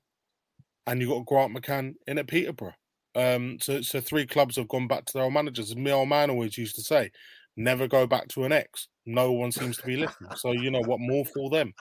and 0.87 1.01
you've 1.01 1.11
got 1.11 1.26
Grant 1.26 1.57
McCann 1.57 1.95
in 2.07 2.18
at 2.18 2.26
Peterborough. 2.26 2.74
Um, 3.14 3.59
so, 3.61 3.81
so 3.81 4.01
three 4.01 4.26
clubs 4.26 4.57
have 4.57 4.68
gone 4.68 4.87
back 4.87 5.05
to 5.07 5.12
their 5.12 5.24
old 5.24 5.33
managers. 5.33 5.70
As 5.70 5.76
my 5.76 5.91
old 5.91 6.09
man 6.09 6.31
always 6.31 6.59
used 6.59 6.76
to 6.76 6.83
say, 6.83 7.11
never 7.57 7.89
go 7.89 8.07
back 8.07 8.29
to 8.29 8.45
an 8.45 8.53
ex. 8.53 8.89
No 9.09 9.33
one 9.33 9.51
seems 9.51 9.79
to 9.79 9.87
be 9.87 9.97
listening. 9.97 10.31
So 10.37 10.53
you 10.53 10.71
know 10.71 10.83
what? 10.83 11.01
More 11.01 11.25
for 11.25 11.49
them. 11.49 11.73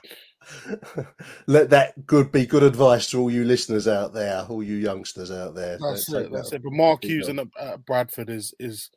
Let 1.46 1.68
that 1.70 2.06
good 2.06 2.32
be 2.32 2.46
good 2.46 2.62
advice 2.62 3.10
to 3.10 3.20
all 3.20 3.30
you 3.30 3.44
listeners 3.44 3.86
out 3.86 4.14
there, 4.14 4.46
all 4.48 4.62
you 4.62 4.76
youngsters 4.76 5.30
out 5.30 5.54
there. 5.54 5.78
That's 5.78 6.10
it. 6.10 6.32
That's 6.32 6.50
that- 6.50 6.56
it. 6.56 6.62
But 6.62 6.72
Mark 6.72 7.04
Hughes 7.04 7.28
in 7.28 7.38
at, 7.38 7.48
at 7.60 7.84
Bradford 7.84 8.30
is 8.30 8.54
is 8.58 8.90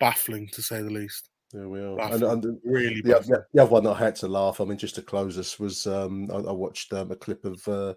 baffling 0.00 0.48
to 0.48 0.62
say 0.62 0.80
the 0.80 0.90
least. 0.90 1.28
Yeah, 1.52 1.66
we 1.66 1.80
are. 1.80 2.00
And, 2.00 2.22
and 2.22 2.58
really 2.64 3.02
the, 3.02 3.20
the, 3.20 3.44
the 3.52 3.62
other 3.62 3.70
one 3.70 3.84
that 3.84 3.92
I 3.92 3.98
had 3.98 4.16
to 4.16 4.28
laugh. 4.28 4.60
I 4.60 4.64
mean, 4.64 4.78
just 4.78 4.94
to 4.94 5.02
close 5.02 5.38
us 5.38 5.60
was 5.60 5.86
um, 5.86 6.30
I, 6.32 6.36
I 6.36 6.52
watched 6.52 6.92
um, 6.94 7.10
a 7.10 7.16
clip 7.16 7.44
of 7.44 7.68
uh, 7.68 7.94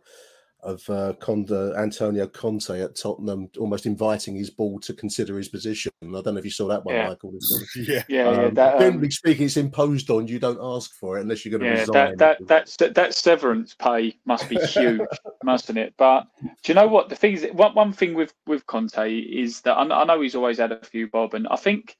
of 0.61 0.87
uh, 0.89 1.13
Conde, 1.19 1.51
Antonio 1.77 2.27
Conte 2.27 2.81
at 2.81 2.95
Tottenham, 2.95 3.49
almost 3.57 3.85
inviting 3.85 4.35
his 4.35 4.49
ball 4.49 4.79
to 4.81 4.93
consider 4.93 5.37
his 5.37 5.47
position. 5.49 5.91
I 6.01 6.07
don't 6.07 6.33
know 6.33 6.37
if 6.37 6.45
you 6.45 6.51
saw 6.51 6.67
that 6.67 6.83
one, 6.83 6.95
Yeah. 6.95 7.07
Michael. 7.07 7.33
Yeah, 7.75 8.03
Yeah, 8.07 8.31
yeah, 8.31 8.45
Um, 8.47 8.53
that, 8.55 8.73
um, 8.75 8.79
generally 8.79 9.11
speaking, 9.11 9.45
it's 9.45 9.57
imposed 9.57 10.09
on. 10.09 10.27
You 10.27 10.39
don't 10.39 10.59
ask 10.61 10.93
for 10.95 11.17
it 11.17 11.21
unless 11.21 11.45
you're 11.45 11.57
going 11.57 11.69
to 11.69 11.75
Yeah, 11.75 11.81
resign. 11.81 12.17
that 12.17 12.47
that 12.47 12.75
that 12.79 12.95
that 12.95 13.13
severance 13.13 13.73
pay 13.73 14.17
must 14.25 14.49
be 14.49 14.57
huge, 14.57 15.01
mustn't 15.43 15.77
it? 15.77 15.93
But 15.97 16.27
do 16.41 16.49
you 16.71 16.73
know 16.73 16.87
what 16.87 17.09
the 17.09 17.15
thing 17.15 17.33
is? 17.33 17.47
One 17.53 17.73
one 17.75 17.93
thing 17.93 18.13
with 18.13 18.33
with 18.47 18.65
Conte 18.67 19.11
is 19.19 19.61
that 19.61 19.73
I, 19.75 19.83
I 19.83 20.03
know 20.05 20.21
he's 20.21 20.35
always 20.35 20.57
had 20.57 20.71
a 20.71 20.83
few 20.83 21.07
bob, 21.07 21.33
and 21.33 21.47
I 21.47 21.55
think 21.55 21.95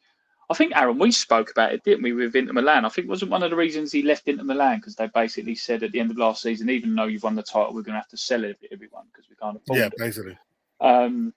I 0.52 0.56
think 0.56 0.76
Aaron 0.76 0.98
we 0.98 1.12
spoke 1.12 1.52
about 1.52 1.74
it, 1.74 1.84
didn't 1.84 2.04
we, 2.04 2.12
with 2.14 2.36
Inter 2.36 2.54
Milan? 2.54 2.84
I 2.84 2.90
think 2.90 3.08
wasn't 3.08 3.32
one 3.32 3.44
of 3.44 3.52
the 3.52 3.56
reasons 3.56 3.92
he 3.92 4.02
left 4.02 4.28
Inter 4.28 4.44
Milan 4.44 4.78
because 4.78 4.96
they 4.96 5.08
basically 5.08 5.56
said 5.56 5.84
at 5.84 5.92
the 5.92 6.00
end 6.00 6.10
of 6.10 6.18
last 6.18 6.42
season, 6.42 6.70
even 6.70 6.96
though 6.96 7.06
you've 7.06 7.24
won 7.24 7.36
the 7.36 7.44
title, 7.44 7.74
we're 7.74 7.84
going 7.84 7.94
to 7.94 8.00
have 8.00 8.08
to 8.10 8.18
sell 8.18 8.44
it 8.44 8.60
to 8.62 8.74
everyone 8.74 9.06
because 9.14 9.30
we 9.30 9.36
can't 9.36 9.58
afford 9.58 9.78
Yeah, 9.78 9.86
it. 9.86 9.94
Yeah, 9.98 10.06
basically. 10.06 10.38
Um, 10.82 11.34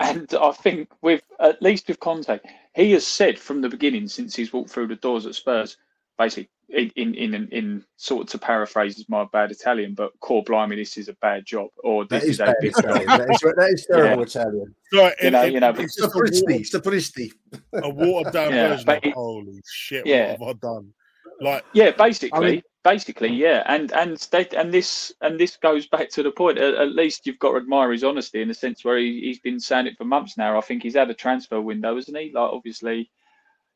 and 0.00 0.32
I 0.34 0.52
think 0.52 0.88
with 1.02 1.22
at 1.38 1.60
least 1.62 1.88
with 1.88 2.00
Conte, 2.00 2.40
he 2.74 2.92
has 2.92 3.06
said 3.06 3.38
from 3.38 3.60
the 3.60 3.68
beginning 3.68 4.08
since 4.08 4.34
he's 4.34 4.52
walked 4.52 4.70
through 4.70 4.88
the 4.88 4.96
doors 4.96 5.26
at 5.26 5.34
Spurs, 5.34 5.76
basically 6.18 6.48
in 6.70 6.90
in 6.96 7.14
in, 7.14 7.48
in 7.48 7.84
sort 7.96 8.22
of 8.24 8.30
to 8.30 8.38
paraphrase 8.38 9.04
my 9.08 9.24
bad 9.32 9.50
Italian, 9.50 9.94
but 9.94 10.12
core 10.20 10.42
blimey, 10.44 10.76
this 10.76 10.96
is 10.96 11.08
a 11.08 11.14
bad 11.14 11.44
job, 11.44 11.68
or 11.82 12.04
this 12.06 12.22
That 12.22 12.28
is 12.28 12.30
is 12.30 12.40
a 12.40 12.44
bad 12.46 12.56
big 12.60 12.72
Italian. 12.78 13.06
job. 13.08 13.18
That 13.18 13.30
is, 13.30 13.40
that 13.56 13.70
is 13.72 13.86
terrible 13.90 14.22
Yeah. 14.22 14.26
Italian. 14.26 14.74
So 14.92 15.02
You 15.04 15.10
it- 15.22 15.30
know, 15.30 15.42
it- 15.42 15.52
you 15.52 15.60
know, 15.60 15.70
it's 15.70 15.96
just 15.96 15.98
a 16.00 16.08
Sapristi, 16.18 16.42
watered, 16.46 16.82
sapristi. 16.82 17.32
a 17.74 17.88
watered 17.90 18.32
down 18.32 18.52
Yeah, 18.52 18.68
version 18.68 18.86
but 18.86 18.98
of 18.98 19.04
it- 19.04 19.14
holy 19.14 19.60
shit, 19.70 20.06
Yeah. 20.06 20.36
what 20.38 20.48
have 20.48 20.56
I 20.56 20.66
done? 20.74 20.94
Like 21.40 21.64
Yeah, 21.72 21.90
basically, 21.90 22.38
I 22.46 22.50
mean- 22.52 22.62
basically, 22.84 23.28
yeah, 23.30 23.62
and 23.66 23.90
and 23.92 24.16
they, 24.30 24.46
and 24.56 24.72
this 24.72 25.12
and 25.20 25.38
this 25.38 25.56
goes 25.56 25.86
back 25.86 26.08
to 26.10 26.22
the 26.22 26.30
point. 26.30 26.58
At, 26.58 26.74
at 26.74 26.90
least 26.92 27.26
you've 27.26 27.38
got 27.40 27.50
to 27.52 27.56
admire 27.56 27.90
his 27.92 28.04
honesty 28.04 28.40
in 28.40 28.48
the 28.48 28.54
sense 28.54 28.84
where 28.84 28.98
he, 28.98 29.20
he's 29.20 29.40
been 29.40 29.58
saying 29.60 29.86
it 29.88 29.96
for 29.98 30.04
months 30.04 30.36
now. 30.38 30.56
I 30.56 30.60
think 30.60 30.82
he's 30.82 30.94
had 30.94 31.10
a 31.10 31.14
transfer 31.14 31.60
window, 31.60 31.96
hasn't 31.96 32.16
he? 32.16 32.30
Like 32.32 32.50
obviously, 32.52 33.10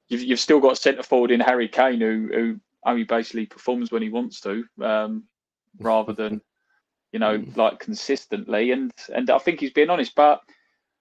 you've 0.09 0.23
you've 0.23 0.39
still 0.41 0.61
got 0.61 0.79
centre 0.79 1.03
forward 1.03 1.33
in 1.33 1.41
Harry 1.41 1.67
Kane 1.69 2.01
who 2.01 2.29
who 2.33 2.61
only 2.85 3.05
basically 3.05 3.47
performs 3.47 3.91
when 3.91 4.03
he 4.03 4.09
wants 4.09 4.41
to, 4.43 4.65
um, 4.83 5.25
rather 5.81 6.13
than 6.13 6.41
you 7.13 7.19
know 7.19 7.45
like 7.57 7.79
consistently. 7.79 8.73
And 8.73 8.93
and 9.15 9.31
I 9.31 9.39
think 9.39 9.61
he's 9.61 9.73
being 9.73 9.91
honest, 9.91 10.15
but. 10.15 10.41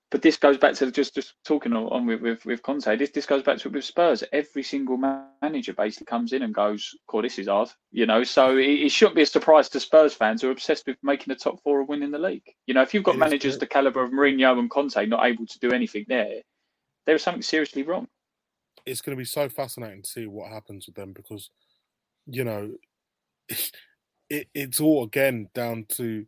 But 0.09 0.21
this 0.21 0.37
goes 0.37 0.57
back 0.57 0.73
to 0.75 0.89
just 0.89 1.15
just 1.15 1.33
talking 1.43 1.73
on, 1.73 1.83
on 1.87 2.05
with, 2.05 2.21
with 2.21 2.45
with 2.45 2.61
Conte. 2.63 2.95
This 2.95 3.09
this 3.09 3.25
goes 3.25 3.43
back 3.43 3.57
to 3.57 3.69
with 3.69 3.83
Spurs. 3.83 4.23
Every 4.31 4.63
single 4.63 4.95
manager 4.95 5.73
basically 5.73 6.05
comes 6.05 6.31
in 6.31 6.43
and 6.43 6.53
goes, 6.53 6.95
"Cool, 7.07 7.23
this 7.23 7.37
is 7.37 7.49
hard," 7.49 7.67
you 7.91 8.05
know. 8.05 8.23
So 8.23 8.55
it, 8.55 8.69
it 8.85 8.91
shouldn't 8.93 9.17
be 9.17 9.23
a 9.23 9.25
surprise 9.25 9.67
to 9.67 9.81
Spurs 9.81 10.13
fans 10.13 10.41
who 10.41 10.47
are 10.47 10.51
obsessed 10.51 10.87
with 10.87 10.95
making 11.03 11.33
the 11.33 11.35
top 11.35 11.61
four 11.61 11.81
and 11.81 11.89
winning 11.89 12.11
the 12.11 12.19
league. 12.19 12.49
You 12.67 12.73
know, 12.73 12.83
if 12.83 12.93
you've 12.93 13.03
got 13.03 13.15
It 13.15 13.17
managers 13.17 13.57
the 13.57 13.67
caliber 13.67 14.01
of 14.01 14.11
Mourinho 14.11 14.57
and 14.57 14.69
Conte 14.69 15.05
not 15.07 15.25
able 15.25 15.45
to 15.45 15.59
do 15.59 15.73
anything 15.73 16.05
there, 16.07 16.39
there 17.05 17.15
is 17.15 17.21
something 17.21 17.41
seriously 17.41 17.83
wrong. 17.83 18.07
it's 18.85 19.01
going 19.01 19.13
to 19.17 19.19
be 19.19 19.25
so 19.25 19.49
fascinating 19.49 20.03
to 20.03 20.09
see 20.09 20.25
what 20.25 20.49
happens 20.49 20.85
with 20.85 20.95
them 20.95 21.11
because, 21.11 21.49
you 22.27 22.43
know, 22.43 22.73
it, 24.29 24.47
it's 24.53 24.79
all 24.81 25.03
again 25.03 25.49
down 25.53 25.85
to 25.89 26.25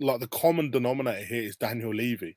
like 0.00 0.20
the 0.20 0.28
common 0.28 0.70
denominator 0.70 1.24
here 1.24 1.42
is 1.42 1.56
Daniel 1.56 1.94
Levy 1.94 2.36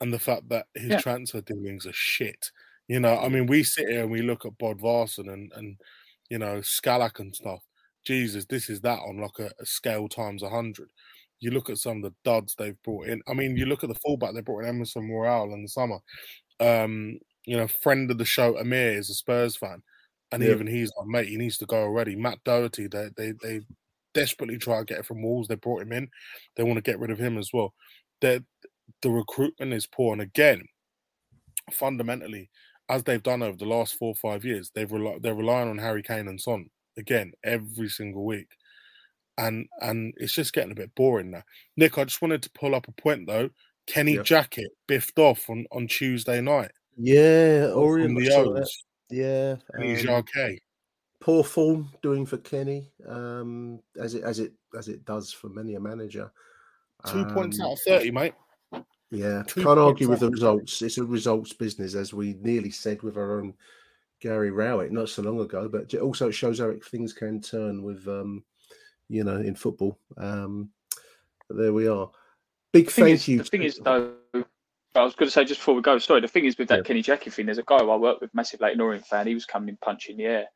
and 0.00 0.12
the 0.12 0.18
fact 0.18 0.48
that 0.50 0.66
his 0.74 0.90
Yeah. 0.92 0.98
transfer 0.98 1.40
dealings 1.40 1.86
are 1.86 1.92
shit. 1.92 2.50
You 2.88 3.00
know, 3.00 3.18
I 3.18 3.28
mean, 3.28 3.46
we 3.46 3.62
sit 3.64 3.88
here 3.88 4.02
and 4.02 4.10
we 4.12 4.22
look 4.22 4.44
at 4.46 4.58
Bodvarsson 4.58 5.32
and, 5.32 5.52
and 5.56 5.80
you 6.30 6.38
know, 6.38 6.58
Skalák 6.60 7.20
and 7.20 7.34
stuff. 7.34 7.62
Jesus, 8.04 8.46
this 8.46 8.68
is 8.70 8.80
that 8.82 9.00
on 9.00 9.18
like 9.20 9.38
a, 9.38 9.50
a 9.60 9.66
scale 9.66 10.08
times 10.08 10.42
a 10.42 10.50
hundred. 10.50 10.90
You 11.40 11.50
look 11.50 11.70
at 11.70 11.78
some 11.78 11.98
of 11.98 12.02
the 12.04 12.14
duds 12.24 12.54
they've 12.56 12.80
brought 12.82 13.08
in. 13.08 13.22
I 13.28 13.34
mean, 13.34 13.56
you 13.56 13.66
look 13.66 13.84
at 13.84 13.88
the 13.90 13.98
fullback 14.04 14.34
they 14.34 14.40
brought 14.42 14.64
in 14.64 14.68
Emerson 14.70 15.10
Royal 15.10 15.52
in 15.54 15.62
the 15.62 15.68
summer. 15.68 15.98
Um, 16.60 17.18
you 17.46 17.56
know, 17.56 17.68
friend 17.68 18.10
of 18.10 18.18
the 18.18 18.24
show, 18.24 18.58
Amir 18.58 18.98
is 18.98 19.10
a 19.10 19.14
Spurs 19.14 19.56
fan, 19.56 19.82
and 20.34 20.42
Yeah. 20.42 20.50
even 20.50 20.66
he's 20.66 20.92
like, 20.98 21.06
mate, 21.06 21.28
he 21.28 21.36
needs 21.36 21.58
to 21.58 21.66
go 21.66 21.76
already. 21.82 22.16
Matt 22.16 22.38
Doherty, 22.44 22.86
they 22.88 23.08
they 23.16 23.32
they 23.42 23.60
desperately 24.12 24.58
try 24.58 24.78
to 24.78 24.84
get 24.84 24.98
it 25.00 25.06
from 25.06 25.22
Wolves. 25.22 25.48
They 25.48 25.54
brought 25.56 25.82
him 25.82 25.92
in. 25.92 26.08
They 26.56 26.62
want 26.62 26.76
to 26.76 26.82
get 26.82 26.98
rid 26.98 27.10
of 27.10 27.18
him 27.18 27.38
as 27.38 27.50
well. 27.52 27.74
The 28.20 28.44
the 29.02 29.10
recruitment 29.10 29.72
is 29.72 29.86
poor, 29.86 30.12
and 30.12 30.22
again, 30.22 30.62
fundamentally, 31.72 32.50
as 32.88 33.02
they've 33.04 33.22
done 33.22 33.42
over 33.42 33.56
the 33.56 33.64
last 33.64 33.94
four 33.94 34.08
or 34.10 34.14
five 34.14 34.44
years, 34.44 34.70
they've 34.74 34.90
rel- 34.90 35.18
they're 35.20 35.34
relying 35.34 35.68
on 35.70 35.78
Harry 35.78 36.02
Kane 36.02 36.28
and 36.28 36.40
Son 36.40 36.68
again 36.96 37.32
every 37.44 37.88
single 37.88 38.24
week, 38.24 38.48
and 39.38 39.66
and 39.80 40.14
it's 40.18 40.32
just 40.34 40.52
getting 40.52 40.72
a 40.72 40.76
bit 40.76 40.94
boring 40.94 41.30
now. 41.30 41.42
Nick, 41.76 41.98
I 41.98 42.04
just 42.04 42.22
wanted 42.22 42.42
to 42.42 42.50
pull 42.50 42.74
up 42.74 42.88
a 42.88 42.92
point 42.92 43.26
though. 43.26 43.50
Kenny 43.86 44.14
Yep. 44.14 44.24
Jackett 44.24 44.70
biffed 44.86 45.18
off 45.18 45.48
on 45.50 45.66
on 45.72 45.86
Tuesday 45.88 46.40
night. 46.40 46.70
Yeah, 46.96 47.68
from 48.04 48.14
Orient. 49.22 49.62
the 49.72 49.92
I 49.92 49.96
saw 49.96 50.06
that. 50.06 50.18
O's. 50.18 50.34
Yeah. 50.36 50.44
Um, 50.46 50.58
poor 51.20 51.42
form 51.42 51.88
doing 52.02 52.26
for 52.26 52.36
Kenny, 52.36 52.90
um, 53.08 53.80
as 53.98 54.14
it 54.14 54.22
as 54.24 54.40
it 54.40 54.52
as 54.76 54.88
it 54.88 55.04
does 55.06 55.32
for 55.32 55.48
many 55.48 55.74
a 55.74 55.80
manager. 55.80 56.30
Two 57.06 57.24
points 57.26 57.58
Um, 57.60 57.66
out 57.66 57.72
of 57.72 57.80
thirty, 57.80 58.10
mate. 58.10 58.34
Yeah, 59.10 59.42
Two 59.46 59.62
can't 59.62 59.78
argue 59.78 60.08
with 60.08 60.20
the 60.20 60.30
results. 60.30 60.82
It's 60.82 60.98
a 60.98 61.04
results 61.04 61.52
business, 61.52 61.94
as 61.94 62.12
we 62.12 62.34
nearly 62.40 62.70
said 62.70 63.02
with 63.02 63.16
our 63.16 63.38
own 63.38 63.54
Gary 64.20 64.50
Rowett 64.50 64.90
not 64.92 65.08
so 65.08 65.22
long 65.22 65.40
ago. 65.40 65.68
But 65.68 65.94
it 65.94 66.00
also 66.00 66.30
shows 66.30 66.58
how 66.58 66.74
things 66.90 67.12
can 67.12 67.40
turn 67.40 67.82
with, 67.82 68.06
um, 68.08 68.42
you 69.08 69.22
know, 69.24 69.36
in 69.36 69.54
football. 69.54 69.98
Um, 70.16 70.70
there 71.48 71.72
we 71.72 71.86
are. 71.88 72.10
Big 72.72 72.90
thank 72.90 73.14
is, 73.14 73.28
you. 73.28 73.38
the 73.38 73.44
thing 73.44 73.62
is 73.62 73.78
though. 73.78 74.14
I 74.94 75.02
was 75.02 75.14
going 75.14 75.26
to 75.26 75.32
say 75.32 75.44
just 75.44 75.60
before 75.60 75.74
we 75.74 75.82
go. 75.82 75.98
Sorry, 75.98 76.20
the 76.20 76.28
thing 76.28 76.44
is 76.44 76.56
with 76.56 76.68
that 76.68 76.84
Kenny 76.84 77.02
Jackett 77.02 77.32
thing. 77.32 77.46
There's 77.46 77.58
a 77.58 77.64
guy 77.64 77.78
who 77.78 77.90
I 77.90 77.96
work 77.96 78.20
with, 78.20 78.32
massive 78.34 78.60
Leyton 78.60 78.80
Orient 78.80 79.06
fan. 79.06 79.26
He 79.26 79.34
was 79.34 79.44
coming 79.44 79.68
in 79.68 79.76
punching 79.78 80.16
the 80.16 80.24
air, 80.26 80.46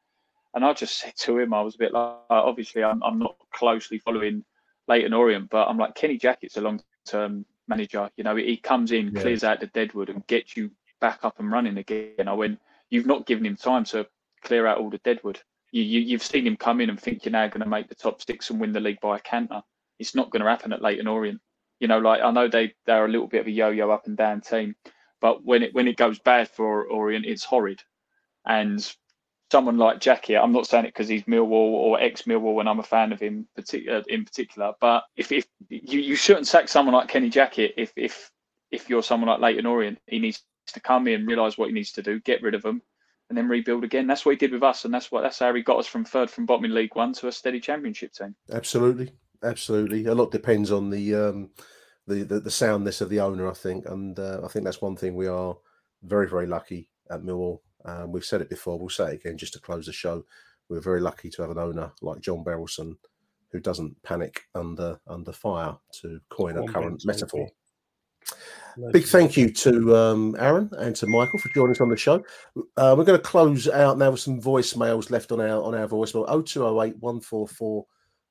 and 0.55 0.65
I 0.65 0.73
just 0.73 0.99
said 0.99 1.15
to 1.19 1.39
him, 1.39 1.53
I 1.53 1.61
was 1.63 1.75
a 1.75 1.79
bit 1.79 1.93
like, 1.93 2.15
obviously, 2.31 2.85
I'm, 2.85 3.03
I'm 3.03 3.19
not 3.19 3.37
closely 3.53 3.99
following 3.99 4.45
Leyton 4.87 5.13
Orient, 5.13 5.51
but 5.51 5.67
I'm 5.69 5.77
like 5.79 5.95
Kenny 5.95 6.19
Jackett's 6.19 6.57
a 6.57 6.61
long-term 6.61 7.45
manager. 7.67 8.09
You 8.17 8.25
know, 8.25 8.37
he 8.37 8.57
comes 8.57 8.93
in, 8.93 9.13
Yeah. 9.13 9.23
clears 9.23 9.45
out 9.45 9.61
the 9.61 9.67
deadwood, 9.69 10.09
and 10.09 10.27
gets 10.29 10.57
you 10.57 10.71
back 11.01 11.21
up 11.25 11.39
and 11.41 11.51
running 11.51 11.79
again. 11.79 12.29
I 12.29 12.33
went, 12.33 12.61
you've 12.91 13.07
not 13.07 13.27
given 13.27 13.45
him 13.45 13.57
time 13.57 13.85
to 13.87 14.07
clear 14.43 14.67
out 14.67 14.79
all 14.79 14.91
the 14.91 14.99
deadwood. 14.99 15.41
You, 15.73 15.83
you 15.83 16.01
you've 16.01 16.23
seen 16.23 16.47
him 16.47 16.57
come 16.57 16.81
in 16.81 16.91
and 16.91 16.99
think 16.99 17.25
you're 17.25 17.33
now 17.33 17.47
going 17.49 17.61
to 17.61 17.69
make 17.69 17.89
the 17.89 17.95
top 17.95 18.23
six 18.23 18.51
and 18.51 18.59
win 18.61 18.73
the 18.73 18.81
league 18.81 19.01
by 19.01 19.17
a 19.17 19.21
canter. 19.21 19.63
It's 19.99 20.15
not 20.15 20.31
going 20.31 20.43
to 20.43 20.49
happen 20.49 20.73
at 20.73 20.81
Leyton 20.81 21.07
Orient. 21.09 21.41
You 21.81 21.89
know, 21.89 21.99
like 21.99 22.21
I 22.23 22.31
know 22.31 22.49
they 22.49 22.75
they're 22.87 23.05
a 23.05 23.09
little 23.09 23.29
bit 23.29 23.43
of 23.43 23.47
a 23.47 23.51
yo-yo 23.51 23.91
up 23.91 24.07
and 24.07 24.17
down 24.17 24.41
team, 24.41 24.75
but 25.21 25.45
when 25.45 25.63
it 25.63 25.75
when 25.75 25.89
it 25.89 25.97
goes 25.97 26.19
bad 26.19 26.49
for 26.49 26.85
Orient, 26.87 27.27
it's 27.27 27.45
horrid. 27.45 27.83
And 28.47 28.85
someone 29.51 29.79
like 29.79 30.01
Jackett, 30.01 30.43
I'm 30.43 30.53
not 30.53 30.67
saying 30.67 30.85
it 30.85 30.89
because 30.89 31.09
he's 31.09 31.25
Millwall 31.25 31.53
or 31.53 32.01
ex 32.01 32.23
Millwall, 32.23 32.61
and 32.61 32.69
I'm 32.69 32.81
a 32.81 32.85
fan 32.85 33.13
of 33.13 33.21
him 33.21 33.47
particular 33.55 33.99
uh, 33.99 34.03
in 34.09 34.25
particular. 34.25 34.73
But 34.81 35.05
if 35.17 35.33
if 35.33 35.47
you, 35.69 36.01
you 36.01 36.17
shouldn't 36.17 36.47
sack 36.47 36.69
someone 36.69 36.95
like 36.95 37.09
Kenny 37.09 37.31
Jackett 37.31 37.75
if 37.77 37.93
if 37.97 38.31
if 38.71 38.89
you're 38.89 39.03
someone 39.03 39.29
like 39.29 39.41
Leyton 39.41 39.67
Orient, 39.67 39.99
he 40.07 40.19
needs 40.19 40.43
to 40.69 40.81
come 40.81 41.09
in, 41.09 41.27
realise 41.27 41.57
what 41.57 41.69
he 41.69 41.75
needs 41.75 41.93
to 41.93 42.03
do, 42.03 42.21
get 42.21 42.43
rid 42.43 42.55
of 42.55 42.63
them, 42.63 42.83
and 43.29 43.39
then 43.39 43.49
rebuild 43.49 43.85
again. 43.85 44.07
That's 44.07 44.25
what 44.25 44.33
he 44.33 44.37
did 44.37 44.53
with 44.53 44.63
us, 44.63 44.85
and 44.85 44.93
that's 44.93 45.11
what 45.11 45.23
that's 45.23 45.39
how 45.39 45.55
he 45.55 45.63
got 45.63 45.79
us 45.79 45.87
from 45.87 46.05
third 46.05 46.31
from 46.31 46.47
bottom 46.47 46.65
in 46.65 46.75
League 46.75 46.95
One 46.95 47.13
to 47.15 47.29
a 47.29 47.33
steady 47.33 47.61
Championship 47.61 48.13
team. 48.13 48.35
Absolutely, 48.53 49.13
absolutely. 49.43 50.07
A 50.07 50.15
lot 50.15 50.31
depends 50.31 50.71
on 50.71 50.91
the 50.91 51.15
um, 51.15 51.51
the, 52.07 52.23
the 52.23 52.41
the 52.41 52.51
soundness 52.51 53.01
of 53.01 53.11
the 53.11 53.21
owner, 53.21 53.51
I 53.51 53.55
think, 53.55 53.87
and 53.87 54.19
uh, 54.19 54.41
I 54.45 54.49
think 54.49 54.65
that's 54.65 54.83
one 54.83 54.97
thing 54.97 55.15
we 55.15 55.27
are 55.27 55.57
very 56.03 56.29
very 56.29 56.47
lucky 56.47 56.89
at 57.11 57.23
Millwall. 57.23 57.61
Um, 57.85 58.13
we've 58.13 58.25
said 58.25 58.41
it 58.41 58.51
before. 58.51 58.79
We'll 58.79 58.89
say 58.89 59.13
it 59.13 59.21
again 59.21 59.39
just 59.39 59.53
to 59.55 59.61
close 59.61 59.87
the 59.87 59.93
show. 59.93 60.25
We're 60.69 60.81
very 60.81 61.01
lucky 61.01 61.31
to 61.31 61.43
have 61.43 61.51
an 61.51 61.59
owner 61.59 61.93
like 62.03 62.21
John 62.21 62.45
Berylson, 62.45 62.97
who 63.51 63.61
doesn't 63.61 64.03
panic 64.03 64.43
under 64.55 64.99
under 65.07 65.33
fire, 65.33 65.77
to 66.01 66.21
coin 66.29 66.59
a 66.59 66.67
current 66.67 67.05
metaphor. 67.05 67.49
Big 68.93 69.07
thank 69.07 69.37
you 69.37 69.51
to 69.51 69.97
um, 69.97 70.37
Aaron 70.39 70.71
and 70.79 70.95
to 70.97 71.07
Michael 71.07 71.39
for 71.41 71.49
joining 71.49 71.73
us 71.73 71.81
on 71.81 71.89
the 71.89 71.97
show. 71.97 72.23
Uh, 72.77 72.95
we're 72.97 73.05
going 73.05 73.19
to 73.19 73.27
close 73.27 73.69
out 73.69 73.99
now 73.99 74.11
with 74.13 74.21
some 74.21 74.41
voicemails 74.41 75.11
left 75.11 75.33
on 75.33 75.41
our 75.41 75.63
on 75.63 75.75
our 75.75 75.89
voicemail 75.89 76.27
0208 76.47 76.97
144 76.99 77.87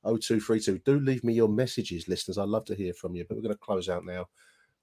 0232. 0.08 0.80
Do 0.80 1.00
leave 1.00 1.24
me 1.24 1.34
your 1.34 1.50
messages, 1.50 2.08
listeners. 2.08 2.38
I'd 2.38 2.50
love 2.50 2.66
to 2.66 2.76
hear 2.76 2.94
from 2.94 3.16
you. 3.16 3.26
But 3.28 3.36
we're 3.36 3.44
going 3.44 3.54
to 3.54 3.60
close 3.60 3.90
out 3.90 4.06
now 4.06 4.28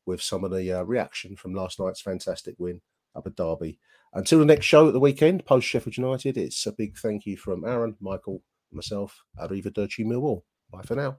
with 0.07 0.23
some 0.23 0.45
of 0.45 0.51
the 0.51 0.73
uh, 0.73 0.83
reaction 0.83 1.37
from 1.37 1.55
last 1.55 1.81
night's 1.81 2.01
fantastic 2.01 2.55
win 2.59 2.81
up 3.17 3.27
at 3.27 3.37
Derby. 3.37 3.79
Until 4.13 4.39
the 4.39 4.45
next 4.45 4.67
show 4.67 4.87
at 4.87 4.93
the 4.93 5.01
weekend, 5.01 5.45
post 5.45 5.67
Sheffield 5.67 5.97
United, 5.97 6.37
it's 6.37 6.67
a 6.67 6.73
big 6.73 6.97
thank 6.97 7.27
you 7.27 7.37
from 7.37 7.65
Aaron, 7.65 7.97
Michael, 8.01 8.43
myself, 8.71 9.25
Arrivederci 9.41 10.05
Millwall. 10.05 10.43
Bye 10.71 10.83
for 10.83 10.95
now. 10.95 11.19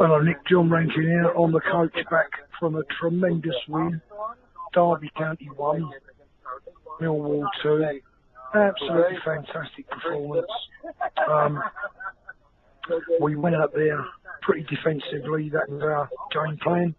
Hello, 0.00 0.20
Nick 0.20 0.36
John 0.46 0.70
Rankin 0.70 1.02
here 1.02 1.32
on 1.34 1.50
the 1.50 1.60
coach 1.60 1.94
back 2.10 2.30
from 2.60 2.76
a 2.76 2.82
tremendous 3.00 3.56
win. 3.68 4.00
Derby 4.74 5.10
County 5.16 5.46
1, 5.56 5.90
Millwall 7.00 7.46
2. 7.62 8.00
Absolutely 8.54 9.18
fantastic 9.24 9.88
performance. 9.90 10.46
Um, 11.30 11.62
we 13.20 13.36
went 13.36 13.56
up 13.56 13.74
there 13.74 14.04
pretty 14.42 14.62
defensively, 14.62 15.50
that 15.50 15.68
was 15.68 15.82
our 15.82 16.08
game 16.32 16.58
plan, 16.62 16.94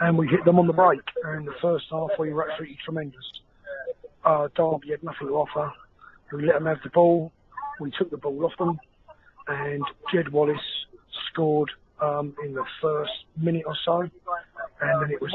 and 0.00 0.16
we 0.16 0.28
hit 0.28 0.44
them 0.44 0.58
on 0.58 0.66
the 0.66 0.72
break. 0.72 1.00
And 1.24 1.46
the 1.46 1.54
first 1.60 1.86
half, 1.90 2.10
we 2.18 2.32
were 2.32 2.48
absolutely 2.48 2.78
tremendous. 2.84 3.24
Uh, 4.24 4.48
Derby 4.56 4.90
had 4.90 5.02
nothing 5.02 5.28
to 5.28 5.34
offer. 5.34 5.72
We 6.32 6.46
let 6.46 6.54
them 6.54 6.66
have 6.66 6.78
the 6.82 6.90
ball. 6.90 7.32
We 7.80 7.92
took 7.98 8.10
the 8.10 8.16
ball 8.16 8.44
off 8.44 8.56
them, 8.58 8.78
and 9.48 9.82
Jed 10.12 10.28
Wallace 10.30 10.56
scored 11.30 11.70
um, 12.00 12.34
in 12.44 12.54
the 12.54 12.64
first 12.80 13.10
minute 13.36 13.64
or 13.66 13.76
so, 13.84 14.00
and 14.00 15.02
then 15.02 15.10
it 15.10 15.20
was 15.20 15.32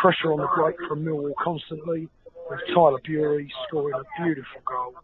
pressure 0.00 0.32
on 0.32 0.38
the 0.38 0.48
break 0.56 0.76
from 0.88 1.04
Millwall 1.04 1.32
constantly, 1.42 2.08
with 2.50 2.60
Tyler 2.74 3.00
Burey 3.06 3.48
scoring 3.68 3.94
a 3.94 4.22
beautiful 4.22 4.60
goal 4.66 4.94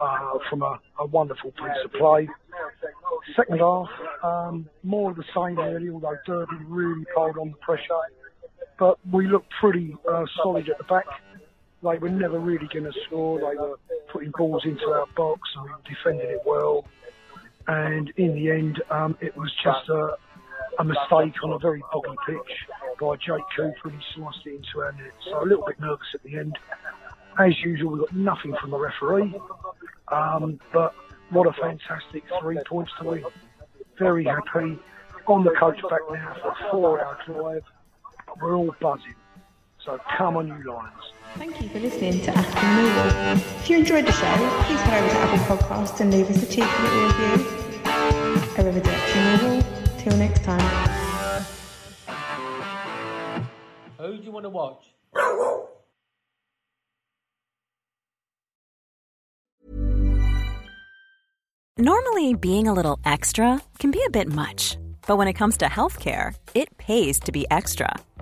uh, 0.00 0.38
from 0.48 0.62
a, 0.62 0.80
a 0.98 1.06
wonderful 1.06 1.50
piece 1.52 1.84
of 1.84 1.92
play. 1.92 2.28
Second 3.36 3.58
half, 3.58 3.88
um, 4.22 4.68
more 4.82 5.10
of 5.10 5.16
the 5.16 5.24
same 5.34 5.58
really, 5.58 5.90
although 5.90 6.16
Derby 6.26 6.56
really 6.66 7.04
pulled 7.14 7.36
on 7.36 7.50
the 7.50 7.56
pressure, 7.56 7.84
but 8.78 8.98
we 9.12 9.26
looked 9.26 9.52
pretty 9.60 9.96
uh, 10.10 10.24
solid 10.42 10.68
at 10.68 10.78
the 10.78 10.84
back. 10.84 11.04
they 11.82 11.98
were 11.98 12.08
never 12.08 12.38
really 12.38 12.68
going 12.72 12.84
to 12.84 12.92
score. 13.06 13.38
They 13.38 13.56
were 13.56 13.76
putting 14.12 14.32
balls 14.36 14.62
into 14.64 14.86
our 14.86 15.06
box 15.16 15.40
and 15.56 15.64
we 15.64 15.94
defending 15.94 16.30
it 16.30 16.40
well. 16.46 16.84
And 17.66 18.10
in 18.16 18.34
the 18.34 18.50
end, 18.50 18.82
um, 18.90 19.18
it 19.20 19.36
was 19.36 19.52
just 19.62 19.88
a, 19.90 20.16
a 20.78 20.84
mistake 20.84 21.34
on 21.44 21.52
a 21.52 21.58
very 21.58 21.82
boggy 21.92 22.16
pitch 22.26 22.56
by 22.98 23.16
Jake 23.16 23.44
Cooper 23.56 23.88
and 23.88 23.92
he 23.92 24.04
sliced 24.14 24.46
it 24.46 24.54
into 24.56 24.80
our 24.80 24.92
net. 24.92 25.12
So 25.30 25.42
a 25.42 25.46
little 25.46 25.64
bit 25.66 25.80
nervous 25.80 26.06
at 26.14 26.22
the 26.22 26.38
end. 26.38 26.58
As 27.38 27.52
usual, 27.62 27.92
we 27.92 27.98
got 28.00 28.14
nothing 28.14 28.54
from 28.60 28.70
the 28.70 28.78
referee. 28.78 29.34
Um, 30.08 30.58
but 30.72 30.94
what 31.30 31.46
a 31.46 31.52
fantastic 31.52 32.24
three 32.40 32.58
points 32.68 32.90
to 33.00 33.06
win. 33.06 33.24
Very 33.98 34.24
happy. 34.24 34.78
On 35.26 35.44
the 35.44 35.50
coach 35.50 35.80
back 35.90 36.00
now 36.10 36.36
for 36.40 36.48
a 36.48 36.70
four 36.70 37.04
hour 37.04 37.18
drive. 37.26 37.62
We're 38.40 38.56
all 38.56 38.74
buzzing. 38.80 39.14
So 39.84 39.98
come 40.16 40.36
on, 40.36 40.48
you 40.48 40.72
Lions. 40.72 40.94
Thank 41.36 41.60
you 41.60 41.68
for 41.68 41.78
listening 41.80 42.20
to 42.22 42.30
Aston 42.30 42.54
Millwall. 42.54 43.36
If 43.60 43.70
you 43.70 43.78
enjoyed 43.78 44.06
the 44.06 44.12
show, 44.12 44.62
please 44.64 44.80
head 44.80 45.02
over 45.02 45.12
to 45.12 45.18
Apple 45.18 45.56
Podcasts 45.56 46.00
and 46.00 46.12
leave 46.12 46.30
us 46.30 46.42
a 46.42 46.46
cheeky 46.46 46.82
little 46.82 47.06
review. 47.06 47.44
Arrivederci 48.56 49.38
Millwall. 49.38 49.78
Till 49.98 50.16
next 50.16 50.44
time. 50.44 50.97
Who 54.08 54.16
do 54.16 54.22
you 54.22 54.30
want 54.30 54.44
to 54.44 54.48
watch? 54.48 54.86
Normally, 61.76 62.34
being 62.34 62.68
a 62.68 62.72
little 62.72 62.98
extra 63.04 63.60
can 63.78 63.90
be 63.90 64.02
a 64.06 64.10
bit 64.10 64.28
much, 64.28 64.78
but 65.06 65.18
when 65.18 65.28
it 65.28 65.34
comes 65.34 65.58
to 65.58 65.66
healthcare, 65.66 66.34
it 66.54 66.78
pays 66.78 67.20
to 67.20 67.32
be 67.32 67.44
extra. 67.50 67.94